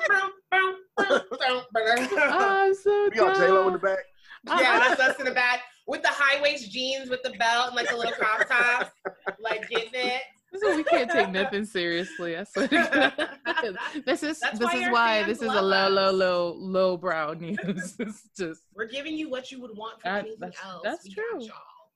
so 2.73 3.09
We 3.11 3.17
got 3.17 3.35
J 3.37 3.47
Lo 3.49 3.67
in 3.67 3.73
the 3.73 3.79
back. 3.79 3.99
yeah, 4.47 4.79
that's 4.79 4.99
us 5.01 5.19
in 5.19 5.25
the 5.25 5.31
back 5.33 5.61
with 5.87 6.01
the 6.01 6.09
high 6.11 6.41
waist 6.41 6.71
jeans 6.71 7.09
with 7.09 7.21
the 7.23 7.31
belt 7.31 7.67
and 7.67 7.75
like 7.75 7.89
the 7.89 7.95
little 7.97 8.11
crop 8.13 8.47
top. 8.47 8.91
like 9.39 9.67
getting 9.69 9.89
it. 9.93 10.21
So 10.59 10.75
we 10.75 10.83
can't 10.83 11.09
take 11.09 11.29
nothing 11.31 11.65
seriously. 11.65 12.37
I 12.37 12.43
swear 12.43 12.67
this 14.05 14.23
is 14.23 14.39
That's 14.39 14.59
this 14.59 14.67
why 14.73 14.75
is 14.75 14.91
why 14.91 15.23
this 15.23 15.41
is 15.41 15.49
a 15.49 15.61
low, 15.61 15.87
low, 15.89 16.11
low, 16.11 16.53
low 16.57 16.97
brow 16.97 17.33
news. 17.33 17.95
it's 17.99 18.29
just 18.37 18.61
We're 18.73 18.87
giving 18.87 19.15
you 19.17 19.29
what 19.29 19.51
you 19.51 19.61
would 19.61 19.75
want 19.75 20.01
from 20.01 20.13
That- 20.13 20.19
anything 20.25 20.39
that's- 20.39 20.61
else. 20.65 20.81
that's 20.83 21.03
We 21.05 21.13
true. 21.13 21.47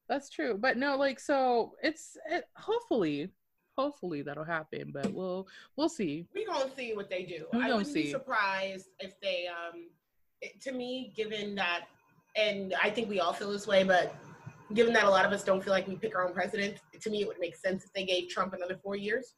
that's 0.07 0.29
true. 0.29 0.57
But 0.59 0.77
no, 0.77 0.95
like 0.97 1.19
so 1.19 1.73
it's 1.83 2.17
it, 2.29 2.45
hopefully, 2.57 3.29
hopefully 3.77 4.21
that'll 4.21 4.43
happen. 4.43 4.91
But 4.93 5.13
we'll 5.13 5.47
we'll 5.77 5.89
see. 5.89 6.25
we 6.33 6.45
gonna 6.45 6.69
see 6.75 6.93
what 6.93 7.09
they 7.09 7.23
do. 7.23 7.45
We 7.53 7.63
I 7.63 7.67
wouldn't 7.67 7.93
be 7.93 8.05
see. 8.05 8.11
surprised 8.11 8.87
if 8.99 9.19
they 9.21 9.47
um 9.47 9.87
it, 10.41 10.61
to 10.61 10.71
me, 10.71 11.13
given 11.15 11.55
that 11.55 11.85
and 12.35 12.73
I 12.81 12.89
think 12.89 13.09
we 13.09 13.19
all 13.19 13.33
feel 13.33 13.51
this 13.51 13.67
way, 13.67 13.83
but 13.83 14.15
given 14.73 14.93
that 14.93 15.05
a 15.05 15.09
lot 15.09 15.25
of 15.25 15.31
us 15.31 15.43
don't 15.43 15.63
feel 15.63 15.73
like 15.73 15.87
we 15.87 15.95
pick 15.95 16.15
our 16.15 16.27
own 16.27 16.33
president, 16.33 16.77
to 16.99 17.09
me 17.09 17.21
it 17.21 17.27
would 17.27 17.39
make 17.39 17.55
sense 17.55 17.83
if 17.83 17.93
they 17.93 18.05
gave 18.05 18.29
Trump 18.29 18.53
another 18.53 18.77
four 18.81 18.95
years 18.95 19.35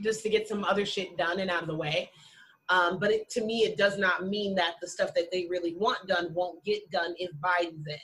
just 0.00 0.22
to 0.22 0.28
get 0.28 0.48
some 0.48 0.64
other 0.64 0.84
shit 0.84 1.16
done 1.16 1.40
and 1.40 1.50
out 1.50 1.62
of 1.62 1.68
the 1.68 1.76
way. 1.76 2.10
Um, 2.68 2.98
but 2.98 3.10
it, 3.12 3.30
to 3.30 3.44
me, 3.44 3.60
it 3.60 3.76
does 3.76 3.96
not 3.96 4.26
mean 4.26 4.54
that 4.56 4.74
the 4.80 4.88
stuff 4.88 5.14
that 5.14 5.30
they 5.30 5.46
really 5.48 5.74
want 5.76 6.06
done 6.08 6.34
won't 6.34 6.64
get 6.64 6.90
done 6.90 7.14
if 7.18 7.30
Biden's 7.36 7.86
in. 7.86 7.96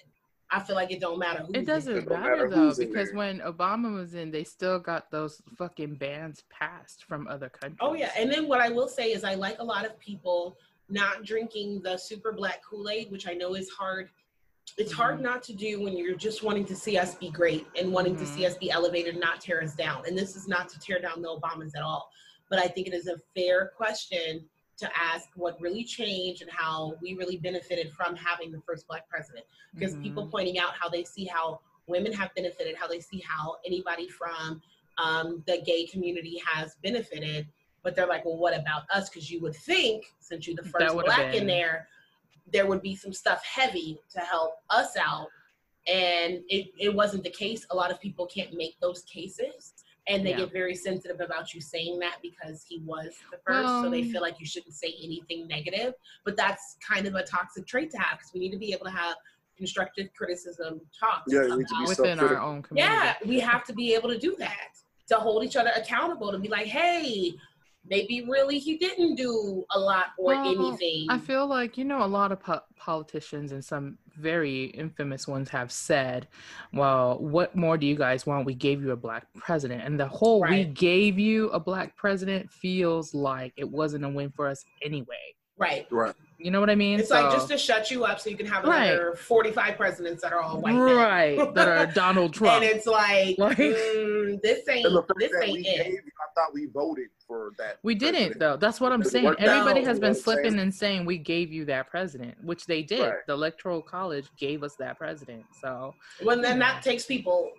I 0.52 0.60
feel 0.60 0.76
like 0.76 0.92
it 0.92 1.00
don't 1.00 1.18
matter 1.18 1.40
who's 1.40 1.56
It 1.56 1.66
doesn't 1.66 1.96
It 1.96 2.08
don't 2.08 2.20
matter 2.20 2.48
matter 2.48 2.50
though 2.50 2.74
because 2.74 3.12
when 3.14 3.40
Obama 3.40 3.92
was 3.92 4.14
in, 4.14 4.30
they 4.30 4.44
still 4.44 4.78
got 4.78 5.10
those 5.10 5.40
fucking 5.56 5.94
bans 5.94 6.44
passed 6.50 7.04
from 7.04 7.26
other 7.26 7.48
countries. 7.48 7.78
Oh 7.80 7.94
yeah, 7.94 8.10
and 8.16 8.30
then 8.30 8.46
what 8.46 8.60
I 8.60 8.68
will 8.68 8.88
say 8.88 9.12
is 9.12 9.24
I 9.24 9.34
like 9.34 9.58
a 9.60 9.64
lot 9.64 9.86
of 9.86 9.98
people 9.98 10.58
not 10.90 11.24
drinking 11.24 11.80
the 11.82 11.96
super 11.96 12.32
black 12.32 12.62
Kool-Aid, 12.62 13.10
which 13.10 13.26
I 13.26 13.32
know 13.32 13.54
is 13.54 13.70
hard. 13.70 14.10
It's 14.78 14.92
hard 14.92 15.18
Mhm. 15.18 15.22
not 15.22 15.42
to 15.44 15.52
do 15.52 15.80
when 15.82 15.96
you're 15.96 16.16
just 16.16 16.42
wanting 16.42 16.64
to 16.66 16.74
see 16.76 16.96
us 16.96 17.14
be 17.14 17.30
great 17.30 17.66
and 17.76 17.92
wanting 17.92 18.16
to 18.16 18.26
see 18.26 18.42
Mhm. 18.42 18.46
us 18.46 18.56
be 18.56 18.70
elevated, 18.70 19.16
not 19.16 19.40
tear 19.40 19.62
us 19.62 19.74
down. 19.74 20.06
And 20.06 20.16
this 20.16 20.34
is 20.34 20.48
not 20.48 20.68
to 20.70 20.78
tear 20.78 20.98
down 20.98 21.20
the 21.20 21.28
Obamas 21.28 21.76
at 21.76 21.82
all, 21.82 22.10
but 22.48 22.58
I 22.58 22.68
think 22.68 22.86
it 22.86 22.94
is 22.94 23.06
a 23.06 23.18
fair 23.34 23.68
question 23.76 24.48
to 24.78 24.98
ask 24.98 25.28
what 25.34 25.60
really 25.60 25.84
changed 25.84 26.42
and 26.42 26.50
how 26.50 26.96
we 27.02 27.14
really 27.14 27.36
benefited 27.36 27.92
from 27.92 28.16
having 28.16 28.50
the 28.50 28.60
first 28.62 28.86
black 28.88 29.06
president 29.08 29.44
because 29.74 29.94
people 29.96 30.26
Mhm. 30.26 30.30
pointing 30.30 30.58
out 30.58 30.74
how 30.74 30.88
they 30.88 31.04
see 31.04 31.24
how 31.26 31.60
women 31.86 32.12
have 32.12 32.34
benefited, 32.34 32.74
how 32.74 32.86
they 32.86 33.00
see 33.00 33.20
how 33.20 33.58
anybody 33.64 34.08
from 34.08 34.62
um, 34.98 35.42
the 35.46 35.58
gay 35.62 35.86
community 35.86 36.36
has 36.46 36.74
benefited. 36.82 37.48
But 37.82 37.94
they're 37.96 38.06
like, 38.06 38.26
well, 38.26 38.36
what 38.36 38.54
about 38.54 38.82
us? 38.90 39.08
Because 39.08 39.30
you 39.30 39.40
would 39.40 39.56
think, 39.56 40.04
since 40.20 40.46
you're 40.46 40.54
the 40.54 40.68
first 40.68 40.94
black 40.94 41.32
been- 41.32 41.42
in 41.42 41.46
there, 41.46 41.88
there 42.50 42.66
would 42.66 42.82
be 42.82 42.94
some 42.96 43.12
stuff 43.12 43.44
heavy 43.44 44.00
to 44.12 44.20
help 44.20 44.54
us 44.70 44.96
out. 44.96 45.28
And 45.86 46.40
it, 46.48 46.68
it 46.78 46.94
wasn't 46.94 47.24
the 47.24 47.30
case. 47.30 47.66
A 47.70 47.76
lot 47.76 47.90
of 47.90 48.00
people 48.00 48.26
can't 48.26 48.52
make 48.54 48.78
those 48.80 49.02
cases. 49.02 49.72
And 50.08 50.26
they 50.26 50.30
Yeah. 50.30 50.38
get 50.38 50.52
very 50.52 50.74
sensitive 50.74 51.20
about 51.20 51.54
you 51.54 51.60
saying 51.60 51.98
that 52.00 52.16
because 52.22 52.64
he 52.68 52.80
was 52.84 53.14
the 53.30 53.38
first. 53.46 53.68
so 53.68 53.88
they 53.90 54.02
um, 54.02 54.10
feel 54.10 54.20
like 54.20 54.38
you 54.40 54.46
shouldn't 54.46 54.74
say 54.74 54.94
anything 55.02 55.46
negative. 55.46 55.94
But 56.24 56.36
that's 56.36 56.76
kind 56.86 57.06
of 57.06 57.14
a 57.14 57.22
toxic 57.22 57.66
trait 57.66 57.90
to 57.92 57.98
have 57.98 58.18
because 58.18 58.32
we 58.34 58.40
need 58.40 58.50
to 58.50 58.58
be 58.58 58.72
able 58.72 58.86
to 58.86 58.90
have 58.90 59.16
constructive 59.56 60.08
criticism 60.16 60.80
talks. 60.98 61.32
Yeah, 61.32 61.42
you 61.44 61.64
to 61.64 61.78
be 61.80 61.86
within 61.86 62.18
our 62.18 62.40
own 62.40 62.62
community. 62.62 62.94
yeah, 62.94 63.14
we 63.26 63.38
have 63.40 63.64
to 63.64 63.72
be 63.72 63.94
able 63.94 64.08
to 64.08 64.18
do 64.18 64.34
that. 64.38 64.68
to 65.08 65.16
hold 65.16 65.44
each 65.44 65.56
other 65.56 65.70
accountable 65.76 66.30
to 66.32 66.38
be 66.38 66.48
like, 66.48 66.66
hey, 66.66 67.34
maybe 67.84 68.24
really 68.28 68.58
he 68.58 68.76
didn't 68.76 69.16
do 69.16 69.64
a 69.74 69.78
lot 69.78 70.06
or 70.18 70.34
Well, 70.34 70.46
anything. 70.46 71.06
I 71.10 71.18
feel 71.18 71.46
like 71.46 71.76
you 71.76 71.84
know 71.84 72.04
a 72.04 72.06
lot 72.06 72.32
of 72.32 72.40
po- 72.40 72.62
politicians 72.76 73.52
and 73.52 73.64
some 73.64 73.98
very 74.18 74.64
infamous 74.66 75.26
ones 75.26 75.48
have 75.50 75.72
said, 75.72 76.28
"Well, 76.72 77.18
what 77.18 77.56
more 77.56 77.76
do 77.76 77.86
you 77.86 77.96
guys 77.96 78.26
want? 78.26 78.46
We 78.46 78.54
gave 78.54 78.82
you 78.82 78.92
a 78.92 78.96
black 78.96 79.26
president." 79.34 79.82
And 79.84 79.98
the 79.98 80.08
whole 80.08 80.42
"we 80.42 80.64
gave 80.64 81.18
you 81.18 81.48
a 81.50 81.60
black 81.60 81.96
president" 81.96 82.50
feels 82.50 83.14
like 83.14 83.52
it 83.56 83.68
wasn't 83.68 84.04
a 84.04 84.08
win 84.08 84.30
for 84.30 84.46
us 84.46 84.64
anyway. 84.82 85.34
Right. 85.58 85.86
Right. 85.90 86.14
You 86.38 86.50
know 86.50 86.58
what 86.58 86.70
I 86.70 86.74
mean? 86.74 86.98
It's 86.98 87.10
like 87.10 87.30
just 87.32 87.48
to 87.50 87.56
shut 87.58 87.88
you 87.90 88.04
up 88.04 88.18
so 88.18 88.28
you 88.28 88.36
can 88.36 88.46
have 88.46 88.64
Right. 88.64 88.86
another 88.94 89.14
45 89.14 89.76
presidents 89.76 90.22
that 90.22 90.32
are 90.32 90.40
all 90.40 90.60
white 90.60 90.74
men. 90.74 90.96
right 90.96 91.54
that 91.54 91.68
are 91.68 91.86
Donald 91.86 92.34
Trump. 92.38 92.62
And 92.62 92.64
it's 92.64 92.84
like, 92.86 93.38
Like- 93.38 93.56
mm, 93.58 94.42
this 94.42 94.68
ain't 94.68 94.84
And 94.86 94.96
the 94.96 95.02
fact 95.02 95.12
this 95.20 95.30
ain't 95.40 95.52
we 95.52 95.58
it. 95.60 95.84
gave, 95.84 95.94
I 95.98 96.32
thought 96.34 96.52
we 96.52 96.66
voted 96.66 97.08
for 97.28 97.52
that. 97.58 97.78
We 97.84 97.94
didn't 97.94 98.40
though. 98.40 98.56
That's 98.56 98.80
what 98.80 98.90
I'm 98.90 99.04
saying. 99.04 99.26
Everybody 99.38 99.80
out, 99.82 99.86
has 99.86 100.00
been 100.00 100.08
what 100.10 100.16
saying? 100.16 100.38
slipping 100.40 100.58
and 100.58 100.74
saying 100.74 101.04
we 101.04 101.16
gave 101.18 101.52
you 101.52 101.64
that 101.66 101.88
president, 101.88 102.34
which 102.42 102.66
they 102.66 102.82
did. 102.82 103.00
Right. 103.02 103.14
The 103.28 103.34
electoral 103.34 103.80
college 103.80 104.26
gave 104.36 104.64
us 104.64 104.74
that 104.80 104.98
president. 104.98 105.44
So 105.60 105.94
When 106.24 106.40
then 106.40 106.58
Yeah. 106.58 106.72
that 106.72 106.82
takes 106.82 107.06
people, 107.06 107.52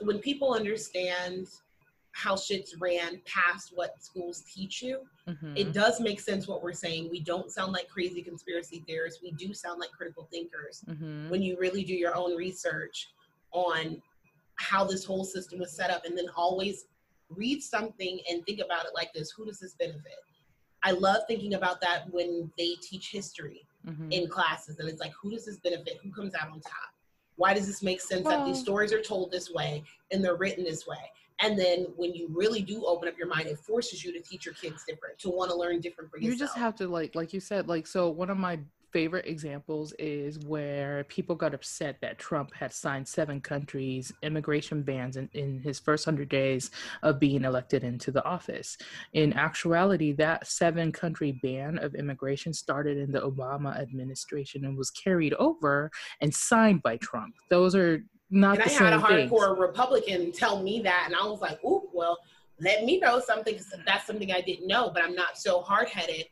when 0.00 0.18
people 0.18 0.52
understand 0.54 1.46
how 2.14 2.36
shit's 2.36 2.76
ran 2.78 3.20
past 3.26 3.72
what 3.74 4.00
schools 4.02 4.42
teach 4.42 4.80
you, 4.82 5.00
mhm. 5.28 5.52
it 5.58 5.72
does 5.72 6.00
make 6.00 6.20
sense 6.20 6.46
what 6.46 6.62
we're 6.62 6.72
saying. 6.72 7.10
We 7.10 7.18
don't 7.20 7.50
sound 7.50 7.72
like 7.72 7.88
crazy 7.88 8.22
conspiracy 8.22 8.84
theorists. 8.86 9.20
We 9.20 9.32
do 9.32 9.52
sound 9.52 9.80
like 9.80 9.90
critical 9.90 10.28
thinkers. 10.30 10.84
Mhm. 10.88 11.28
when 11.28 11.42
you 11.42 11.58
really 11.58 11.82
do 11.84 11.92
your 11.94 12.14
own 12.16 12.36
research 12.36 13.08
on 13.50 14.00
how 14.56 14.84
this 14.84 15.04
whole 15.04 15.24
system 15.24 15.58
was 15.58 15.72
set 15.72 15.90
up 15.90 16.04
and 16.04 16.16
then 16.16 16.26
always 16.36 16.84
read 17.30 17.60
something 17.62 18.20
and 18.30 18.44
think 18.46 18.60
about 18.60 18.84
it 18.84 18.92
like 18.94 19.12
this 19.12 19.30
who 19.32 19.44
does 19.44 19.58
this 19.58 19.74
benefit 19.74 20.18
i 20.84 20.90
love 20.92 21.22
thinking 21.26 21.54
about 21.54 21.80
that 21.80 22.08
when 22.12 22.52
they 22.58 22.74
teach 22.82 23.10
history 23.10 23.66
Mhm. 23.86 24.12
in 24.12 24.28
classes 24.28 24.78
and 24.78 24.88
it's 24.88 25.00
like 25.00 25.12
who 25.12 25.30
does 25.32 25.44
this 25.46 25.58
benefit 25.58 25.98
who 26.02 26.12
comes 26.12 26.34
out 26.34 26.48
on 26.50 26.60
top 26.60 26.90
why 27.36 27.52
does 27.54 27.66
this 27.66 27.82
make 27.82 28.00
sense 28.00 28.24
that 28.28 28.44
these 28.44 28.60
stories 28.60 28.92
are 28.92 29.02
told 29.02 29.32
this 29.32 29.50
way 29.50 29.82
and 30.12 30.22
they're 30.24 30.36
written 30.36 30.62
this 30.62 30.86
way 30.86 31.10
and 31.40 31.58
then 31.58 31.86
when 31.96 32.14
you 32.14 32.28
really 32.30 32.62
do 32.62 32.84
open 32.84 33.08
up 33.08 33.16
your 33.18 33.26
mind 33.26 33.46
it 33.46 33.58
forces 33.58 34.04
you 34.04 34.12
to 34.12 34.20
teach 34.20 34.44
your 34.44 34.54
kids 34.54 34.84
different 34.86 35.18
to 35.18 35.30
want 35.30 35.50
to 35.50 35.56
learn 35.56 35.80
different 35.80 36.10
for 36.10 36.18
yourself. 36.18 36.32
you 36.32 36.38
just 36.38 36.56
have 36.56 36.74
to 36.74 36.86
like 36.86 37.14
like 37.14 37.32
you 37.32 37.40
said 37.40 37.68
like 37.68 37.86
so 37.86 38.08
one 38.10 38.30
of 38.30 38.36
my 38.36 38.58
favorite 38.92 39.26
examples 39.26 39.92
is 39.98 40.38
where 40.46 41.02
people 41.08 41.34
got 41.34 41.52
upset 41.52 41.96
that 42.00 42.16
trump 42.16 42.54
had 42.54 42.72
signed 42.72 43.06
seven 43.06 43.40
countries 43.40 44.12
immigration 44.22 44.82
bans 44.82 45.16
in, 45.16 45.28
in 45.34 45.60
his 45.60 45.80
first 45.80 46.06
100 46.06 46.28
days 46.28 46.70
of 47.02 47.18
being 47.18 47.44
elected 47.44 47.82
into 47.82 48.12
the 48.12 48.24
office 48.24 48.78
in 49.12 49.32
actuality 49.32 50.12
that 50.12 50.46
seven 50.46 50.92
country 50.92 51.40
ban 51.42 51.76
of 51.78 51.96
immigration 51.96 52.52
started 52.52 52.96
in 52.96 53.10
the 53.10 53.20
obama 53.20 53.76
administration 53.80 54.64
and 54.64 54.78
was 54.78 54.90
carried 54.90 55.34
over 55.34 55.90
and 56.20 56.32
signed 56.32 56.80
by 56.80 56.96
trump 56.98 57.34
those 57.50 57.74
are 57.74 58.00
not 58.30 58.54
and 58.54 58.62
I 58.62 58.66
the 58.66 58.70
had 58.72 58.92
a 58.92 59.00
same 59.00 59.28
things. 59.28 59.30
hardcore 59.30 59.58
Republican 59.58 60.32
tell 60.32 60.62
me 60.62 60.80
that, 60.82 61.04
and 61.06 61.14
I 61.14 61.24
was 61.26 61.40
like, 61.40 61.62
"Ooh, 61.64 61.88
well, 61.92 62.18
let 62.60 62.84
me 62.84 62.98
know 62.98 63.20
something. 63.20 63.54
'cause 63.56 63.72
that's 63.86 64.06
something 64.06 64.32
I 64.32 64.40
didn't 64.40 64.66
know." 64.66 64.90
But 64.90 65.02
I'm 65.04 65.14
not 65.14 65.38
so 65.38 65.60
hard 65.60 65.88
headed, 65.88 66.26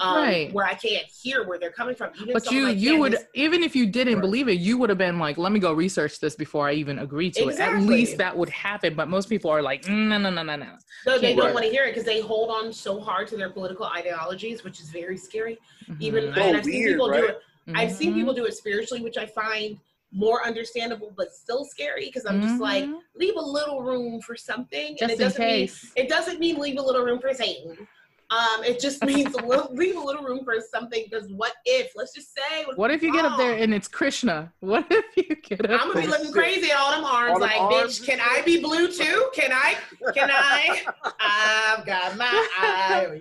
um, 0.00 0.14
Right. 0.16 0.52
Where 0.54 0.64
I 0.66 0.74
can't 0.74 1.06
hear 1.06 1.46
where 1.46 1.58
they're 1.58 1.70
coming 1.72 1.94
from. 1.94 2.10
Even 2.20 2.32
But 2.32 2.50
you 2.50 2.64
like 2.64 2.78
you 2.78 2.98
would 2.98 3.18
even 3.34 3.62
if 3.62 3.76
you 3.76 3.86
didn't 3.86 4.14
Right. 4.14 4.20
believe 4.22 4.48
it, 4.48 4.58
you 4.58 4.78
would 4.78 4.88
have 4.88 4.98
been 4.98 5.18
like, 5.18 5.36
let 5.38 5.52
me 5.52 5.60
go 5.60 5.72
research 5.72 6.18
this 6.20 6.34
before 6.34 6.66
I 6.68 6.72
even 6.74 6.98
agree 6.98 7.30
to 7.32 7.48
it. 7.48 7.58
At 7.58 7.82
least 7.82 8.16
that 8.18 8.36
would 8.36 8.48
happen. 8.48 8.94
But 8.94 9.08
most 9.08 9.28
people 9.28 9.50
are 9.50 9.60
like, 9.62 9.82
"Mm, 9.82 10.08
no, 10.08 10.18
no, 10.18 10.30
no, 10.30 10.42
no, 10.42 10.56
no. 10.56 10.78
though 11.04 11.18
they 11.18 11.34
don't 11.34 11.52
want 11.52 11.64
to 11.64 11.70
hear 11.70 11.84
it 11.84 11.90
because 11.90 12.04
they 12.04 12.20
hold 12.20 12.48
on 12.48 12.72
so 12.72 13.00
hard 13.00 13.26
to 13.26 13.36
their 13.36 13.50
political 13.50 13.84
ideologies, 13.86 14.62
which 14.62 14.78
is 14.80 14.88
very 14.90 15.16
scary. 15.16 15.58
Even 15.98 16.24
Mhm. 16.24 16.34
So 16.36 16.42
and 16.42 16.56
I've 16.56 16.64
seen 16.64 16.74
weird, 16.74 16.92
people 16.92 17.06
do 17.08 17.12
right? 17.12 17.30
it. 17.30 17.40
I've 17.74 17.90
seen 17.92 18.12
Mhm. 18.12 18.16
people 18.16 18.34
do 18.34 18.44
it 18.46 18.54
spiritually, 18.54 19.02
which 19.02 19.18
I 19.18 19.26
find 19.26 19.78
more 20.12 20.44
understandable, 20.44 21.12
but 21.16 21.34
still 21.34 21.64
scary 21.64 22.06
because 22.06 22.26
I'm 22.26 22.40
just 22.42 22.60
like, 22.60 22.84
Mhm. 22.84 23.00
leave 23.14 23.36
a 23.36 23.40
little 23.40 23.82
room 23.82 24.20
for 24.20 24.36
something, 24.36 24.96
and 25.00 25.10
it 25.10 25.14
in 25.14 25.18
doesn't 25.18 25.40
mean 25.40 25.48
case. 25.68 25.92
It 25.96 26.08
doesn't 26.08 26.38
mean 26.38 26.58
leave 26.58 26.78
a 26.78 26.82
little 26.82 27.02
room 27.02 27.18
for 27.20 27.32
Satan. 27.32 27.88
Um, 28.32 28.64
it 28.64 28.80
just 28.80 29.04
means 29.04 29.34
a 29.34 29.44
little, 29.44 29.74
leave 29.74 29.96
a 29.96 30.00
little 30.00 30.22
room 30.22 30.44
for 30.44 30.54
something. 30.72 31.04
Because 31.08 31.30
what 31.32 31.52
if? 31.66 31.92
Let's 31.94 32.14
just 32.14 32.34
say. 32.34 32.64
What 32.76 32.90
if 32.90 33.02
you 33.02 33.12
get 33.12 33.24
up 33.24 33.36
there 33.36 33.54
and 33.54 33.74
it's 33.74 33.88
Krishna? 33.88 34.52
What 34.60 34.86
if 34.90 35.04
you 35.16 35.36
get 35.36 35.70
up 35.70 35.82
I'm 35.82 35.88
gonna 35.88 36.00
be 36.00 36.06
there? 36.06 36.18
looking 36.18 36.32
crazy 36.32 36.70
at 36.70 36.78
all 36.78 36.92
them 36.92 37.04
arms, 37.04 37.32
All 37.34 37.40
them 37.40 37.48
like, 37.48 37.60
arms 37.60 38.00
bitch, 38.00 38.06
can 38.06 38.20
I 38.20 38.42
be 38.42 38.60
blue 38.60 38.90
too? 38.90 39.28
Can 39.34 39.52
I? 39.52 39.76
Can 40.14 40.30
I? 40.32 40.82
I've 41.20 41.84
got 41.84 42.16
my 42.16 42.48
eye 42.58 43.06
on 43.06 43.14
you, 43.14 43.20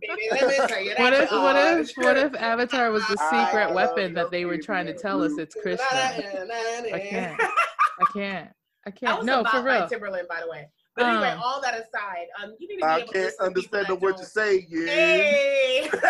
baby. 0.00 0.28
Let 0.30 0.48
me 0.48 0.66
tell 0.66 0.82
you 0.82 0.94
What 0.98 1.12
if 1.12 1.30
what 1.30 1.56
if 1.56 1.90
what 1.96 2.16
if 2.16 2.34
Avatar 2.36 2.90
was 2.90 3.02
the 3.08 3.16
secret 3.16 3.66
love 3.66 3.74
weapon 3.74 4.12
your 4.14 4.24
that 4.24 4.30
they 4.30 4.44
were 4.44 4.58
trying 4.58 4.86
to 4.86 4.92
and 4.92 5.00
tell 5.00 5.22
us 5.22 5.36
it's 5.38 5.54
Krishna? 5.60 5.84
I 5.90 7.00
can't. 7.10 7.40
I 7.40 8.04
can't. 8.12 8.50
I 8.86 8.90
can't. 8.90 9.18
was 9.18 9.26
No, 9.26 9.40
about 9.40 9.52
for 9.52 9.62
by 9.62 9.78
real. 9.78 9.88
Timberland, 9.88 10.28
by 10.28 10.40
the 10.40 10.48
way. 10.50 10.68
But 10.98 11.06
anyway, 11.06 11.28
Um, 11.30 11.40
all 11.42 11.60
that 11.62 11.74
aside, 11.74 12.26
um, 12.42 12.54
you 12.58 12.68
need 12.68 12.74
to 12.76 12.78
be 12.78 12.82
I 12.82 12.98
able 12.98 13.12
can't 13.12 13.34
to 13.38 13.44
understand 13.44 13.86
that 13.86 13.88
the 13.88 13.94
word 13.94 14.10
you 14.10 14.16
don't- 14.16 14.26
say. 14.26 14.66
Yeah. 14.68 14.86
Hey. 14.86 15.90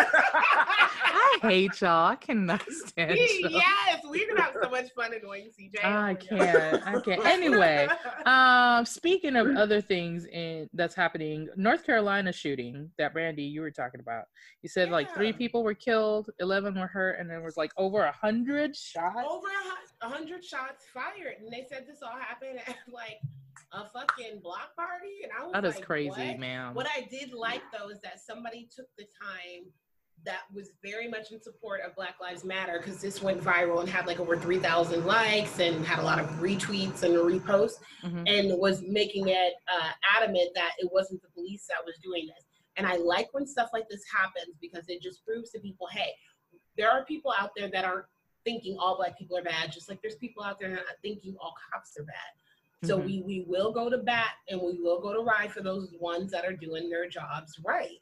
I 0.51 1.37
hate 1.41 1.81
y'all. 1.81 2.07
I 2.11 2.15
cannot 2.15 2.61
stand 2.87 3.11
y'all. 3.17 3.51
yes, 3.51 4.01
we're 4.05 4.27
gonna 4.27 4.41
have 4.41 4.55
so 4.61 4.69
much 4.69 4.91
fun 4.93 5.13
annoying 5.13 5.49
CJ. 5.57 5.83
I 5.83 5.91
my 5.91 6.13
God. 6.13 6.27
can't. 6.29 6.87
I 6.87 7.01
can't. 7.01 7.25
Anyway, 7.25 7.87
um, 8.25 8.85
speaking 8.85 9.35
of 9.35 9.47
other 9.55 9.79
things 9.81 10.25
in 10.25 10.69
that's 10.73 10.95
happening, 10.95 11.47
North 11.55 11.85
Carolina 11.85 12.33
shooting 12.33 12.89
that 12.97 13.13
Brandy 13.13 13.43
you 13.43 13.61
were 13.61 13.71
talking 13.71 13.99
about. 14.01 14.25
You 14.63 14.69
said 14.69 14.89
like 14.89 15.13
three 15.13 15.31
people 15.33 15.63
were 15.63 15.73
killed, 15.75 16.29
eleven 16.39 16.77
were 16.77 16.87
hurt, 16.87 17.19
and 17.19 17.29
there 17.29 17.41
was 17.41 17.55
like 17.57 17.71
over 17.77 18.03
a 18.03 18.11
hundred 18.11 18.75
shots. 18.75 19.15
over 19.29 19.47
a 20.01 20.09
hundred 20.09 20.43
shots 20.43 20.85
fired, 20.93 21.35
and 21.41 21.51
they 21.51 21.65
said 21.69 21.85
this 21.87 21.99
all 22.01 22.17
happened 22.17 22.59
at 22.67 22.75
like 22.91 23.19
a 23.73 23.85
fucking 23.89 24.39
block 24.41 24.75
party, 24.83 25.23
and 25.23 25.31
I 25.37 25.43
was 25.43 25.53
That 25.53 25.65
is 25.65 25.75
like, 25.75 25.85
crazy, 25.85 26.29
what? 26.31 26.39
man. 26.39 26.73
What 26.73 26.87
I 26.95 27.07
did 27.11 27.33
like 27.33 27.61
though 27.77 27.89
is 27.89 27.99
that 28.01 28.19
somebody 28.19 28.69
took 28.73 28.87
the 28.97 29.03
time 29.21 29.65
that 30.25 30.41
was 30.53 30.71
very 30.83 31.07
much 31.07 31.31
in 31.31 31.41
support 31.41 31.79
of 31.85 31.95
Black 31.95 32.15
Lives 32.21 32.43
Matter 32.43 32.77
because 32.79 32.99
this 33.01 33.21
went 33.21 33.41
viral 33.41 33.79
and 33.79 33.87
had 33.87 34.05
like 34.05 34.19
over 34.19 34.37
3,000 34.37 35.05
likes 35.05 35.59
and 35.59 35.85
had 35.85 35.99
a 35.99 36.03
lot 36.03 36.19
of 36.19 36.25
retweets 36.41 37.03
and 37.03 37.13
reposts 37.15 37.79
Mhm. 38.03 38.27
and 38.27 38.59
was 38.59 38.81
making 38.81 39.29
it 39.29 39.53
uh, 39.69 39.91
adamant 40.17 40.49
that 40.55 40.73
it 40.79 40.89
wasn't 40.91 41.21
the 41.21 41.29
police 41.29 41.65
that 41.67 41.85
was 41.85 41.95
doing 42.03 42.27
this. 42.27 42.45
And 42.75 42.85
I 42.85 42.95
like 42.97 43.33
when 43.33 43.47
stuff 43.47 43.69
like 43.71 43.87
this 43.89 44.03
happens 44.13 44.57
because 44.59 44.85
it 44.89 45.01
just 45.01 45.23
proves 45.25 45.51
to 45.51 45.59
people, 45.59 45.87
hey, 45.87 46.13
there 46.77 46.89
are 46.91 47.05
people 47.05 47.33
out 47.39 47.51
there 47.55 47.69
that 47.69 47.85
aren't 47.85 48.05
thinking 48.43 48.77
all 48.77 48.97
black 48.97 49.17
people 49.17 49.37
are 49.37 49.41
bad, 49.43 49.71
just 49.71 49.87
like 49.89 50.01
there's 50.01 50.15
people 50.15 50.43
out 50.43 50.59
there 50.59 50.69
that 50.69 50.79
are 50.79 50.99
thinking 51.01 51.35
all 51.39 51.53
cops 51.71 51.97
are 51.97 52.03
bad. 52.03 52.31
So 52.83 52.97
Mhm. 52.97 53.05
we 53.05 53.21
we 53.25 53.45
will 53.47 53.71
go 53.73 53.89
to 53.89 53.97
bat 53.97 54.31
and 54.47 54.61
we 54.61 54.79
will 54.81 55.01
go 55.01 55.13
to 55.13 55.19
ride 55.19 55.51
for 55.51 55.61
those 55.61 55.93
ones 55.99 56.31
that 56.31 56.45
are 56.45 56.53
doing 56.53 56.89
their 56.89 57.09
jobs 57.09 57.59
right. 57.65 57.99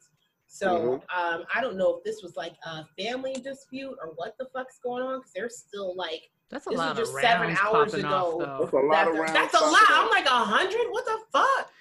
So 0.50 1.02
um, 1.14 1.44
I 1.54 1.62
don't 1.62 1.78
know 1.78 1.96
if 1.98 2.04
this 2.04 2.22
was 2.22 2.36
like 2.38 2.54
a 2.66 2.86
family 2.98 3.34
dispute 3.34 3.98
or 4.02 4.12
what 4.16 4.38
the 4.38 4.46
fuck's 4.54 4.78
going 4.80 5.04
on 5.04 5.20
because 5.20 5.34
they're 5.34 5.50
still 5.50 5.96
like 5.96 6.30
That's 6.50 6.68
a 6.68 6.70
this 6.70 6.78
was 6.78 6.86
lot 6.86 6.92
of 6.92 6.98
just 6.98 7.14
seven 7.16 7.48
rounds 7.48 7.60
hours 7.62 7.92
popping 7.92 8.06
ago. 8.06 8.42
off, 8.46 8.60
That's 8.62 8.74
a 8.74 8.76
lot 8.78 8.92
that's, 8.92 9.10
of 9.10 9.16
a, 9.16 9.20
rounds. 9.20 9.34
that's 9.34 9.54
a 9.56 9.66
lot. 9.66 9.80
popping 9.80 9.96
I'm 9.98 10.10
like 10.10 10.26
a 10.26 10.30
hundred. 10.30 10.92
What 10.92 11.06
the 11.06 11.20
fuck? 11.34 11.72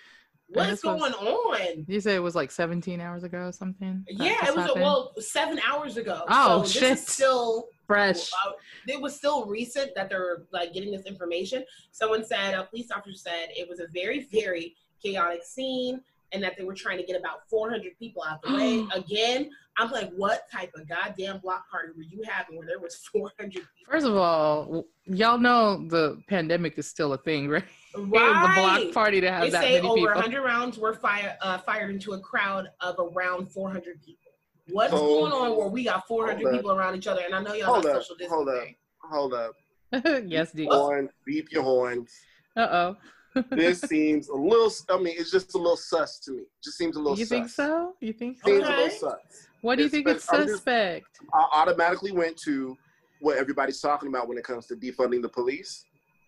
What 0.49 0.63
And 0.65 0.73
is 0.73 0.81
this 0.81 0.85
was- 0.91 1.01
going 1.01 1.13
on? 1.15 1.85
You 1.89 2.01
said 2.01 2.15
it 2.15 2.21
was 2.21 2.35
like 2.35 2.51
17 2.51 3.01
hours 3.01 3.25
ago 3.25 3.47
or 3.49 3.53
something. 3.53 4.05
Yeah, 4.09 4.47
it 4.47 4.55
was 4.55 4.67
happened? 4.67 4.81
well 4.83 5.13
seven 5.19 5.61
hours 5.67 5.97
ago. 5.97 6.23
Oh, 6.29 6.63
so 6.63 6.69
shit. 6.69 6.83
This 6.83 7.01
is 7.01 7.07
still 7.15 7.69
fresh. 7.87 8.31
uh, 8.33 8.53
it 8.87 9.01
was 9.01 9.17
still 9.17 9.47
recent 9.47 9.91
that 9.97 10.09
they're 10.09 10.43
like 10.53 10.73
getting 10.73 10.93
this 10.93 11.05
information. 11.07 11.65
Someone 11.91 12.25
said 12.25 12.55
a 12.55 12.65
police 12.65 12.91
officer 12.91 13.17
said 13.17 13.49
it 13.57 13.69
was 13.69 13.81
a 13.81 13.87
very 13.93 14.29
very 14.31 14.75
chaotic 15.03 15.45
scene 15.45 16.01
and 16.33 16.43
that 16.43 16.57
they 16.57 16.65
were 16.65 16.75
trying 16.75 16.99
to 16.99 17.05
get 17.05 17.19
about 17.19 17.49
400 17.49 17.97
people 17.99 18.23
out 18.29 18.43
the 18.43 18.55
way. 18.55 18.87
Again, 18.95 19.49
I'm 19.79 19.91
like, 19.93 20.11
what 20.15 20.51
type 20.51 20.73
of 20.75 20.89
goddamn 20.89 21.39
block 21.39 21.71
party 21.71 21.89
were 21.97 22.03
you 22.03 22.23
having 22.29 22.57
where 22.57 22.67
there 22.67 22.81
was 22.81 22.97
400 23.13 23.53
people? 23.53 23.67
First 23.89 24.07
of 24.07 24.17
all, 24.17 24.87
y'all 25.05 25.39
know 25.39 25.87
the 25.89 26.21
pandemic 26.29 26.79
is 26.79 26.89
still 26.89 27.13
a 27.13 27.19
thing, 27.19 27.49
right? 27.51 27.65
The 27.97 28.03
right. 28.05 28.55
block 28.83 28.93
party 28.95 29.21
to 29.21 29.31
have 29.31 29.43
They 29.43 29.51
that 29.51 29.63
say 29.63 29.73
many 29.77 29.89
over 29.89 29.97
people. 29.97 30.15
100 30.15 30.43
rounds 30.43 30.79
were 30.79 30.95
fire, 30.95 31.37
uh, 31.41 31.59
fired 31.59 31.91
into 31.91 32.13
a 32.13 32.21
crowd 32.21 32.69
of 32.81 32.97
around 32.99 33.47
400 33.51 34.03
people. 34.03 34.33
What's 34.69 34.93
Hold- 34.93 35.31
going 35.31 35.33
on 35.33 35.57
where 35.57 35.69
we 35.69 35.85
got 35.85 36.07
400 36.07 36.37
hold 36.43 36.47
up. 36.47 36.53
people 36.59 36.73
around 36.73 36.97
each 36.97 37.07
other? 37.07 37.23
And 37.25 37.35
I 37.35 37.41
know 37.43 37.55
y'all 37.55 37.67
Hold 37.75 37.85
not 37.85 37.97
up, 37.97 38.03
social 38.05 38.29
hold 38.29 38.49
up. 38.49 38.65
Hold 39.11 39.35
up. 39.35 39.53
yes, 40.27 40.53
D. 40.53 40.67
What? 40.67 40.77
Horn, 40.79 41.09
beep 41.25 41.51
your 41.53 41.63
horns. 41.63 42.13
Uh 42.57 42.69
oh. 42.71 42.97
This 43.51 43.81
seems 43.83 44.29
a 44.29 44.35
little. 44.35 44.71
I 44.91 44.99
mean, 44.99 45.15
it's 45.19 45.31
just 45.31 45.55
a 45.55 45.59
little 45.59 45.77
sus 45.77 46.19
to 46.21 46.33
me. 46.33 46.43
Just 46.65 46.79
seems 46.79 46.97
a 46.97 46.99
little. 46.99 47.19
You 47.19 47.27
sus. 47.27 47.29
think 47.39 47.49
so? 47.51 47.95
You 48.01 48.13
think 48.15 48.39
so? 48.39 48.47
Seems 48.51 48.67
a 48.67 48.71
little 48.71 48.91
sus. 48.91 49.47
What 49.61 49.77
do 49.77 49.83
you 49.83 49.87
It's 49.87 49.95
think 49.95 50.09
it's 50.09 50.25
spe- 50.25 50.33
I'm 50.33 50.41
just- 50.43 50.53
suspect? 50.55 51.07
I 51.35 51.47
automatically 51.53 52.13
went 52.13 52.37
to 52.45 52.77
what 53.21 53.37
everybody's 53.37 53.81
talking 53.81 54.09
about 54.09 54.27
when 54.27 54.39
it 54.39 54.45
comes 54.45 54.67
to 54.69 54.75
defunding 54.75 55.21
the 55.23 55.29
police. 55.29 55.85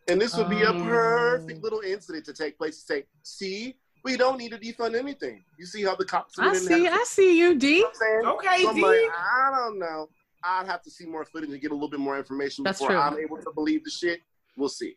And 0.09 0.21
this 0.21 0.37
would 0.37 0.49
be 0.49 0.63
a 0.63 0.71
Oh. 0.73 0.83
perfect 0.85 1.63
little 1.63 1.81
incident 1.81 2.25
to 2.27 2.33
take 2.33 2.57
place 2.59 2.81
to 2.81 2.87
say, 2.87 3.05
see, 3.23 3.77
We 4.05 4.17
don't 4.17 4.39
need 4.39 4.53
to 4.53 4.59
defund 4.59 4.95
anything. 4.97 5.45
You 5.59 5.67
see 5.67 5.83
how 5.83 5.97
the 5.97 6.05
cops. 6.05 6.39
I 6.39 6.55
see. 6.55 6.87
I 6.87 7.03
see 7.05 7.37
you, 7.39 7.57
D. 7.57 7.85
Okay, 7.85 8.63
so 8.63 8.73
D. 8.73 8.81
like, 8.81 9.11
I 9.13 9.51
don't 9.55 9.79
know. 9.79 10.09
I'd 10.43 10.67
have 10.67 10.83
to 10.83 10.91
see 10.91 11.05
more 11.05 11.25
footage 11.25 11.51
and 11.51 11.61
get 11.61 11.73
a 11.73 11.75
little 11.75 11.91
bit 11.91 11.99
more 11.99 12.17
information 12.17 12.63
That's 12.63 12.79
before 12.79 12.91
true. 12.95 13.01
I'm 13.01 13.19
able 13.19 13.39
to 13.39 13.51
believe 13.55 13.85
the 13.85 13.91
shit. 13.91 14.21
We'll 14.57 14.69
see. 14.69 14.97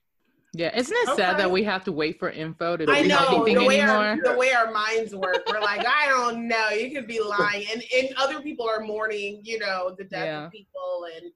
Yeah, 0.54 0.74
isn't 0.78 0.96
it 0.96 1.16
sad 1.16 1.38
that 1.40 1.50
we 1.50 1.64
have 1.64 1.84
to 1.86 1.92
wait 1.92 2.20
for 2.20 2.30
info 2.30 2.78
to 2.78 2.86
I 2.90 3.02
know 3.02 3.18
anything 3.38 3.56
the 3.56 3.66
way 3.66 3.80
anymore? 3.82 3.98
our 4.06 4.22
the 4.22 4.38
way 4.38 4.52
our 4.54 4.72
minds 4.72 5.16
work. 5.16 5.44
We're 5.52 5.60
like, 5.62 5.84
I 5.86 6.06
don't 6.08 6.48
know. 6.48 6.70
You 6.70 6.92
could 6.92 7.08
be 7.08 7.20
lying, 7.22 7.66
and 7.74 7.84
and 7.98 8.10
other 8.18 8.40
people 8.40 8.70
are 8.70 8.82
mourning, 8.82 9.42
you 9.44 9.58
know, 9.60 9.96
the 9.98 10.04
death 10.04 10.26
Yeah. 10.26 10.46
of 10.46 10.52
people 10.52 11.08
and 11.16 11.32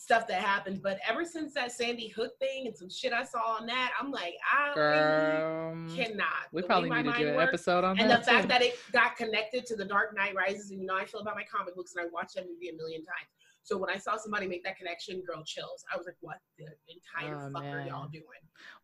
stuff 0.00 0.26
that 0.26 0.40
happened. 0.40 0.80
But 0.82 0.98
ever 1.06 1.24
since 1.24 1.52
that 1.54 1.72
Sandy 1.72 2.08
Hook 2.08 2.38
thing 2.38 2.66
and 2.66 2.76
some 2.76 2.88
shit 2.88 3.12
I 3.12 3.22
saw 3.22 3.58
on 3.60 3.66
that, 3.66 3.92
I'm 4.00 4.10
like, 4.10 4.34
I 4.50 4.74
Girl, 4.74 5.74
really 5.74 5.96
cannot. 5.96 6.26
we 6.52 6.62
probably 6.62 6.90
need 6.90 7.04
to 7.12 7.18
do 7.18 7.28
an 7.28 7.36
works, 7.36 7.48
episode 7.48 7.84
on 7.84 8.00
And 8.00 8.10
that. 8.10 8.14
And 8.14 8.22
the 8.22 8.26
fact 8.26 8.48
that 8.48 8.62
it 8.62 8.78
got 8.92 9.16
connected 9.16 9.66
to 9.66 9.76
the 9.76 9.84
Dark 9.84 10.16
Knight 10.16 10.34
Rises, 10.34 10.70
and 10.70 10.80
you 10.80 10.86
know 10.86 10.96
I 10.96 11.04
feel 11.04 11.20
about 11.20 11.36
my 11.36 11.44
comic 11.44 11.76
books, 11.76 11.94
and 11.94 12.04
I 12.04 12.08
watched 12.12 12.36
that 12.36 12.46
movie 12.48 12.70
a 12.70 12.74
million 12.74 13.00
times. 13.04 13.28
So 13.70 13.78
when 13.78 13.88
I 13.88 13.98
saw 13.98 14.16
somebody 14.16 14.48
make 14.48 14.64
that 14.64 14.76
connection, 14.76 15.22
girl, 15.24 15.44
chills. 15.46 15.84
I 15.94 15.96
was 15.96 16.04
like, 16.04 16.16
"What 16.22 16.38
the 16.58 16.64
entire 16.92 17.36
Oh, 17.46 17.52
fuck 17.52 17.62
are 17.62 17.86
y'all 17.86 18.08
doing?" 18.08 18.24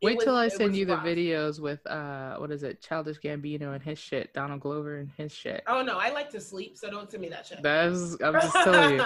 It 0.00 0.06
Wait 0.06 0.16
was- 0.18 0.24
till 0.24 0.36
I 0.36 0.46
send 0.46 0.76
you 0.76 0.84
the 0.86 0.94
videos 0.98 1.58
with 1.58 1.84
uh, 1.88 2.36
what 2.36 2.52
is 2.52 2.62
it, 2.62 2.80
Childish 2.80 3.18
Gambino 3.18 3.74
and 3.74 3.82
his 3.82 3.98
shit, 3.98 4.32
Donald 4.32 4.60
Glover 4.60 4.98
and 4.98 5.10
his 5.16 5.32
shit. 5.32 5.64
Oh 5.66 5.82
no, 5.82 5.98
I 5.98 6.10
like 6.10 6.30
to 6.30 6.40
sleep, 6.40 6.76
so 6.78 6.88
don't 6.88 7.10
send 7.10 7.20
me 7.22 7.28
that 7.30 7.46
shit. 7.46 7.62
That's 7.64 8.16
I'm 8.22 8.34
just 8.34 8.52
telling 8.62 8.94
you. 8.94 9.02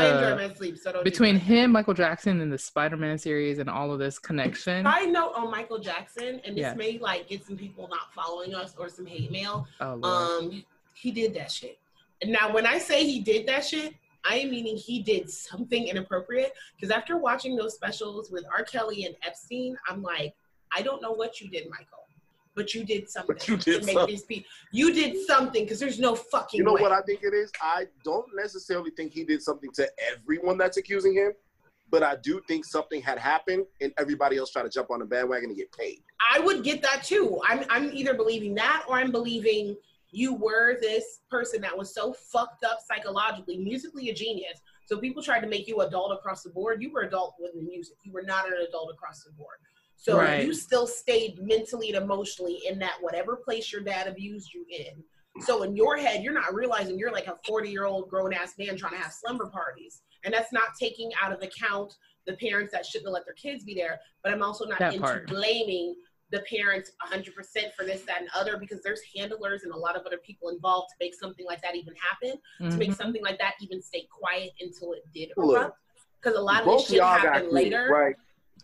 I 0.00 0.06
enjoy 0.34 0.48
my 0.48 0.54
sleep, 0.54 0.78
so 0.78 0.90
don't. 0.90 1.04
do 1.04 1.10
between 1.10 1.34
that. 1.34 1.40
him, 1.44 1.70
Michael 1.70 1.94
Jackson, 1.94 2.40
and 2.40 2.52
the 2.52 2.58
Spider-Man 2.58 3.16
series, 3.16 3.60
and 3.60 3.70
all 3.70 3.92
of 3.92 4.00
this 4.00 4.18
connection. 4.18 4.84
I 4.84 5.04
know 5.04 5.30
on 5.34 5.48
Michael 5.52 5.78
Jackson, 5.78 6.40
and 6.44 6.56
this 6.56 6.62
Yeah. 6.62 6.74
may 6.74 6.98
like 6.98 7.28
get 7.28 7.44
some 7.46 7.56
people 7.56 7.86
not 7.86 8.12
following 8.12 8.52
us 8.52 8.74
or 8.76 8.88
some 8.88 9.06
hate 9.06 9.30
mail. 9.30 9.68
Oh 9.80 9.94
Lord. 9.94 10.42
Um, 10.54 10.64
he 10.94 11.12
did 11.12 11.34
that 11.34 11.52
shit. 11.52 11.78
Now, 12.24 12.52
when 12.52 12.66
I 12.66 12.78
say 12.78 13.04
he 13.06 13.20
did 13.20 13.46
that 13.46 13.64
shit, 13.64 13.94
I 14.28 14.36
am 14.38 14.50
meaning 14.50 14.76
he 14.76 15.02
did 15.02 15.30
something 15.30 15.88
inappropriate. 15.88 16.52
Because 16.76 16.90
after 16.90 17.16
watching 17.16 17.56
those 17.56 17.74
specials 17.74 18.30
with 18.30 18.44
R. 18.56 18.64
Kelly 18.64 19.04
and 19.04 19.14
Epstein, 19.26 19.76
I'm 19.88 20.02
like, 20.02 20.34
I 20.76 20.82
don't 20.82 21.02
know 21.02 21.12
what 21.12 21.40
you 21.40 21.48
did, 21.48 21.68
Michael, 21.68 22.06
but 22.54 22.74
you 22.74 22.84
did 22.84 23.08
something. 23.08 23.34
But 23.34 23.48
you 23.48 23.56
did 23.56 23.80
to 23.80 23.86
make 23.86 23.96
something. 23.96 24.44
You 24.72 24.92
did 24.92 25.26
something 25.26 25.64
because 25.64 25.80
there's 25.80 25.98
no 25.98 26.14
fucking. 26.14 26.58
You 26.58 26.64
know 26.64 26.74
way. 26.74 26.82
what 26.82 26.92
I 26.92 27.00
think 27.02 27.22
it 27.22 27.34
is? 27.34 27.50
I 27.60 27.86
don't 28.04 28.26
necessarily 28.34 28.90
think 28.90 29.12
he 29.12 29.24
did 29.24 29.42
something 29.42 29.70
to 29.74 29.88
everyone 30.12 30.58
that's 30.58 30.76
accusing 30.76 31.14
him, 31.14 31.32
but 31.90 32.02
I 32.02 32.16
do 32.16 32.40
think 32.46 32.64
something 32.64 33.02
had 33.02 33.18
happened 33.18 33.66
and 33.80 33.92
everybody 33.98 34.36
else 34.36 34.50
tried 34.52 34.62
to 34.62 34.68
jump 34.68 34.90
on 34.90 35.00
the 35.00 35.06
bandwagon 35.06 35.50
and 35.50 35.58
get 35.58 35.72
paid. 35.72 36.02
I 36.34 36.38
would 36.38 36.62
get 36.62 36.82
that 36.82 37.02
too. 37.02 37.40
I'm 37.44 37.64
I'm 37.68 37.90
either 37.92 38.14
believing 38.14 38.54
that 38.56 38.84
or 38.88 38.96
I'm 38.96 39.10
believing 39.10 39.76
you 40.12 40.34
were 40.34 40.78
this 40.80 41.20
person 41.30 41.60
that 41.62 41.76
was 41.76 41.94
so 41.94 42.12
fucked 42.12 42.64
up 42.64 42.78
psychologically, 42.86 43.58
musically 43.58 44.10
a 44.10 44.14
genius. 44.14 44.60
So 44.86 44.98
people 44.98 45.22
tried 45.22 45.40
to 45.40 45.46
make 45.46 45.68
you 45.68 45.80
adult 45.82 46.12
across 46.12 46.42
the 46.42 46.50
board. 46.50 46.82
You 46.82 46.92
were 46.92 47.02
adult 47.02 47.34
with 47.38 47.52
the 47.54 47.62
music. 47.62 47.96
You 48.02 48.12
were 48.12 48.22
not 48.22 48.46
an 48.48 48.54
adult 48.68 48.90
across 48.92 49.22
the 49.22 49.32
board. 49.32 49.56
So 49.96 50.16
Right. 50.16 50.44
you 50.44 50.54
still 50.54 50.86
stayed 50.86 51.38
mentally 51.40 51.92
and 51.92 52.02
emotionally 52.02 52.60
in 52.66 52.78
that 52.80 52.96
whatever 53.00 53.36
place 53.36 53.70
your 53.70 53.82
dad 53.82 54.06
abused 54.08 54.52
you 54.52 54.64
in. 54.70 55.04
So 55.44 55.62
in 55.62 55.76
your 55.76 55.96
head, 55.96 56.24
you're 56.24 56.32
not 56.34 56.54
realizing 56.54 56.98
you're 56.98 57.12
like 57.12 57.28
a 57.28 57.38
40 57.46 57.70
year 57.70 57.84
old 57.84 58.08
grown 58.08 58.32
ass 58.32 58.54
man 58.58 58.76
trying 58.76 58.92
to 58.92 58.98
have 58.98 59.12
slumber 59.12 59.46
parties. 59.46 60.02
And 60.24 60.34
that's 60.34 60.52
not 60.52 60.70
taking 60.78 61.10
out 61.22 61.32
of 61.32 61.40
account 61.42 61.94
the 62.26 62.34
parents 62.34 62.72
that 62.72 62.84
shouldn't 62.84 63.08
have 63.08 63.14
let 63.14 63.24
their 63.24 63.34
kids 63.34 63.64
be 63.64 63.74
there. 63.74 64.00
But 64.22 64.32
I'm 64.32 64.42
also 64.42 64.64
not 64.66 64.78
That 64.80 64.94
into 64.94 65.04
part. 65.06 65.26
blaming 65.28 65.94
the 66.30 66.40
parents 66.48 66.92
100% 67.04 67.32
for 67.76 67.84
this, 67.84 68.02
that, 68.02 68.20
and 68.20 68.28
other 68.34 68.56
because 68.56 68.80
there's 68.82 69.00
handlers 69.16 69.62
and 69.64 69.72
a 69.72 69.76
lot 69.76 69.96
of 69.96 70.06
other 70.06 70.18
people 70.18 70.48
involved 70.48 70.88
to 70.90 70.94
make 71.04 71.14
something 71.14 71.44
like 71.46 71.60
that 71.62 71.74
even 71.74 71.94
happen, 71.96 72.38
to 72.70 72.76
make 72.76 72.90
Mhm. 72.90 72.96
something 72.96 73.22
like 73.22 73.38
that 73.38 73.54
even 73.60 73.82
stay 73.82 74.06
quiet 74.10 74.52
until 74.60 74.92
it 74.92 75.02
did 75.12 75.32
Look, 75.36 75.56
erupt. 75.58 75.78
Because 76.22 76.38
a 76.38 76.40
lot 76.40 76.60
of 76.60 76.66
Both 76.66 76.78
this 76.82 76.88
shit 76.88 76.96
y'all 76.98 77.16
got 77.16 77.20
happened 77.22 77.42
kids, 77.44 77.52
later. 77.54 77.88
right? 77.90 78.14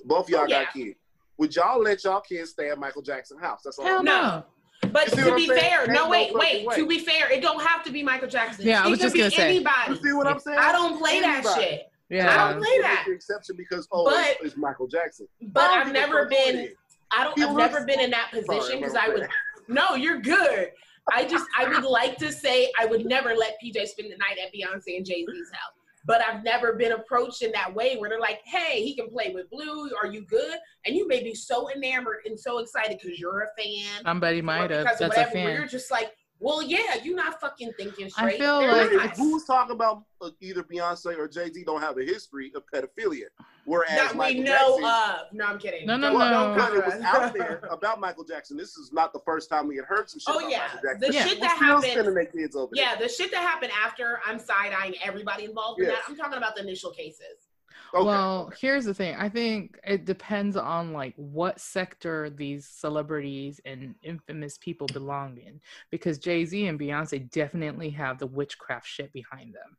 Both 0.04 0.28
y'all 0.28 0.42
Oh, 0.42 0.46
yeah. 0.46 0.64
got 0.64 0.72
kids. 0.74 0.96
Would 1.38 1.56
y'all 1.56 1.80
let 1.82 2.04
y'all 2.04 2.20
kids 2.20 2.50
stay 2.50 2.70
at 2.70 2.78
Michael 2.78 3.02
Jackson's 3.02 3.40
house? 3.40 3.62
That's 3.64 3.78
all. 3.78 3.84
Hell 3.86 3.98
I'm 3.98 4.04
no. 4.04 4.44
But 4.92 5.08
to 5.08 5.34
be 5.34 5.48
fair, 5.48 5.80
Ain't 5.82 5.88
no, 5.92 6.04
no 6.04 6.08
wait, 6.10 6.32
fucking 6.32 6.38
wait. 6.38 6.66
way. 6.66 6.76
To 6.76 6.86
be 6.86 6.98
fair, 7.00 7.30
it 7.32 7.40
don't 7.42 7.60
have 7.62 7.82
to 7.84 7.90
be 7.90 8.02
Michael 8.02 8.28
Jackson. 8.28 8.64
Yeah, 8.66 8.82
I 8.84 8.86
it 8.86 8.90
was 8.90 8.98
could 8.98 9.02
just 9.06 9.14
be 9.14 9.18
gonna 9.20 9.30
say. 9.32 9.48
anybody. 9.56 9.92
You 9.92 9.96
see 9.96 10.12
what 10.12 10.26
I'm 10.26 10.38
saying? 10.38 10.58
I 10.58 10.70
don't 10.72 10.98
play 10.98 11.20
that 11.20 11.44
Anybody. 11.44 11.60
shit. 11.62 11.80
I 12.10 12.14
Yeah. 12.14 12.52
don't 12.52 12.62
play 12.62 12.80
that. 12.82 13.04
The 13.06 13.12
exception 13.12 13.56
because 13.56 13.88
oh, 13.90 14.04
But- 14.04 14.36
it's, 14.36 14.44
it's 14.44 14.56
Michael 14.56 14.86
Jackson. 14.86 15.26
But 15.42 15.64
I 15.64 15.78
don't 15.78 15.86
I've 15.88 15.92
never 15.92 16.24
fuck 16.28 16.32
it 16.32 16.46
been. 16.54 16.56
is. 16.66 16.70
I 17.12 17.24
don't. 17.24 17.40
I've 17.40 17.56
never 17.56 17.84
been 17.84 18.00
in 18.00 18.10
that 18.10 18.30
position 18.32 18.80
because 18.80 18.94
I'm 18.94 19.12
would. 19.14 19.28
No, 19.68 19.96
you're 19.96 20.20
good. 20.20 20.70
I 21.12 21.24
just 21.24 21.44
I 21.58 21.68
would 21.68 21.84
like 21.84 22.16
to 22.18 22.32
say 22.32 22.70
I 22.78 22.86
would 22.86 23.04
never 23.04 23.34
let 23.34 23.56
PJ 23.62 23.86
spend 23.88 24.12
the 24.12 24.16
night 24.16 24.38
at 24.42 24.52
Beyonce 24.54 24.96
and 24.96 25.04
Jay 25.04 25.24
Z's 25.28 25.50
house. 25.52 25.72
But 26.04 26.20
I've 26.24 26.44
never 26.44 26.74
been 26.74 26.92
approached 26.92 27.42
in 27.42 27.50
that 27.52 27.74
way 27.74 27.96
where 27.96 28.08
they're 28.08 28.20
like, 28.20 28.40
"Hey, 28.44 28.84
he 28.84 28.94
can 28.94 29.08
play 29.08 29.32
with 29.34 29.50
Blue. 29.50 29.90
Are 30.00 30.06
you 30.06 30.24
good?" 30.24 30.56
And 30.84 30.94
you 30.94 31.06
may 31.08 31.22
be 31.22 31.34
so 31.34 31.68
enamored 31.72 32.18
and 32.26 32.38
so 32.38 32.58
excited 32.58 32.98
because 33.02 33.18
you're 33.18 33.40
a 33.42 33.48
fan. 33.60 34.04
Somebody 34.04 34.38
or 34.38 34.44
might 34.44 34.70
have. 34.70 34.84
because 34.84 35.00
of 35.00 35.10
That's 35.10 35.16
a 35.16 35.20
whatever. 35.22 35.44
Where 35.44 35.58
you're 35.58 35.66
just 35.66 35.90
like, 35.90 36.12
"Well, 36.38 36.62
yeah, 36.62 36.94
you're 37.02 37.16
not 37.16 37.40
fucking 37.40 37.72
thinking 37.76 38.08
straight. 38.08 38.24
I 38.24 38.28
straight." 38.34 38.40
feel 38.40 38.60
They're 38.60 38.72
like- 38.72 38.92
not. 38.92 39.16
Who's 39.16 39.44
talking 39.46 39.74
about 39.74 40.04
uh, 40.20 40.30
either 40.40 40.62
Beyonce 40.62 41.18
or 41.18 41.26
Jay 41.26 41.50
Z 41.50 41.64
don't 41.64 41.80
have 41.82 41.98
a 41.98 42.04
history 42.04 42.52
of 42.54 42.62
pedophilia, 42.72 43.24
whereas 43.66 43.90
that 43.90 44.12
we 44.12 44.18
Michael 44.18 44.42
know 44.44 44.80
Jackson. 44.80 45.26
of. 45.26 45.32
No, 45.34 45.44
I'm 45.44 45.58
kidding. 45.58 45.86
No, 45.86 45.96
no, 45.98 46.10
Don't- 46.12 46.18
no. 46.18 46.30
don't 46.30 46.56
Well, 46.56 46.74
it 46.74 46.84
was 46.86 46.94
out 47.04 47.34
there 47.34 47.68
about 47.70 48.00
Michael 48.00 48.24
Jackson. 48.24 48.56
This 48.56 48.76
is 48.78 48.92
not 48.92 49.12
the 49.12 49.20
first 49.20 49.50
time 49.50 49.68
we 49.68 49.76
had 49.76 49.84
heard 49.84 50.08
some 50.08 50.18
shit 50.20 50.34
Oh 50.34 50.38
about 50.38 50.50
yeah, 50.50 50.58
Michael 50.72 50.80
Jackson. 50.88 51.00
the 51.00 51.12
Yeah. 51.14 51.26
shit 51.26 51.38
We're 51.38 51.46
that 51.48 51.56
still 51.56 51.66
happened. 51.68 51.92
sending 51.92 52.14
their 52.14 52.24
kids 52.26 52.56
over 52.56 52.70
Yeah, 52.74 52.96
the 52.96 53.08
shit 53.08 53.30
that 53.32 53.42
happened 53.42 53.72
after, 53.84 54.20
I'm 54.26 54.38
side 54.38 54.72
eyeing 54.72 54.94
everybody 55.02 55.44
involved 55.44 55.80
in 55.80 55.88
that. 55.88 56.02
I'm 56.08 56.16
talking 56.16 56.38
about 56.38 56.54
the 56.56 56.62
initial 56.62 56.90
cases. 56.90 57.48
Okay. 57.94 58.04
Well, 58.04 58.52
here's 58.60 58.84
the 58.84 58.92
thing. 58.94 59.14
I 59.16 59.28
think 59.28 59.78
it 59.84 60.04
depends 60.06 60.56
on 60.56 60.92
like 60.92 61.14
what 61.16 61.60
sector 61.60 62.28
these 62.28 62.66
celebrities 62.66 63.60
and 63.64 63.94
infamous 64.02 64.58
people 64.58 64.86
belong 64.88 65.38
in. 65.38 65.60
Because 65.90 66.18
Jay 66.18 66.44
Z 66.44 66.66
and 66.66 66.78
Beyonce 66.80 67.30
definitely 67.30 67.90
have 67.90 68.18
the 68.18 68.26
witchcraft 68.26 68.86
shit 68.86 69.12
behind 69.12 69.54
them. 69.54 69.76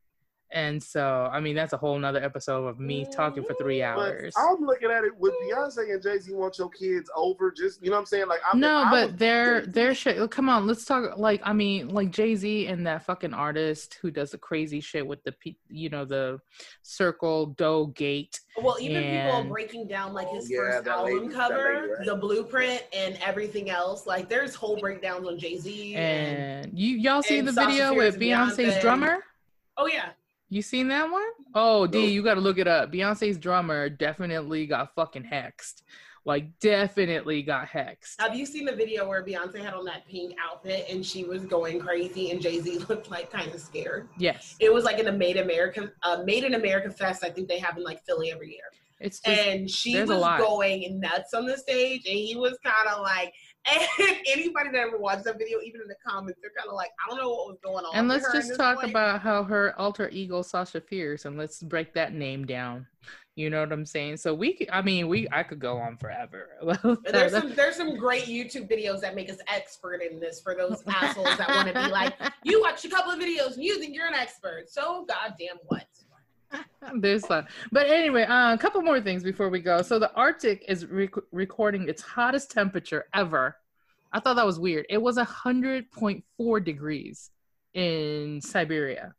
And 0.50 0.82
so, 0.82 1.28
I 1.30 1.40
mean, 1.40 1.54
that's 1.54 1.74
a 1.74 1.76
whole 1.76 1.98
nother 1.98 2.24
episode 2.24 2.66
of 2.66 2.80
me 2.80 3.06
talking 3.12 3.44
for 3.44 3.52
three 3.54 3.80
but 3.80 3.84
hours. 3.86 4.34
I'm 4.34 4.64
looking 4.64 4.90
at 4.90 5.04
it 5.04 5.14
with 5.18 5.34
Beyonce 5.44 5.92
and 5.92 6.02
Jay 6.02 6.18
Z 6.18 6.32
want 6.32 6.56
your 6.58 6.70
kids 6.70 7.10
over. 7.14 7.50
Just 7.50 7.82
you 7.82 7.90
know 7.90 7.96
what 7.96 8.00
I'm 8.00 8.06
saying? 8.06 8.28
Like 8.28 8.40
I'm, 8.50 8.58
no, 8.58 8.78
I 8.78 8.90
but 8.90 9.10
was- 9.10 9.16
their 9.18 9.66
their 9.66 9.94
shit. 9.94 10.16
Oh, 10.18 10.26
come 10.26 10.48
on, 10.48 10.66
let's 10.66 10.86
talk. 10.86 11.18
Like, 11.18 11.42
I 11.44 11.52
mean, 11.52 11.88
like 11.88 12.10
Jay 12.12 12.34
Z 12.34 12.66
and 12.66 12.86
that 12.86 13.02
fucking 13.04 13.34
artist 13.34 13.98
who 14.00 14.10
does 14.10 14.30
the 14.30 14.38
crazy 14.38 14.80
shit 14.80 15.06
with 15.06 15.22
the, 15.24 15.32
pe- 15.32 15.56
you 15.68 15.90
know, 15.90 16.06
the 16.06 16.40
circle 16.82 17.46
dough 17.58 17.86
gate. 17.94 18.40
Well, 18.56 18.76
even 18.80 19.02
And- 19.04 19.30
people 19.42 19.52
breaking 19.52 19.86
down 19.86 20.14
like 20.14 20.30
his 20.30 20.44
Oh, 20.44 20.48
yeah, 20.54 20.58
first 20.76 20.88
album 20.88 21.18
lady- 21.24 21.34
cover, 21.34 21.74
lady, 21.74 21.92
right? 21.92 22.06
the 22.06 22.16
blueprint, 22.16 22.84
and 22.94 23.18
everything 23.22 23.68
else. 23.68 24.06
Like, 24.06 24.28
there's 24.30 24.54
whole 24.54 24.78
breakdowns 24.80 25.26
on 25.26 25.38
Jay 25.38 25.58
Z. 25.58 25.94
And, 25.94 26.64
And 26.66 26.78
you 26.78 26.96
y'all 26.96 27.22
see 27.22 27.42
the 27.42 27.52
Sasha 27.52 27.68
video 27.70 27.92
Fierce 27.92 28.12
with 28.14 28.20
Beyonce's 28.22 28.56
Beyonce. 28.76 28.80
drummer? 28.80 29.18
oh 29.80 29.86
yeah, 29.86 30.08
You 30.48 30.62
seen 30.62 30.88
that 30.88 31.10
one? 31.10 31.28
Oh, 31.54 31.86
D, 31.86 32.06
you 32.06 32.22
got 32.22 32.34
to 32.34 32.40
look 32.40 32.58
it 32.58 32.66
up. 32.68 32.90
Beyonce's 32.92 33.36
drummer 33.38 33.88
definitely 33.88 34.66
got 34.66 34.94
fucking 34.94 35.24
hexed. 35.24 35.82
Like, 36.24 36.58
definitely 36.58 37.42
got 37.42 37.68
hexed. 37.68 38.16
have 38.20 38.34
you 38.34 38.44
seen 38.44 38.64
the 38.66 38.74
video 38.74 39.08
where 39.08 39.24
Beyonce 39.24 39.62
had 39.62 39.72
on 39.74 39.84
that 39.86 40.06
pink 40.08 40.34
outfit 40.42 40.86
and 40.90 41.04
she 41.04 41.24
was 41.24 41.44
going 41.44 41.80
crazy 41.80 42.30
and 42.30 42.40
Jay 42.40 42.60
Z 42.60 42.78
looked 42.88 43.10
like 43.10 43.30
kind 43.30 43.52
of 43.54 43.60
scared? 43.60 44.08
Yes, 44.18 44.56
It 44.60 44.72
was 44.72 44.84
like 44.84 44.98
in 44.98 45.06
a 45.08 45.12
Made 45.12 45.38
America, 45.38 45.90
uh, 46.02 46.22
Made 46.24 46.44
in 46.44 46.54
America 46.54 46.90
fest. 46.90 47.24
I 47.24 47.30
think 47.30 47.48
they 47.48 47.58
have 47.58 47.76
in 47.78 47.84
like 47.84 48.04
Philly 48.04 48.30
every 48.30 48.50
year. 48.50 48.64
it's 49.00 49.20
just 49.20 49.38
and 49.40 49.70
she 49.70 50.02
was 50.02 50.08
going 50.38 51.00
nuts 51.00 51.32
on 51.32 51.46
the 51.46 51.56
stage, 51.56 52.02
and 52.06 52.16
he 52.18 52.36
was 52.36 52.58
kind 52.64 52.88
of 52.94 53.00
like, 53.02 53.32
and 53.70 54.16
anybody 54.26 54.70
that 54.70 54.78
ever 54.78 54.98
watched 54.98 55.24
that 55.24 55.38
video, 55.38 55.58
even 55.64 55.80
in 55.80 55.88
the 55.88 55.96
comments, 56.06 56.38
they're 56.40 56.52
kind 56.56 56.68
of 56.68 56.74
like, 56.74 56.90
I 57.04 57.08
don't 57.08 57.18
know 57.18 57.30
what 57.30 57.48
was 57.48 57.58
going 57.62 57.84
on. 57.84 57.94
And 57.94 58.08
let's 58.08 58.30
just 58.32 58.56
talk 58.56 58.80
point. 58.80 58.90
about 58.90 59.20
how 59.20 59.42
her 59.44 59.78
alter 59.78 60.08
ego 60.10 60.42
Sasha 60.42 60.80
Fierce, 60.80 61.24
and 61.24 61.36
let's 61.36 61.62
break 61.62 61.94
that 61.94 62.12
name 62.12 62.46
down. 62.46 62.86
You 63.38 63.50
know 63.50 63.60
what 63.60 63.72
I'm 63.72 63.86
saying? 63.86 64.16
So 64.16 64.34
we, 64.34 64.66
I 64.72 64.82
mean, 64.82 65.06
we, 65.06 65.28
I 65.30 65.44
could 65.44 65.60
go 65.60 65.78
on 65.78 65.96
forever. 65.96 66.48
There's 67.04 67.30
some 67.30 67.54
there's 67.54 67.76
some 67.76 67.96
great 67.96 68.24
YouTube 68.24 68.68
videos 68.68 69.00
that 69.02 69.14
make 69.14 69.30
us 69.30 69.38
expert 69.46 70.02
in 70.02 70.18
this 70.18 70.40
for 70.40 70.56
those 70.56 70.82
assholes 70.88 71.38
that 71.38 71.48
want 71.48 71.68
to 71.68 71.74
be 71.74 71.88
like, 71.88 72.14
you 72.42 72.60
watched 72.60 72.84
a 72.84 72.88
couple 72.88 73.12
of 73.12 73.20
videos 73.20 73.54
and 73.54 73.62
you 73.62 73.78
think 73.78 73.94
you're 73.94 74.08
an 74.08 74.14
expert. 74.14 74.64
So 74.68 75.06
goddamn 75.08 75.58
what? 75.66 75.86
There's 77.00 77.22
that. 77.24 77.48
But 77.72 77.88
anyway, 77.88 78.22
uh, 78.24 78.54
a 78.54 78.58
couple 78.58 78.80
more 78.82 79.00
things 79.00 79.22
before 79.22 79.48
we 79.50 79.60
go. 79.60 79.82
So 79.82 79.98
the 79.98 80.12
Arctic 80.14 80.64
is 80.68 80.86
rec- 80.86 81.14
recording 81.32 81.88
its 81.88 82.02
hottest 82.02 82.50
temperature 82.50 83.06
ever. 83.14 83.56
I 84.12 84.20
thought 84.20 84.36
that 84.36 84.46
was 84.46 84.58
weird. 84.58 84.86
It 84.88 85.00
was 85.02 85.18
a 85.18 85.24
hundred 85.24 85.90
point 85.90 86.24
four 86.36 86.60
degrees 86.60 87.30
in 87.74 88.40
Siberia. 88.40 89.14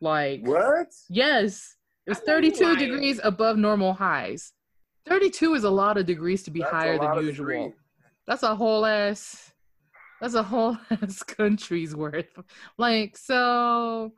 Like 0.00 0.40
what? 0.46 0.88
yes, 1.08 1.76
it 2.06 2.10
was 2.10 2.18
I 2.26 2.32
know 2.32 2.38
you 2.38 2.50
32 2.50 2.64
lying. 2.64 2.78
degrees 2.78 3.20
above 3.22 3.56
normal 3.56 3.92
highs. 3.92 4.52
32 5.06 5.54
is 5.54 5.64
a 5.64 5.70
lot 5.70 5.98
of 5.98 6.06
degrees 6.06 6.42
to 6.44 6.50
be 6.50 6.60
That's 6.60 6.72
higher 6.72 6.98
than 6.98 7.14
usual. 7.24 7.46
degrees. 7.46 7.72
That's 8.26 8.42
a 8.42 8.54
whole 8.54 8.86
ass. 8.86 9.52
That's 10.20 10.34
a 10.34 10.42
whole 10.42 10.78
ass 10.90 11.22
country's 11.22 11.94
worth. 11.94 12.38
Like 12.78 13.16
so, 13.16 14.12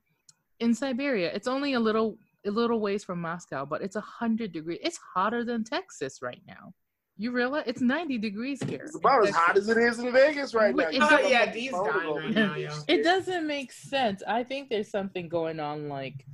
in 0.60 0.74
Siberia, 0.74 1.32
it's 1.34 1.48
only 1.48 1.72
a 1.74 1.80
little 1.80 2.18
a 2.46 2.50
little 2.50 2.80
ways 2.80 3.04
from 3.04 3.20
Moscow, 3.20 3.64
but 3.64 3.82
it's 3.82 3.96
a 3.96 4.00
hundred 4.00 4.52
degrees. 4.52 4.78
It's 4.82 4.98
hotter 5.14 5.44
than 5.44 5.64
Texas 5.64 6.20
right 6.22 6.40
now. 6.46 6.74
You 7.16 7.30
realize 7.30 7.62
it's 7.66 7.80
90 7.80 8.18
degrees 8.18 8.60
here. 8.64 8.82
It's 8.86 8.96
about 8.96 9.26
as 9.28 9.34
hot 9.34 9.56
as 9.56 9.68
it 9.68 9.78
is 9.78 10.00
in 10.00 10.12
Vegas 10.12 10.52
right 10.52 10.74
now. 10.74 10.88
It 10.88 10.98
does- 10.98 11.10
got 11.10 11.22
Oh, 11.24 11.28
yeah, 11.28 11.46
my 11.46 11.52
D's 11.52 11.70
phone 11.70 11.86
dying 11.86 12.06
over 12.08 12.18
right 12.20 12.34
here. 12.34 12.46
now, 12.46 12.54
yeah. 12.56 12.74
It 12.88 13.02
doesn't 13.04 13.46
make 13.46 13.70
sense. 13.72 14.22
I 14.26 14.42
think 14.42 14.68
there's 14.68 14.90
something 14.90 15.28
going 15.28 15.60
on 15.60 15.88
like 15.88 16.26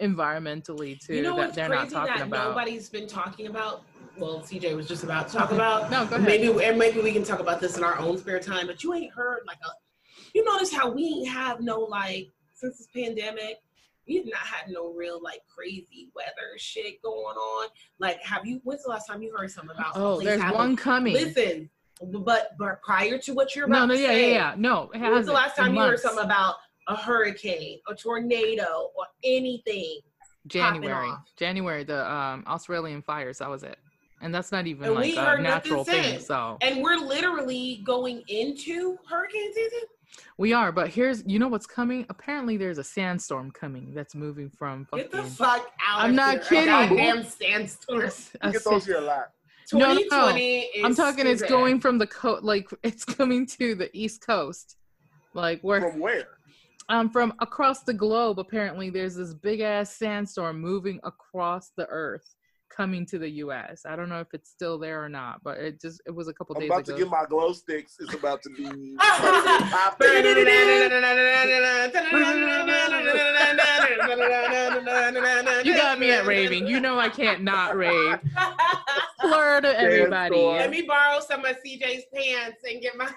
environmentally 0.00 0.98
too 1.04 1.16
You 1.16 1.22
know 1.22 1.30
that 1.30 1.36
what's 1.38 1.56
they're 1.56 1.68
crazy 1.68 1.92
not 1.94 2.06
talking 2.06 2.18
that 2.18 2.26
about. 2.28 2.48
nobody's 2.50 2.88
been 2.88 3.06
talking 3.08 3.48
about? 3.48 3.82
Well, 4.16 4.40
CJ 4.40 4.74
was 4.74 4.86
just 4.88 5.04
about 5.04 5.28
to 5.28 5.36
talk 5.38 5.52
about. 5.52 5.90
No, 5.90 6.04
go 6.06 6.16
ahead. 6.16 6.26
Maybe 6.28 6.64
and 6.64 6.78
maybe 6.78 7.00
we 7.00 7.12
can 7.12 7.22
talk 7.24 7.40
about 7.40 7.60
this 7.60 7.76
in 7.76 7.84
our 7.84 7.98
own 7.98 8.18
spare 8.18 8.40
time. 8.40 8.66
But 8.66 8.82
you 8.82 8.94
ain't 8.94 9.12
heard 9.12 9.40
like 9.46 9.58
a. 9.64 9.68
You 10.34 10.44
notice 10.44 10.72
how 10.72 10.90
we 10.90 11.24
have 11.24 11.60
no 11.60 11.80
like 11.80 12.28
since 12.54 12.78
this 12.78 12.88
pandemic. 12.94 13.56
We've 14.08 14.24
not 14.24 14.40
had 14.40 14.70
no 14.70 14.92
real 14.92 15.20
like 15.22 15.40
crazy 15.54 16.10
weather 16.14 16.56
shit 16.56 17.02
going 17.02 17.36
on. 17.36 17.68
Like, 17.98 18.22
have 18.24 18.46
you? 18.46 18.60
When's 18.64 18.84
the 18.84 18.90
last 18.90 19.06
time 19.06 19.22
you 19.22 19.34
heard 19.36 19.50
something 19.50 19.76
about? 19.76 19.92
oh, 19.94 20.20
there's 20.20 20.40
one 20.52 20.76
coming. 20.76 21.14
Listen, 21.14 21.68
but 22.00 22.52
but 22.58 22.82
prior 22.82 23.18
to 23.18 23.34
what 23.34 23.54
you're 23.54 23.66
about 23.66 23.88
no, 23.88 23.94
no, 23.94 24.00
yeah, 24.00 24.08
say, 24.08 24.30
yeah, 24.32 24.36
yeah. 24.36 24.54
No, 24.56 24.90
it 24.94 25.00
When's 25.00 25.26
the 25.26 25.32
last 25.32 25.56
time 25.56 25.74
you 25.74 25.80
heard 25.80 26.00
something 26.00 26.24
about 26.24 26.56
a 26.88 26.96
hurricane, 26.96 27.80
a 27.88 27.94
tornado, 27.94 28.90
or 28.96 29.06
anything? 29.24 30.00
January. 30.46 31.10
January, 31.36 31.84
the 31.84 32.10
um 32.10 32.44
Australian 32.46 33.02
fires. 33.02 33.38
That 33.38 33.50
was 33.50 33.62
it. 33.62 33.78
And 34.20 34.34
that's 34.34 34.50
not 34.50 34.66
even 34.66 34.84
And 34.86 34.94
like 34.94 35.16
a 35.16 35.40
natural 35.40 35.84
thing. 35.84 36.18
So 36.18 36.58
And 36.60 36.82
we're 36.82 36.96
literally 36.96 37.82
going 37.84 38.22
into 38.28 38.96
hurricane 39.08 39.52
season. 39.54 39.80
We 40.36 40.52
are. 40.52 40.72
But 40.72 40.88
here's, 40.88 41.24
you 41.26 41.38
know 41.38 41.48
what's 41.48 41.66
coming? 41.66 42.06
Apparently, 42.08 42.56
there's 42.56 42.78
a 42.78 42.84
sandstorm 42.84 43.50
coming 43.50 43.92
that's 43.94 44.14
moving 44.14 44.50
from 44.50 44.86
Get 44.94 45.10
the 45.10 45.22
fuck 45.22 45.70
out! 45.86 46.00
I'm 46.02 46.10
of 46.10 46.16
not 46.16 46.32
here. 46.34 46.42
kidding. 46.44 46.68
A 46.68 46.88
goddamn 46.88 47.24
sandstorm. 47.24 48.10
a 48.40 48.52
get 48.52 48.64
those 48.64 48.86
here 48.86 48.96
a 48.98 49.00
lot. 49.00 49.30
No, 49.72 49.78
no, 49.80 49.86
no. 49.94 49.98
2020 50.00 50.58
is 50.60 50.84
I'm 50.84 50.94
talking. 50.94 51.26
It's 51.26 51.40
stupid. 51.40 51.52
going 51.52 51.80
from 51.80 51.98
the 51.98 52.06
coast, 52.06 52.42
like 52.42 52.68
it's 52.82 53.04
coming 53.04 53.46
to 53.46 53.74
the 53.74 53.90
east 53.96 54.24
coast, 54.26 54.76
like 55.34 55.60
where 55.62 55.80
From 55.90 56.00
where? 56.00 56.26
um 56.88 57.10
from 57.10 57.34
across 57.40 57.82
the 57.82 57.92
globe. 57.92 58.38
Apparently, 58.38 58.88
there's 58.90 59.14
this 59.16 59.34
big 59.34 59.60
ass 59.60 59.94
sandstorm 59.94 60.58
moving 60.60 60.98
across 61.04 61.70
the 61.76 61.86
earth, 61.88 62.34
coming 62.68 63.06
to 63.06 63.18
the 63.18 63.28
U.S. 63.28 63.82
I 63.86 63.96
don't 63.96 64.08
know 64.08 64.20
if 64.20 64.32
it's 64.34 64.50
still 64.50 64.78
there 64.78 65.02
or 65.02 65.08
not, 65.08 65.42
but 65.42 65.58
it 65.58 65.80
just 65.80 66.00
it 66.06 66.10
was 66.10 66.28
a 66.28 66.32
couple 66.32 66.56
I'm 66.56 66.60
days 66.62 66.70
about 66.70 66.84
to 66.86 66.94
get 66.94 67.08
my 67.08 67.24
glow 67.28 67.52
sticks. 67.52 67.96
It's 68.00 68.14
about 68.14 68.42
to 68.42 68.50
be. 68.50 68.62
you 75.64 75.76
got 75.76 75.98
me 75.98 76.10
at 76.10 76.26
raving. 76.26 76.66
You 76.66 76.80
know 76.80 76.98
I 76.98 77.08
can't 77.08 77.42
not 77.42 77.76
rave. 77.76 78.18
Fleur 79.20 79.60
to 79.62 79.80
everybody. 79.80 80.36
Let 80.36 80.70
me 80.70 80.82
borrow 80.82 81.20
some 81.20 81.44
of 81.44 81.56
CJ's 81.64 82.04
pants 82.14 82.58
and 82.68 82.80
get 82.80 82.96
my. 82.96 83.08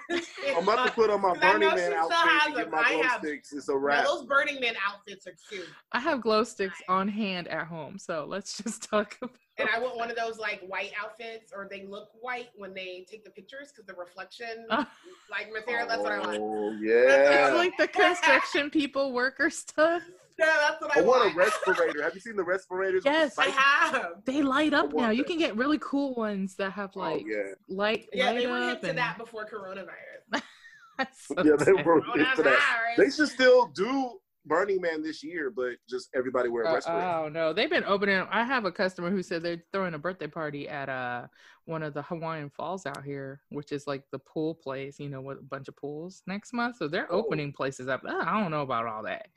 I'm 0.56 0.62
about 0.62 0.86
to 0.86 0.92
put 0.92 1.10
on 1.10 1.20
my 1.20 1.34
Burning 1.40 1.68
Man 1.68 1.92
outfit 1.92 2.16
has 2.16 2.46
and 2.46 2.56
get 2.56 2.70
my 2.70 2.78
I 2.78 2.92
glow 2.94 3.02
have- 3.02 3.20
sticks. 3.20 3.52
It's 3.52 3.68
a 3.68 3.72
Now, 3.72 3.78
wrap. 3.78 4.04
those 4.06 4.24
Burning 4.24 4.60
Man 4.60 4.74
outfits 4.86 5.26
are 5.26 5.34
cute. 5.48 5.66
I 5.92 6.00
have 6.00 6.20
glow 6.20 6.44
sticks 6.44 6.80
on 6.88 7.08
hand 7.08 7.48
at 7.48 7.66
home, 7.66 7.98
so 7.98 8.24
let's 8.28 8.56
just 8.62 8.88
talk 8.90 9.16
about. 9.22 9.36
And 9.58 9.68
I 9.68 9.78
want 9.78 9.96
one 9.98 10.10
of 10.10 10.16
those 10.16 10.38
like 10.38 10.60
white 10.66 10.92
outfits, 11.00 11.52
or 11.54 11.68
they 11.70 11.84
look 11.86 12.08
white 12.20 12.48
when 12.56 12.72
they 12.74 13.06
take 13.08 13.22
the 13.22 13.30
pictures 13.30 13.68
because 13.70 13.86
the 13.86 13.94
reflection, 13.94 14.66
Uh. 14.70 14.84
like 15.30 15.52
material. 15.52 15.86
That's 15.86 16.00
what 16.02 16.12
I 16.12 16.18
want. 16.20 16.38
Oh 16.40 16.72
It's 16.80 16.82
yeah. 16.82 17.52
like 17.54 17.76
the 17.76 17.86
construction 17.88 18.70
people 18.70 19.12
worker 19.12 19.50
stuff. 19.50 20.02
Yeah, 20.38 20.56
that's 20.68 20.80
what 20.80 20.96
I, 20.96 21.00
I 21.00 21.02
want 21.02 21.24
want. 21.24 21.34
a 21.34 21.38
respirator. 21.38 22.02
Have 22.02 22.14
you 22.14 22.20
seen 22.20 22.36
the 22.36 22.44
respirators? 22.44 23.04
with 23.04 23.04
the 23.04 23.10
Yes. 23.10 23.38
I 23.38 23.48
have. 23.48 24.22
They 24.24 24.42
light 24.42 24.72
up 24.74 24.84
I 24.84 24.88
want 24.88 24.96
now. 25.06 25.10
You 25.10 25.24
can 25.24 25.38
get 25.38 25.56
really 25.56 25.78
cool 25.80 26.14
ones 26.14 26.54
that 26.56 26.72
have 26.72 26.90
oh, 26.96 27.00
like 27.00 27.24
oh 27.24 27.28
yeah. 27.28 27.54
light 27.68 28.08
Yeah, 28.12 28.26
light 28.30 28.38
they 28.38 28.46
were 28.46 28.56
up 28.58 28.80
hip 28.82 28.90
to 28.90 28.92
that 28.94 29.18
before 29.18 29.46
coronavirus. 29.46 30.42
That's 30.98 31.26
so 31.26 31.34
Yeah, 31.38 31.56
they 31.58 31.64
sad. 31.76 31.86
were 31.86 31.98
into 32.16 32.42
that. 32.42 32.60
They 32.96 33.10
should 33.10 33.28
still 33.28 33.66
do 33.68 34.18
Burning 34.44 34.80
Man 34.80 35.02
this 35.02 35.22
year, 35.22 35.50
but 35.50 35.74
just 35.88 36.08
everybody 36.14 36.48
wear 36.48 36.64
a 36.64 36.70
Uh, 36.70 36.74
respirator. 36.74 37.06
oh 37.06 37.28
no, 37.28 37.52
they've 37.52 37.70
been 37.70 37.84
opening. 37.84 38.26
I 38.30 38.42
have 38.44 38.64
a 38.64 38.72
customer 38.72 39.08
who 39.10 39.22
said 39.22 39.42
they're 39.42 39.62
throwing 39.72 39.94
a 39.94 39.98
birthday 39.98 40.26
party 40.26 40.68
at 40.68 40.88
uh 40.88 41.28
one 41.64 41.84
of 41.84 41.94
the 41.94 42.02
Hawaiian 42.02 42.50
Falls 42.50 42.84
out 42.86 43.04
here, 43.04 43.40
which 43.50 43.70
is 43.70 43.86
like 43.86 44.02
the 44.10 44.18
pool 44.18 44.54
place, 44.56 44.98
you 44.98 45.08
know, 45.08 45.20
with 45.20 45.38
a 45.38 45.42
bunch 45.42 45.68
of 45.68 45.76
pools 45.76 46.22
next 46.26 46.52
month. 46.52 46.76
So 46.76 46.88
they're 46.88 47.06
Oh. 47.12 47.18
opening 47.22 47.52
places 47.52 47.86
up. 47.86 48.02
Uh, 48.04 48.16
I 48.26 48.40
don't 48.40 48.50
know 48.50 48.62
about 48.62 48.86
all 48.86 49.04
that. 49.04 49.28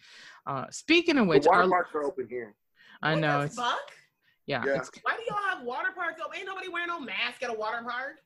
Uh, 0.48 0.66
speaking 0.72 1.18
of 1.20 1.26
the 1.26 1.30
which, 1.30 1.46
water 1.46 1.62
our, 1.62 1.70
parks 1.70 1.94
are 1.94 2.04
open 2.04 2.28
here. 2.28 2.56
I 3.04 3.14
What 3.14 3.20
know 3.20 3.40
the 3.42 3.46
it's 3.46 3.56
fuck? 3.58 3.92
yeah, 4.48 4.64
Yeah. 4.66 4.78
it's 4.78 4.90
Why 5.04 5.16
do 5.18 5.22
y'all 5.30 5.44
have 5.56 5.62
water 5.64 5.90
parks 5.94 6.20
open? 6.20 6.36
Ain't 6.40 6.48
nobody 6.48 6.68
wearing 6.70 6.88
no 6.88 7.00
mask 7.00 7.44
at 7.44 7.52
a 7.52 7.54
water 7.54 7.84
park. 7.84 8.22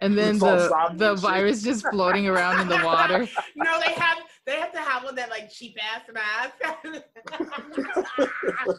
And 0.00 0.16
then 0.18 0.38
the 0.38 0.68
the 0.96 1.10
and 1.10 1.18
shit. 1.18 1.18
virus 1.18 1.62
just 1.62 1.86
floating 1.88 2.28
around 2.28 2.60
in 2.60 2.68
the 2.68 2.84
water. 2.84 3.28
No, 3.56 3.80
they 3.80 3.92
have 3.92 4.18
they 4.46 4.56
have 4.56 4.72
to 4.72 4.80
have 4.80 5.04
one 5.04 5.14
that 5.14 5.30
like 5.30 5.50
cheap 5.50 5.76
ass 5.80 6.02
mask. 6.12 6.54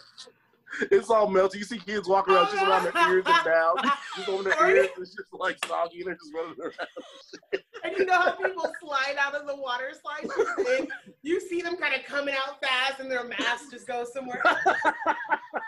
It's 0.92 1.10
all 1.10 1.28
melted. 1.30 1.60
You 1.60 1.66
see 1.66 1.78
kids 1.80 2.08
walking 2.08 2.34
around 2.34 2.48
just 2.52 2.62
around 2.64 2.84
their 2.84 3.10
ears 3.14 3.24
and 3.26 3.46
down. 3.46 3.76
Just 4.18 4.28
over 4.30 4.44
their 4.44 4.70
ears. 4.70 4.88
It's 4.98 5.16
just 5.16 5.28
like 5.32 5.58
soggy 5.66 6.00
and 6.00 6.08
they're 6.08 6.16
just 6.16 6.34
running 6.34 6.56
around. 6.60 7.64
and 7.84 7.98
you 7.98 8.06
know 8.06 8.20
how 8.20 8.32
people 8.32 8.72
slide 8.82 9.16
out 9.20 9.36
of 9.36 9.48
the 9.48 9.56
water 9.56 9.92
slides? 10.02 10.34
And 10.78 10.88
you 11.22 11.40
see 11.40 11.62
them 11.62 11.78
kind 11.78 11.94
of 11.96 12.04
coming 12.04 12.36
out 12.36 12.60
fast 12.62 13.00
and 13.00 13.10
their 13.10 13.24
mask 13.26 13.72
just 13.72 13.88
goes 13.88 14.12
somewhere. 14.12 14.42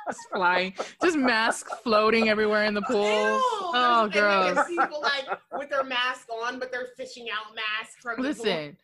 Just 0.10 0.20
flying, 0.34 0.74
just 1.02 1.18
masks 1.18 1.72
floating 1.84 2.30
everywhere 2.30 2.64
in 2.66 2.74
the 2.74 2.82
pool. 2.84 3.04
Ew, 3.04 3.42
Oh, 3.44 4.10
there's- 4.12 4.48
and 4.48 4.56
gross. 4.56 4.68
people 4.68 5.02
like 5.02 5.26
with 5.58 5.70
their 5.70 5.84
mask 5.84 6.28
on, 6.30 6.60
but 6.60 6.72
they're 6.72 6.88
fishing 6.98 7.28
out 7.30 7.54
masks 7.56 7.96
from 8.02 8.22
the 8.22 8.34
pool. 8.34 8.44
Listen, 8.46 8.78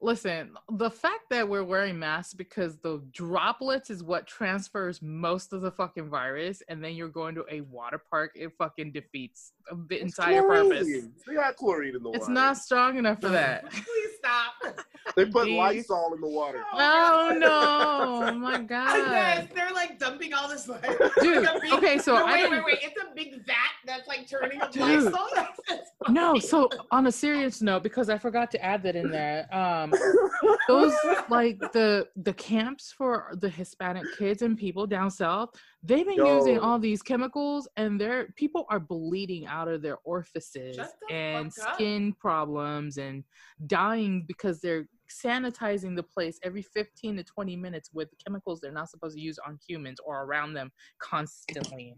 listen. 0.00 0.54
The 0.72 0.90
fact 0.90 1.30
that 1.30 1.48
we're 1.48 1.64
wearing 1.64 1.98
masks 1.98 2.34
because 2.34 2.78
the 2.78 3.02
droplets 3.12 3.90
is 3.90 4.02
what 4.02 4.26
transfers 4.26 5.00
most 5.02 5.52
of 5.52 5.60
the 5.62 5.70
fucking 5.70 6.08
virus, 6.08 6.62
and 6.68 6.82
then 6.82 6.94
you're 6.94 7.08
going 7.08 7.34
to 7.36 7.44
a 7.50 7.60
water 7.62 7.98
park, 8.10 8.32
it 8.34 8.52
fucking 8.58 8.92
defeats 8.92 9.52
the 9.88 9.96
It's 9.96 10.18
entire 10.18 10.42
purpose. 10.42 10.82
chlorine. 10.82 11.12
They 11.26 11.34
got 11.34 11.56
chlorine 11.56 11.96
in 11.96 12.02
the 12.02 12.08
water. 12.08 12.18
It's 12.18 12.28
not 12.28 12.56
strong 12.58 12.96
enough 12.98 13.20
for 13.20 13.28
that. 13.30 13.70
Please 13.70 14.10
stop. 14.18 14.76
They 15.16 15.26
put 15.26 15.48
Jeez. 15.48 15.58
Lysol 15.58 16.14
in 16.14 16.20
the 16.20 16.28
water. 16.28 16.62
Oh, 16.72 17.28
oh 17.32 17.36
no! 17.36 17.48
Oh 17.50 18.32
my 18.38 18.52
Yes, 18.60 18.66
god, 18.68 19.48
they're 19.52 19.72
like 19.72 19.98
dumping 19.98 20.32
all 20.32 20.48
this 20.48 20.68
like 20.68 20.80
dude. 21.20 21.42
like 21.42 21.60
big- 21.60 21.72
Okay, 21.72 21.98
so 21.98 22.14
no, 22.14 22.24
I 22.24 22.34
wait, 22.44 22.50
wait, 22.52 22.64
wait. 22.64 22.78
It's 22.82 22.96
a 23.02 23.12
big 23.14 23.44
vat 23.44 23.54
that's 23.84 24.06
like 24.06 24.28
turning 24.30 24.60
up 24.60 24.70
Dude. 24.70 24.82
Lysol. 25.02 25.28
That's 25.68 25.90
No, 26.08 26.38
so 26.38 26.68
on 26.90 27.06
a 27.06 27.12
serious 27.12 27.62
note, 27.62 27.82
because 27.82 28.08
I 28.08 28.18
forgot 28.18 28.50
to 28.52 28.64
add 28.64 28.82
that 28.84 28.96
in 28.96 29.10
there, 29.10 29.52
um, 29.54 29.92
those 30.68 30.94
like 31.28 31.58
the 31.72 32.08
the 32.16 32.32
camps 32.34 32.92
for 32.96 33.34
the 33.40 33.48
Hispanic 33.48 34.04
kids 34.18 34.42
and 34.42 34.56
people 34.56 34.86
down 34.86 35.10
south, 35.10 35.50
they've 35.82 36.06
been 36.06 36.24
using 36.24 36.58
all 36.58 36.78
these 36.78 37.02
chemicals, 37.02 37.68
and 37.76 38.00
their 38.00 38.28
people 38.36 38.66
are 38.70 38.80
bleeding 38.80 39.46
out 39.46 39.68
of 39.68 39.82
their 39.82 39.98
orifices 40.04 40.78
and 41.10 41.52
skin 41.52 42.12
problems 42.14 42.98
and 42.98 43.24
dying 43.66 44.24
because 44.26 44.60
they're 44.60 44.86
sanitizing 45.12 45.94
the 45.94 46.02
place 46.02 46.38
every 46.42 46.62
15 46.62 47.16
to 47.16 47.24
20 47.24 47.56
minutes 47.56 47.90
with 47.92 48.08
chemicals 48.24 48.60
they're 48.60 48.72
not 48.72 48.88
supposed 48.88 49.14
to 49.14 49.20
use 49.20 49.38
on 49.46 49.58
humans 49.68 49.98
or 50.04 50.24
around 50.24 50.54
them 50.54 50.70
constantly. 51.00 51.94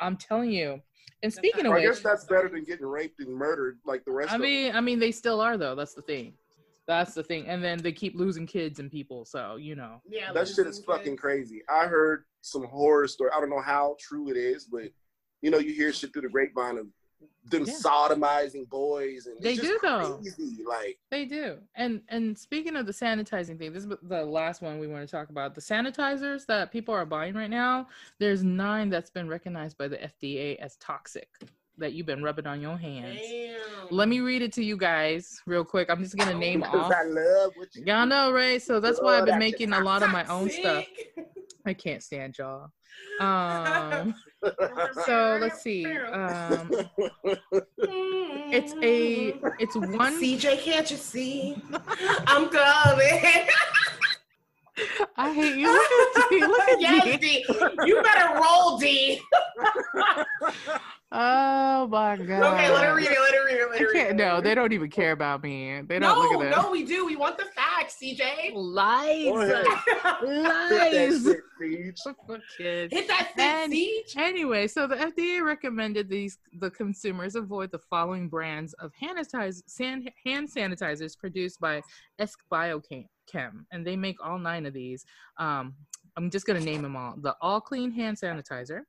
I'm 0.00 0.16
telling 0.16 0.50
you. 0.50 0.80
And 1.22 1.32
speaking 1.32 1.66
of 1.66 1.72
I 1.72 1.76
which, 1.76 1.84
guess 1.84 2.00
that's 2.00 2.24
better 2.24 2.48
than 2.48 2.64
getting 2.64 2.86
raped 2.86 3.20
and 3.20 3.32
murdered 3.34 3.78
like 3.84 4.04
the 4.04 4.12
rest 4.12 4.32
I 4.32 4.36
of 4.36 4.40
mean, 4.40 4.74
I 4.74 4.80
mean, 4.80 4.98
they 4.98 5.12
still 5.12 5.40
are 5.40 5.56
though. 5.56 5.74
That's 5.74 5.94
the 5.94 6.02
thing. 6.02 6.34
That's 6.86 7.14
the 7.14 7.22
thing. 7.22 7.48
And 7.48 7.64
then 7.64 7.78
they 7.78 7.92
keep 7.92 8.14
losing 8.14 8.46
kids 8.46 8.78
and 8.78 8.90
people. 8.90 9.24
So 9.24 9.56
you 9.56 9.74
know. 9.74 10.00
yeah. 10.08 10.32
That 10.32 10.46
shit 10.46 10.66
is 10.66 10.78
losing 10.78 10.84
fucking 10.84 11.16
crazy. 11.16 11.62
I 11.68 11.86
heard 11.86 12.24
some 12.42 12.64
horror 12.64 13.08
story. 13.08 13.30
I 13.36 13.40
don't 13.40 13.50
know 13.50 13.62
how 13.62 13.96
true 13.98 14.30
it 14.30 14.36
is, 14.36 14.64
but 14.64 14.84
you 15.42 15.50
know, 15.50 15.58
you 15.58 15.72
hear 15.72 15.92
shit 15.92 16.12
through 16.12 16.22
the 16.22 16.28
grapevine 16.28 16.78
of 16.78 16.86
them 17.44 17.64
Yeah. 17.64 17.74
sodomizing 17.74 18.68
boys 18.68 19.26
and 19.26 19.40
They 19.40 19.54
do, 19.54 19.78
though. 19.80 20.18
crazy. 20.18 20.64
Like 20.64 20.98
They 21.10 21.24
do. 21.24 21.58
And 21.76 22.02
and 22.08 22.36
speaking 22.36 22.74
of 22.76 22.86
the 22.86 22.92
sanitizing 22.92 23.56
thing, 23.58 23.72
this 23.72 23.84
is 23.84 23.92
the 24.02 24.24
last 24.24 24.62
one 24.62 24.78
we 24.78 24.88
want 24.88 25.06
to 25.08 25.10
talk 25.10 25.30
about. 25.30 25.54
The 25.54 25.60
sanitizers 25.60 26.44
that 26.46 26.72
people 26.72 26.92
are 26.94 27.06
buying 27.06 27.34
right 27.34 27.50
now, 27.50 27.88
there's 28.18 28.42
nine 28.42 28.88
that's 28.90 29.10
been 29.10 29.28
recognized 29.28 29.78
by 29.78 29.86
the 29.88 29.96
FDA 30.02 30.56
as 30.56 30.76
toxic 30.76 31.28
that 31.78 31.92
you've 31.92 32.06
been 32.06 32.22
rubbing 32.22 32.46
on 32.46 32.60
your 32.60 32.76
hands. 32.76 33.20
Damn. 33.20 33.56
Let 33.90 34.08
me 34.08 34.20
read 34.20 34.42
it 34.42 34.52
to 34.54 34.64
you 34.64 34.76
guys 34.76 35.40
real 35.46 35.64
quick. 35.64 35.90
I'm 35.90 36.02
just 36.02 36.16
gonna 36.16 36.34
name 36.34 36.60
because 36.60 36.86
off. 36.86 36.92
I 36.92 37.04
love 37.04 37.52
what 37.56 37.74
you 37.74 37.84
Y'all 37.86 38.06
know, 38.06 38.32
right? 38.32 38.60
So 38.60 38.80
that's 38.80 39.00
why 39.00 39.18
I've 39.18 39.26
been 39.26 39.38
making 39.38 39.72
a 39.72 39.80
lot 39.80 40.02
of 40.02 40.10
my 40.10 40.24
own 40.26 40.50
stuff. 40.50 40.84
I 41.64 41.74
can't 41.74 42.02
stand 42.02 42.36
y'all. 42.38 42.68
Um, 43.20 44.14
so 45.04 45.38
let's 45.40 45.62
see. 45.62 45.84
Um, 45.86 46.70
it's 48.52 48.74
a 48.82 49.34
it's 49.58 49.76
one. 49.76 50.20
CJ, 50.20 50.60
can't 50.60 50.90
you 50.90 50.96
see? 50.96 51.56
I'm 52.26 52.48
coming. 52.48 53.46
I 55.16 55.32
hate 55.32 55.56
you. 55.56 55.72
Look 55.72 56.24
at 56.24 56.30
D. 56.30 56.40
Look 56.40 56.68
at 56.68 56.80
yes, 56.80 57.18
D. 57.20 57.44
D. 57.48 57.68
You 57.84 58.02
better 58.02 58.40
roll, 58.40 58.78
D. 58.78 59.20
Oh 61.12 61.86
my 61.86 62.16
god. 62.16 62.54
Okay, 62.54 62.70
let 62.72 62.84
her 62.84 62.94
read 62.94 63.06
it. 63.06 63.16
Let 63.18 63.34
her 63.34 63.44
read 63.46 63.56
it. 63.60 63.70
Let 63.70 63.80
her 63.80 63.88
read 63.92 64.06
it. 64.08 64.16
No, 64.16 64.40
they 64.40 64.54
don't 64.56 64.72
even 64.72 64.90
care 64.90 65.12
about 65.12 65.42
me. 65.42 65.80
They 65.86 65.98
don't 66.00 66.14
No, 66.14 66.20
look 66.20 66.42
at 66.44 66.50
that. 66.50 66.62
no, 66.62 66.70
we 66.70 66.84
do. 66.84 67.06
We 67.06 67.14
want 67.16 67.38
the 67.38 67.44
facts, 67.54 67.96
CJ. 68.02 68.52
Go 68.52 68.58
Lies. 68.58 69.24
Hit 69.24 69.48
that 70.02 70.20
Lies. 70.22 71.22
shit, 71.24 71.36
Siege. 71.60 72.00
Kids. 72.58 72.92
Hit 72.92 73.06
that 73.08 73.30
thick 73.36 73.44
And- 73.44 73.72
siege. 73.72 74.14
Anyway, 74.16 74.66
so 74.66 74.86
the 74.88 74.96
FDA 74.96 75.42
recommended 75.44 76.08
these 76.08 76.38
the 76.58 76.70
consumers 76.70 77.36
avoid 77.36 77.70
the 77.70 77.78
following 77.78 78.28
brands 78.28 78.72
of 78.74 78.92
hand, 78.94 79.18
sanitize, 79.18 79.62
san, 79.66 80.06
hand 80.24 80.48
sanitizers 80.52 81.16
produced 81.16 81.60
by 81.60 81.80
Esk 82.18 82.40
Biochem, 83.26 83.64
and 83.72 83.86
they 83.86 83.96
make 83.96 84.16
all 84.24 84.38
nine 84.38 84.66
of 84.66 84.72
these. 84.72 85.04
Um, 85.38 85.74
I'm 86.16 86.30
just 86.30 86.46
gonna 86.46 86.60
name 86.60 86.82
them 86.82 86.96
all: 86.96 87.14
the 87.18 87.36
All 87.40 87.60
Clean 87.60 87.90
hand 87.90 88.16
sanitizer, 88.16 88.80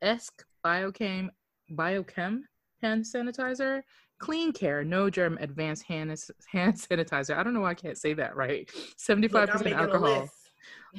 Esk 0.00 0.44
Biochem 0.64 1.30
Biochem 1.72 2.40
hand 2.82 3.04
sanitizer, 3.04 3.82
Clean 4.18 4.52
Care 4.52 4.84
No 4.84 5.10
Germ 5.10 5.38
Advanced 5.40 5.84
hand 5.84 6.16
hand 6.50 6.74
sanitizer. 6.74 7.36
I 7.36 7.42
don't 7.42 7.54
know 7.54 7.60
why 7.60 7.70
I 7.70 7.74
can't 7.74 7.98
say 7.98 8.14
that 8.14 8.36
right. 8.36 8.70
75% 8.98 9.72
alcohol 9.72 10.28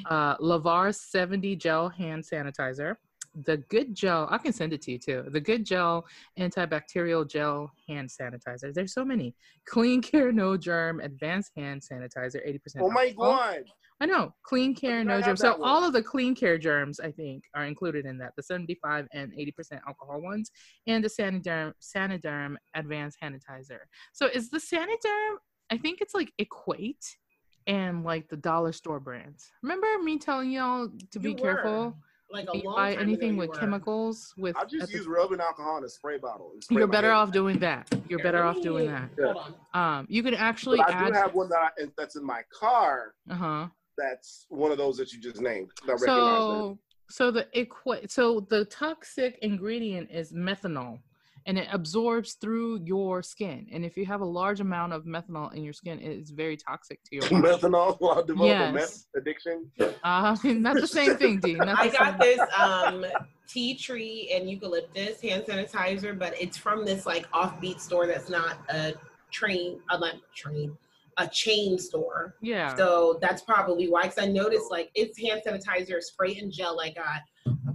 uh, 0.05 0.37
Lavar 0.37 0.93
70 0.93 1.55
gel 1.55 1.89
hand 1.89 2.23
sanitizer, 2.23 2.95
the 3.35 3.57
Good 3.69 3.95
Gel, 3.95 4.27
I 4.29 4.37
can 4.37 4.53
send 4.53 4.73
it 4.73 4.81
to 4.83 4.91
you 4.91 4.99
too. 4.99 5.25
The 5.27 5.39
Good 5.39 5.65
Gel 5.65 6.05
antibacterial 6.39 7.27
gel 7.27 7.71
hand 7.87 8.09
sanitizer. 8.09 8.73
There's 8.73 8.93
so 8.93 9.03
many. 9.03 9.35
Clean 9.65 10.01
Care 10.01 10.31
No 10.31 10.57
Germ 10.57 10.99
advanced 10.99 11.51
hand 11.55 11.81
sanitizer, 11.81 12.45
80%. 12.47 12.59
Oh 12.81 12.91
my 12.91 13.11
god. 13.11 13.63
I 13.99 14.05
know. 14.05 14.33
Clean 14.43 14.75
Care 14.75 15.03
No 15.03 15.21
Germ. 15.21 15.37
So 15.37 15.57
one? 15.57 15.69
all 15.69 15.83
of 15.83 15.93
the 15.93 16.03
Clean 16.03 16.35
Care 16.35 16.57
germs, 16.57 16.99
I 16.99 17.11
think, 17.11 17.45
are 17.53 17.65
included 17.65 18.05
in 18.05 18.17
that. 18.19 18.33
The 18.35 18.43
75 18.43 19.07
and 19.13 19.31
80% 19.33 19.79
alcohol 19.87 20.21
ones, 20.21 20.51
and 20.87 21.03
the 21.03 21.09
Saniderm 21.09 21.73
Saniderm 21.81 22.55
advanced 22.75 23.17
sanitizer. 23.23 23.79
So 24.11 24.27
is 24.27 24.49
the 24.49 24.57
Saniderm? 24.57 25.37
I 25.71 25.77
think 25.77 26.01
it's 26.01 26.13
like 26.13 26.31
Equate 26.37 27.17
and 27.65 28.03
like 28.03 28.27
the 28.27 28.37
dollar 28.37 28.73
store 28.73 28.99
brands. 28.99 29.51
Remember 29.61 29.87
me 30.03 30.19
telling 30.19 30.51
y'all 30.51 30.89
to 31.11 31.19
be 31.19 31.31
were. 31.31 31.39
careful? 31.39 31.97
Like 32.33 32.47
a 32.49 32.57
long 32.57 32.75
buy 32.75 32.95
time 32.95 33.03
anything 33.03 33.37
with 33.37 33.53
chemicals 33.59 34.33
with. 34.37 34.57
I 34.57 34.63
just 34.65 34.83
at 34.83 34.89
the- 34.89 34.97
use 34.97 35.05
rubbing 35.07 35.39
alcohol 35.39 35.77
in 35.77 35.83
a 35.83 35.89
spray 35.89 36.17
bottle. 36.17 36.51
spray 36.61 36.77
you're 36.79 36.87
better 36.87 37.09
hand. 37.11 37.17
off 37.29 37.31
doing 37.31 37.59
that. 37.59 37.87
You're 38.09 38.17
Here, 38.19 38.23
better 38.23 38.39
let 38.39 38.57
off 38.57 38.61
doing 38.63 38.87
that. 38.87 39.09
Hold 39.21 39.37
on. 39.73 39.99
Um, 39.99 40.07
you 40.09 40.23
can 40.23 40.33
actually 40.33 40.77
But 40.79 40.89
I 40.89 40.93
add. 40.93 41.07
do 41.07 41.13
have 41.13 41.35
one 41.35 41.47
that 41.49 41.59
I, 41.77 41.85
that's 41.95 42.15
in 42.15 42.25
my 42.25 42.41
car. 42.51 43.13
uh 43.29 43.35
huh. 43.35 43.67
That's 43.95 44.47
one 44.49 44.71
of 44.71 44.79
those 44.79 44.97
that 44.97 45.13
you 45.13 45.21
just 45.21 45.39
named. 45.39 45.69
That. 45.85 45.99
So, 45.99 46.79
so 47.09 47.29
the 47.29 47.47
equi- 47.55 48.07
so 48.07 48.39
the 48.39 48.65
toxic 48.65 49.37
ingredient 49.43 50.09
is 50.09 50.31
methanol, 50.33 50.97
and 51.45 51.57
it 51.57 51.67
absorbs 51.71 52.33
through 52.33 52.79
your 52.83 53.21
skin. 53.21 53.67
And 53.71 53.83
if 53.85 53.97
you 53.97 54.05
have 54.05 54.21
a 54.21 54.25
large 54.25 54.59
amount 54.59 54.93
of 54.93 55.03
methanol 55.05 55.53
in 55.53 55.63
your 55.63 55.73
skin, 55.73 55.99
it 55.99 56.11
is 56.17 56.29
very 56.31 56.57
toxic 56.57 57.03
to 57.05 57.15
your 57.15 57.21
body. 57.29 57.35
Methanol. 57.35 57.97
I'll 58.01 58.23
develop 58.23 58.69
a 58.69 58.71
meth 58.73 59.05
addiction. 59.15 59.71
Uh, 60.03 60.35
not 60.43 60.75
the 60.75 60.87
same 60.87 61.17
thing, 61.17 61.39
D. 61.39 61.53
Not 61.55 61.79
I 61.79 61.87
the 61.89 61.97
got 61.97 62.21
same- 62.21 62.37
this 62.37 62.39
um 62.57 63.05
tea 63.47 63.75
tree 63.75 64.31
and 64.33 64.49
eucalyptus 64.49 65.21
hand 65.21 65.43
sanitizer, 65.43 66.17
but 66.17 66.33
it's 66.41 66.57
from 66.57 66.85
this 66.85 67.05
like 67.05 67.29
offbeat 67.31 67.79
store 67.79 68.07
that's 68.07 68.29
not 68.29 68.57
a 68.69 68.93
train, 69.31 69.79
uh, 69.89 69.97
not 69.97 70.15
train, 70.35 70.75
a 71.17 71.27
chain 71.27 71.77
store. 71.77 72.35
Yeah. 72.41 72.75
So 72.75 73.19
that's 73.21 73.41
probably 73.43 73.89
why. 73.89 74.03
Because 74.03 74.17
I 74.17 74.27
noticed 74.27 74.71
like 74.71 74.89
it's 74.95 75.19
hand 75.19 75.41
sanitizer, 75.45 76.01
spray 76.01 76.37
and 76.37 76.51
gel 76.51 76.79
I 76.79 76.91
got. 76.91 77.21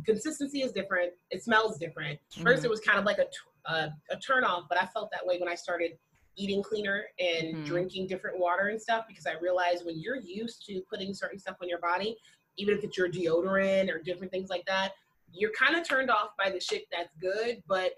Consistency 0.07 0.63
is 0.63 0.73
different. 0.73 1.13
It 1.31 1.45
smells 1.45 1.77
different. 1.79 2.19
1st 2.35 2.61
Mhm. 2.61 2.65
it 2.65 2.71
was 2.71 2.81
kind 2.81 2.99
of 2.99 3.05
like 3.05 3.19
a 3.19 3.27
a 3.69 4.17
turn 4.17 4.45
off, 4.45 4.65
but 4.69 4.81
I 4.81 4.87
felt 4.87 5.11
that 5.13 5.25
way 5.27 5.39
when 5.39 5.49
I 5.49 5.55
started 5.55 5.93
eating 6.37 6.63
cleaner 6.63 7.05
and 7.19 7.57
Mhm. 7.57 7.65
drinking 7.67 8.07
different 8.07 8.39
water 8.39 8.69
and 8.69 8.81
stuff 8.81 9.07
because 9.09 9.27
I 9.27 9.33
realized 9.35 9.85
when 9.85 9.99
you're 9.99 10.17
used 10.21 10.65
to 10.67 10.81
putting 10.83 11.13
certain 11.13 11.39
stuff 11.39 11.57
on 11.61 11.69
your 11.69 11.81
body, 11.81 12.17
even 12.57 12.77
if 12.79 12.85
it's 12.85 12.97
your 12.97 13.09
deodorant 13.11 13.91
or 13.93 13.99
different 13.99 14.31
things 14.33 14.49
like 14.49 14.65
that, 14.67 14.93
you're 15.33 15.53
kind 15.53 15.77
of 15.77 15.87
turned 15.87 16.11
off 16.11 16.31
by 16.39 16.51
the 16.51 16.61
shit 16.61 16.85
that's 16.93 17.15
good, 17.17 17.63
but 17.67 17.93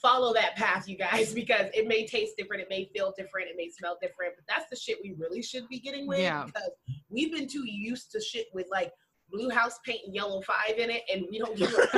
follow 0.00 0.32
that 0.34 0.54
path, 0.56 0.88
you 0.88 0.96
guys, 0.96 1.32
because 1.34 1.70
it 1.74 1.86
may 1.86 2.06
taste 2.06 2.36
different, 2.36 2.62
it 2.62 2.68
may 2.68 2.84
feel 2.86 3.12
different, 3.16 3.48
it 3.48 3.56
may 3.56 3.68
smell 3.70 3.96
different, 4.00 4.34
but 4.36 4.44
that's 4.48 4.68
the 4.68 4.76
shit 4.76 4.98
we 5.02 5.12
really 5.12 5.42
should 5.42 5.68
be 5.68 5.78
getting 5.78 6.06
with 6.06 6.20
Yeah. 6.20 6.44
because 6.44 6.70
we've 7.08 7.32
been 7.32 7.48
too 7.48 7.64
used 7.64 8.10
to 8.12 8.20
shit 8.20 8.46
with 8.52 8.66
like 8.70 8.92
blue 9.32 9.48
house 9.50 9.78
paint 9.84 10.00
and 10.06 10.14
yellow 10.14 10.40
five 10.42 10.78
in 10.78 10.90
it, 10.90 11.02
and 11.12 11.24
we 11.30 11.38
don't 11.38 11.56
give 11.56 11.72
a 11.72 11.76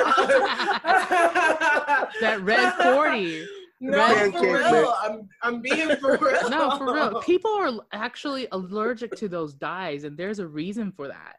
that 2.20 2.41
red 2.43 2.72
40. 2.74 3.47
No, 3.80 3.99
Red 3.99 4.32
for 4.32 4.41
real. 4.41 4.72
mix. 4.82 4.89
I'm, 5.03 5.28
I'm 5.43 5.61
being 5.61 5.95
for 5.97 6.16
real. 6.22 6.49
No, 6.49 6.78
for 6.78 6.95
real. 6.95 7.20
People 7.20 7.51
are 7.51 7.72
actually 7.93 8.47
allergic 8.53 9.14
to 9.16 9.28
those 9.28 9.53
dyes, 9.53 10.05
and 10.05 10.16
there's 10.16 10.39
a 10.39 10.47
reason 10.47 10.91
for 10.93 11.09
that. 11.09 11.37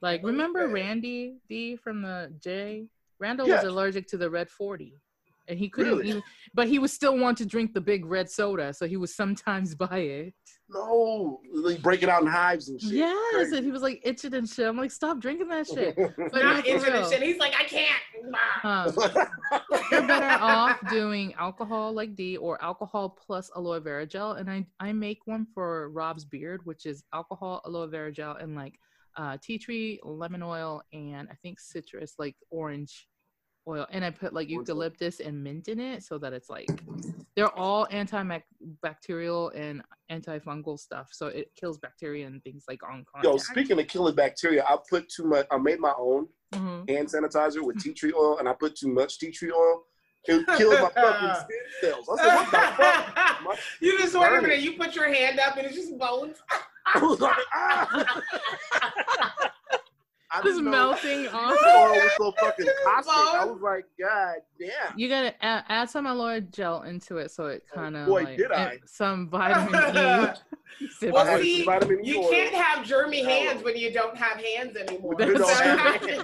Like, 0.00 0.22
remember 0.22 0.68
that? 0.68 0.72
Randy 0.72 1.38
D 1.48 1.74
from 1.74 2.02
the 2.02 2.32
J? 2.38 2.86
Randall 3.18 3.48
Yes. 3.48 3.64
was 3.64 3.72
allergic 3.72 4.06
to 4.08 4.16
the 4.16 4.30
red 4.30 4.48
40. 4.48 4.94
And 5.48 5.58
he 5.58 5.68
couldn't 5.70 5.96
Really? 5.98 6.08
even, 6.10 6.22
but 6.52 6.68
he 6.68 6.78
would 6.78 6.90
still 6.90 7.16
want 7.16 7.38
to 7.38 7.46
drink 7.46 7.72
the 7.72 7.80
big 7.80 8.04
red 8.04 8.30
soda, 8.30 8.72
so 8.74 8.86
he 8.86 8.96
would 8.98 9.08
sometimes 9.08 9.74
buy 9.86 9.98
it. 9.98 10.34
No, 10.70 11.40
they 11.64 11.78
break 11.78 12.02
it 12.02 12.10
out 12.10 12.20
in 12.20 12.28
hives 12.28 12.68
and 12.68 12.78
shit. 12.78 12.92
Yes, 12.92 13.34
Crazy. 13.34 13.56
and 13.56 13.64
he 13.64 13.72
was 13.72 13.80
like 13.80 14.02
itching 14.04 14.34
and 14.34 14.46
shit. 14.46 14.66
I'm 14.66 14.76
like, 14.76 14.90
stop 14.90 15.18
drinking 15.18 15.48
that 15.48 15.66
shit. 15.66 15.96
But 16.18 16.42
Not 16.42 16.64
for 16.64 16.70
into 16.70 16.84
real. 16.90 17.00
this 17.00 17.10
shit. 17.10 17.22
He's 17.22 17.38
like, 17.38 17.54
I 17.58 17.64
can't. 17.64 18.02
Um, 18.62 18.92
you're 19.90 20.06
better 20.06 20.44
off 20.44 20.78
doing 20.90 21.32
alcohol 21.34 21.94
like 21.94 22.14
D 22.14 22.36
or 22.36 22.62
alcohol 22.62 23.08
plus 23.08 23.50
aloe 23.56 23.80
vera 23.80 24.04
gel. 24.06 24.32
And 24.32 24.50
I, 24.50 24.66
I 24.78 24.92
make 24.92 25.20
one 25.24 25.46
for 25.54 25.88
Rob's 25.88 26.26
beard, 26.26 26.60
which 26.64 26.84
is 26.84 27.02
alcohol, 27.14 27.62
aloe 27.64 27.86
vera 27.86 28.12
gel, 28.12 28.36
and 28.36 28.54
like 28.54 28.74
uh, 29.16 29.38
tea 29.42 29.56
tree, 29.58 29.98
lemon 30.04 30.42
oil, 30.42 30.82
and 30.92 31.28
I 31.30 31.34
think 31.42 31.58
citrus, 31.60 32.14
like 32.18 32.36
orange 32.50 33.08
oil. 33.68 33.86
And 33.90 34.04
I 34.04 34.10
put 34.10 34.32
like 34.32 34.48
eucalyptus 34.48 35.20
and 35.20 35.42
mint 35.44 35.68
in 35.68 35.78
it 35.78 36.02
so 36.02 36.18
that 36.18 36.32
it's 36.32 36.48
like 36.48 36.68
they're 37.36 37.52
all 37.56 37.86
antibacterial 37.92 39.54
and 39.54 39.82
antifungal 40.10 40.78
stuff. 40.78 41.10
So 41.12 41.26
it 41.28 41.50
kills 41.54 41.78
bacteria 41.78 42.26
and 42.26 42.42
things 42.42 42.64
like 42.68 42.82
on 42.82 43.04
contact. 43.12 43.24
Yo, 43.24 43.36
speaking 43.36 43.78
of 43.78 43.86
killing 43.86 44.14
bacteria, 44.14 44.64
I 44.64 44.76
put 44.88 45.08
too 45.08 45.24
much. 45.24 45.46
I 45.50 45.58
made 45.58 45.78
my 45.80 45.92
own 45.98 46.28
Mhm. 46.52 46.88
hand 46.88 47.08
sanitizer 47.08 47.62
with 47.62 47.78
tea 47.82 47.92
tree 47.92 48.12
oil, 48.16 48.38
and 48.38 48.48
I 48.48 48.54
put 48.54 48.74
too 48.74 48.88
much 48.88 49.18
tea 49.18 49.30
tree 49.30 49.52
oil. 49.52 49.84
It 50.24 50.46
killed 50.56 50.80
my 50.80 50.88
fucking 50.90 51.34
skin 51.44 51.58
cells. 51.80 52.08
I 52.08 52.16
said, 52.16 52.34
what 52.34 52.50
the 52.50 52.82
fuck? 52.82 53.42
My- 53.44 53.58
you 53.80 53.98
just 53.98 54.14
wait 54.14 54.26
a 54.26 54.30
burning. 54.30 54.42
minute. 54.48 54.60
You 54.60 54.72
put 54.78 54.94
your 54.96 55.12
hand 55.12 55.38
up 55.38 55.56
and 55.58 55.66
it's 55.66 55.76
just 55.76 55.96
bones. 55.98 56.38
I 56.94 56.98
was 57.00 57.20
like, 57.20 57.36
ah. 57.54 58.16
I 60.30 60.42
Just 60.42 60.60
melting 60.60 61.22
the 61.22 61.32
off. 61.32 61.52
oil 61.52 61.90
was 61.94 62.12
so 62.18 62.32
fucking 62.40 62.66
caustic. 62.84 63.14
I 63.14 63.44
was 63.46 63.60
like, 63.62 63.84
God 63.98 64.34
damn. 64.60 64.98
You 64.98 65.08
gotta 65.08 65.42
add, 65.44 65.64
add 65.68 65.88
some 65.90 66.06
aloe 66.06 66.40
gel 66.40 66.82
into 66.82 67.16
it 67.16 67.30
so 67.30 67.46
it 67.46 67.62
Oh, 67.72 67.74
kind 67.76 67.96
of 67.96 68.06
boy, 68.08 68.24
like 68.24 68.36
did 68.36 68.52
I. 68.52 68.78
some 68.84 69.28
vitamin 69.30 69.74
E. 69.96 70.86
Sip 70.98 71.12
Well, 71.14 71.26
I 71.26 71.30
had 71.30 71.40
it. 71.40 71.44
see, 71.44 71.64
vitamin 71.64 72.04
E 72.04 72.10
you 72.10 72.22
oil. 72.22 72.30
can't 72.30 72.54
have 72.54 72.86
germy 72.86 73.22
No. 73.24 73.30
hands 73.30 73.62
when 73.64 73.76
you 73.76 73.90
don't 73.90 74.16
have 74.18 74.38
hands 74.42 74.76
anymore. 74.76 75.14
That's 75.18 75.30
You 75.32 75.38
don't 75.38 75.50
have 75.56 76.00
true. 76.02 76.22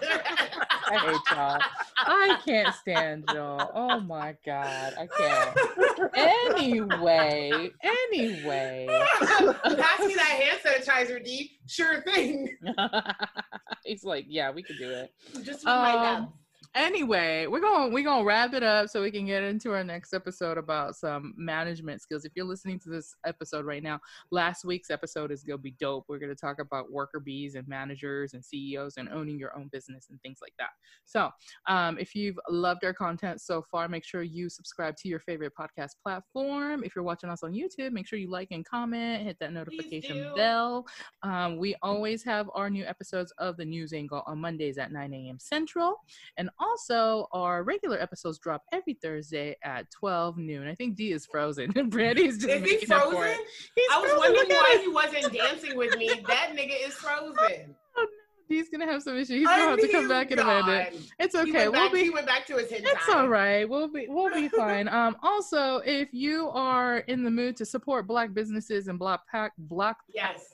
I 0.86 0.98
hate 0.98 1.20
y'all. 1.30 1.60
I 1.96 2.38
can't 2.44 2.74
stand 2.74 3.24
y'all. 3.32 3.70
Oh 3.74 4.00
my 4.00 4.36
god, 4.44 4.92
I 4.98 5.06
can't. 5.16 5.58
Anyway, 6.14 7.70
anyway. 7.82 8.86
Pass 9.18 10.00
me 10.00 10.14
that 10.14 10.40
hand 10.42 10.60
sanitizer, 10.62 11.24
D. 11.24 11.58
Sure 11.66 12.02
thing. 12.02 12.54
He's 13.94 14.02
like, 14.04 14.24
yeah, 14.28 14.50
we 14.50 14.64
could 14.64 14.76
do 14.76 14.90
it. 14.90 15.12
Just 15.44 15.60
with 15.60 15.66
my 15.66 15.92
Um, 15.92 16.02
nub. 16.02 16.32
Anyway, 16.74 17.46
we're 17.46 17.60
going 17.60 17.92
we're 17.92 18.04
going 18.04 18.20
to 18.20 18.26
wrap 18.26 18.52
it 18.54 18.62
up 18.62 18.88
so 18.88 19.02
we 19.02 19.10
can 19.10 19.26
get 19.26 19.42
into 19.42 19.72
our 19.72 19.84
next 19.84 20.12
episode 20.12 20.58
about 20.58 20.96
some 20.96 21.34
management 21.36 22.02
skills. 22.02 22.24
If 22.24 22.32
you're 22.34 22.44
listening 22.44 22.78
to 22.80 22.90
this 22.90 23.14
episode 23.26 23.64
right 23.64 23.82
now, 23.82 24.00
last 24.30 24.64
week's 24.64 24.90
episode 24.90 25.30
is 25.30 25.44
going 25.44 25.58
to 25.58 25.62
be 25.62 25.74
dope. 25.78 26.04
We're 26.08 26.18
going 26.18 26.34
to 26.34 26.40
talk 26.40 26.60
about 26.60 26.90
worker 26.90 27.20
bees 27.20 27.54
and 27.54 27.66
managers 27.68 28.34
and 28.34 28.44
CEOs 28.44 28.96
and 28.96 29.08
owning 29.10 29.38
your 29.38 29.56
own 29.56 29.68
business 29.72 30.08
and 30.10 30.20
things 30.22 30.38
like 30.42 30.54
that. 30.58 30.70
So, 31.04 31.30
um, 31.66 31.98
if 31.98 32.14
you've 32.14 32.38
loved 32.48 32.84
our 32.84 32.94
content 32.94 33.40
so 33.40 33.62
far, 33.62 33.88
make 33.88 34.04
sure 34.04 34.22
you 34.22 34.48
subscribe 34.48 34.96
to 34.96 35.08
your 35.08 35.20
favorite 35.20 35.52
podcast 35.58 35.92
platform. 36.02 36.82
If 36.84 36.94
you're 36.94 37.04
watching 37.04 37.30
us 37.30 37.42
on 37.42 37.52
YouTube, 37.52 37.92
make 37.92 38.06
sure 38.06 38.18
you 38.18 38.30
like 38.30 38.48
and 38.50 38.64
comment, 38.64 39.22
hit 39.22 39.38
that 39.40 39.52
notification 39.52 40.32
bell. 40.34 40.86
Um, 41.22 41.58
we 41.58 41.76
always 41.82 42.22
have 42.24 42.50
our 42.54 42.68
new 42.68 42.84
episodes 42.84 43.32
of 43.38 43.56
the 43.56 43.64
News 43.64 43.92
Angle 43.92 44.22
on 44.26 44.38
Mondays 44.38 44.78
at 44.78 44.92
9 44.92 45.12
a.m. 45.12 45.38
Central. 45.38 46.00
And 46.36 46.50
also, 46.64 47.28
our 47.32 47.62
regular 47.62 48.00
episodes 48.00 48.38
drop 48.38 48.62
every 48.72 48.94
Thursday 48.94 49.56
at 49.62 49.90
12 49.90 50.38
noon. 50.38 50.66
I 50.66 50.74
think 50.74 50.96
D 50.96 51.12
is 51.12 51.26
frozen. 51.26 51.70
Brandy's 51.88 52.38
just 52.38 52.48
Is 52.48 52.80
he 52.80 52.86
frozen? 52.86 53.36
He's 53.74 53.86
I 53.92 54.00
was 54.00 54.10
frozen. 54.10 54.18
wondering 54.18 54.48
why 54.48 54.78
he 54.80 54.88
wasn't 54.88 55.32
dancing 55.32 55.76
with 55.76 55.96
me. 55.96 56.10
That 56.26 56.52
nigga 56.56 56.86
is 56.86 56.94
frozen. 56.94 57.74
Oh, 57.96 58.02
no. 58.02 58.06
D's 58.48 58.68
gonna 58.68 58.86
have 58.86 59.02
some 59.02 59.14
issues. 59.14 59.28
He's 59.28 59.46
gonna 59.46 59.70
have 59.70 59.78
to 59.78 59.88
come 59.88 60.08
back 60.08 60.30
in 60.30 60.38
a 60.38 60.44
minute. 60.44 60.94
It's 61.18 61.34
okay. 61.34 61.68
We'll 61.68 61.72
back, 61.72 61.92
be 61.92 62.02
he 62.04 62.10
went 62.10 62.26
back 62.26 62.46
to 62.46 62.56
his 62.56 62.70
hit 62.70 62.84
It's 62.84 63.08
all 63.08 63.28
right. 63.28 63.68
We'll 63.68 63.88
be 63.88 64.06
we'll 64.08 64.32
be 64.32 64.48
fine. 64.48 64.88
Um, 64.94 65.16
also, 65.22 65.78
if 65.78 66.08
you 66.12 66.50
are 66.50 66.98
in 66.98 67.24
the 67.24 67.30
mood 67.30 67.56
to 67.56 67.64
support 67.64 68.06
Black 68.06 68.32
businesses 68.32 68.88
and 68.88 68.98
Black 68.98 69.20
pack 69.30 69.52
Black 69.58 69.96
Yes. 70.08 70.53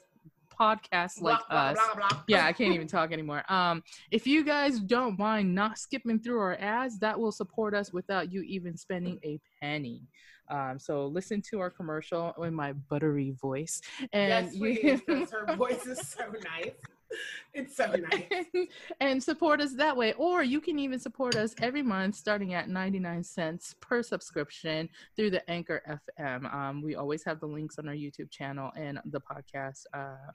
Podcasts 0.61 1.21
like 1.21 1.39
Blah, 1.49 1.59
us, 1.59 1.79
blah, 1.79 2.09
blah, 2.09 2.23
yeah, 2.29 2.47
I 2.47 2.53
can't 2.53 2.75
even 2.75 2.87
talk 2.87 3.13
anymore. 3.13 3.51
Um, 3.51 3.83
if 4.11 4.27
you 4.27 4.45
guys 4.45 4.79
don't 4.79 5.19
mind 5.19 5.55
not 5.55 5.79
skipping 5.79 6.19
through 6.19 6.39
our 6.41 6.57
ads, 6.61 6.99
that 6.99 7.19
will 7.19 7.33
support 7.33 7.75
us 7.75 7.93
without 7.93 8.31
you 8.31 8.43
even 8.43 8.77
spending 8.77 9.19
a 9.25 9.41
penny. 9.61 10.03
Um, 10.51 10.79
so 10.79 11.07
listen 11.07 11.41
to 11.51 11.61
our 11.61 11.71
commercial 11.71 12.35
in 12.43 12.55
my 12.55 12.73
buttery 12.73 13.31
voice, 13.41 13.81
and 14.13 14.47
yes, 14.47 14.55
you 14.55 14.61
please, 14.61 15.01
because 15.07 15.31
her 15.31 15.57
voice 15.57 15.87
is 15.87 16.07
so 16.07 16.25
nice. 16.45 16.73
It's 17.53 17.77
so 17.77 17.93
nice. 17.93 18.47
and 19.01 19.21
support 19.21 19.61
us 19.61 19.75
that 19.75 19.97
way. 19.97 20.13
Or 20.13 20.45
you 20.45 20.61
can 20.61 20.79
even 20.79 21.01
support 21.01 21.35
us 21.35 21.53
every 21.61 21.83
month 21.83 22.15
starting 22.15 22.55
at 22.55 22.69
99 22.69 23.25
cents 23.25 23.75
per 23.81 24.05
subscription 24.05 24.89
through 25.17 25.31
the 25.31 25.51
Anchor 25.51 26.01
FM. 26.19 26.53
Um, 26.55 26.81
we 26.81 26.95
always 26.95 27.25
have 27.25 27.41
the 27.41 27.47
links 27.47 27.79
on 27.79 27.89
our 27.89 27.95
YouTube 27.95 28.31
channel 28.31 28.71
and 28.77 29.01
the 29.07 29.21
podcast 29.21 29.83
uh, 29.93 30.31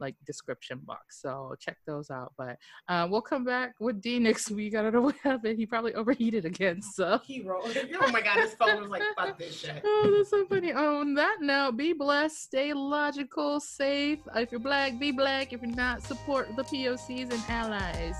like 0.00 0.14
description 0.26 0.80
box. 0.84 1.20
So 1.20 1.54
check 1.58 1.76
those 1.86 2.10
out. 2.10 2.32
But 2.36 2.56
uh, 2.88 3.06
we'll 3.10 3.20
come 3.20 3.44
back 3.44 3.74
with 3.80 4.00
D 4.00 4.18
next 4.18 4.50
week. 4.50 4.74
I 4.74 4.82
don't 4.82 4.94
know 4.94 5.00
what 5.10 5.16
happened. 5.22 5.58
He 5.58 5.66
probably 5.66 5.94
overheated 5.94 6.44
again. 6.44 6.82
So 6.82 7.20
He 7.24 7.42
rolled. 7.42 7.76
Oh 8.02 8.10
my 8.12 8.22
god, 8.22 8.38
his 8.38 8.54
phone 8.54 8.80
was 8.80 8.90
like, 8.90 9.02
fuck 9.16 9.38
this 9.38 9.60
shit. 9.60 9.82
Oh, 9.84 10.14
that's 10.16 10.30
so 10.30 10.44
funny. 10.46 10.72
On 10.72 11.14
that 11.14 11.38
note, 11.40 11.76
be 11.76 11.92
blessed, 11.92 12.42
stay 12.42 12.72
logical, 12.72 13.60
safe. 13.60 14.20
If 14.34 14.50
you're 14.50 14.60
black, 14.60 14.98
be 14.98 15.12
black. 15.12 15.52
If 15.52 15.62
you're 15.62 15.74
not, 15.74 16.02
support 16.02 16.48
the 16.56 16.64
POCs 16.64 17.30
and 17.30 17.42
allies. 17.48 18.16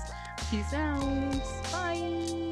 Peace 0.49 0.73
out. 0.73 1.01
Bye. 1.71 2.50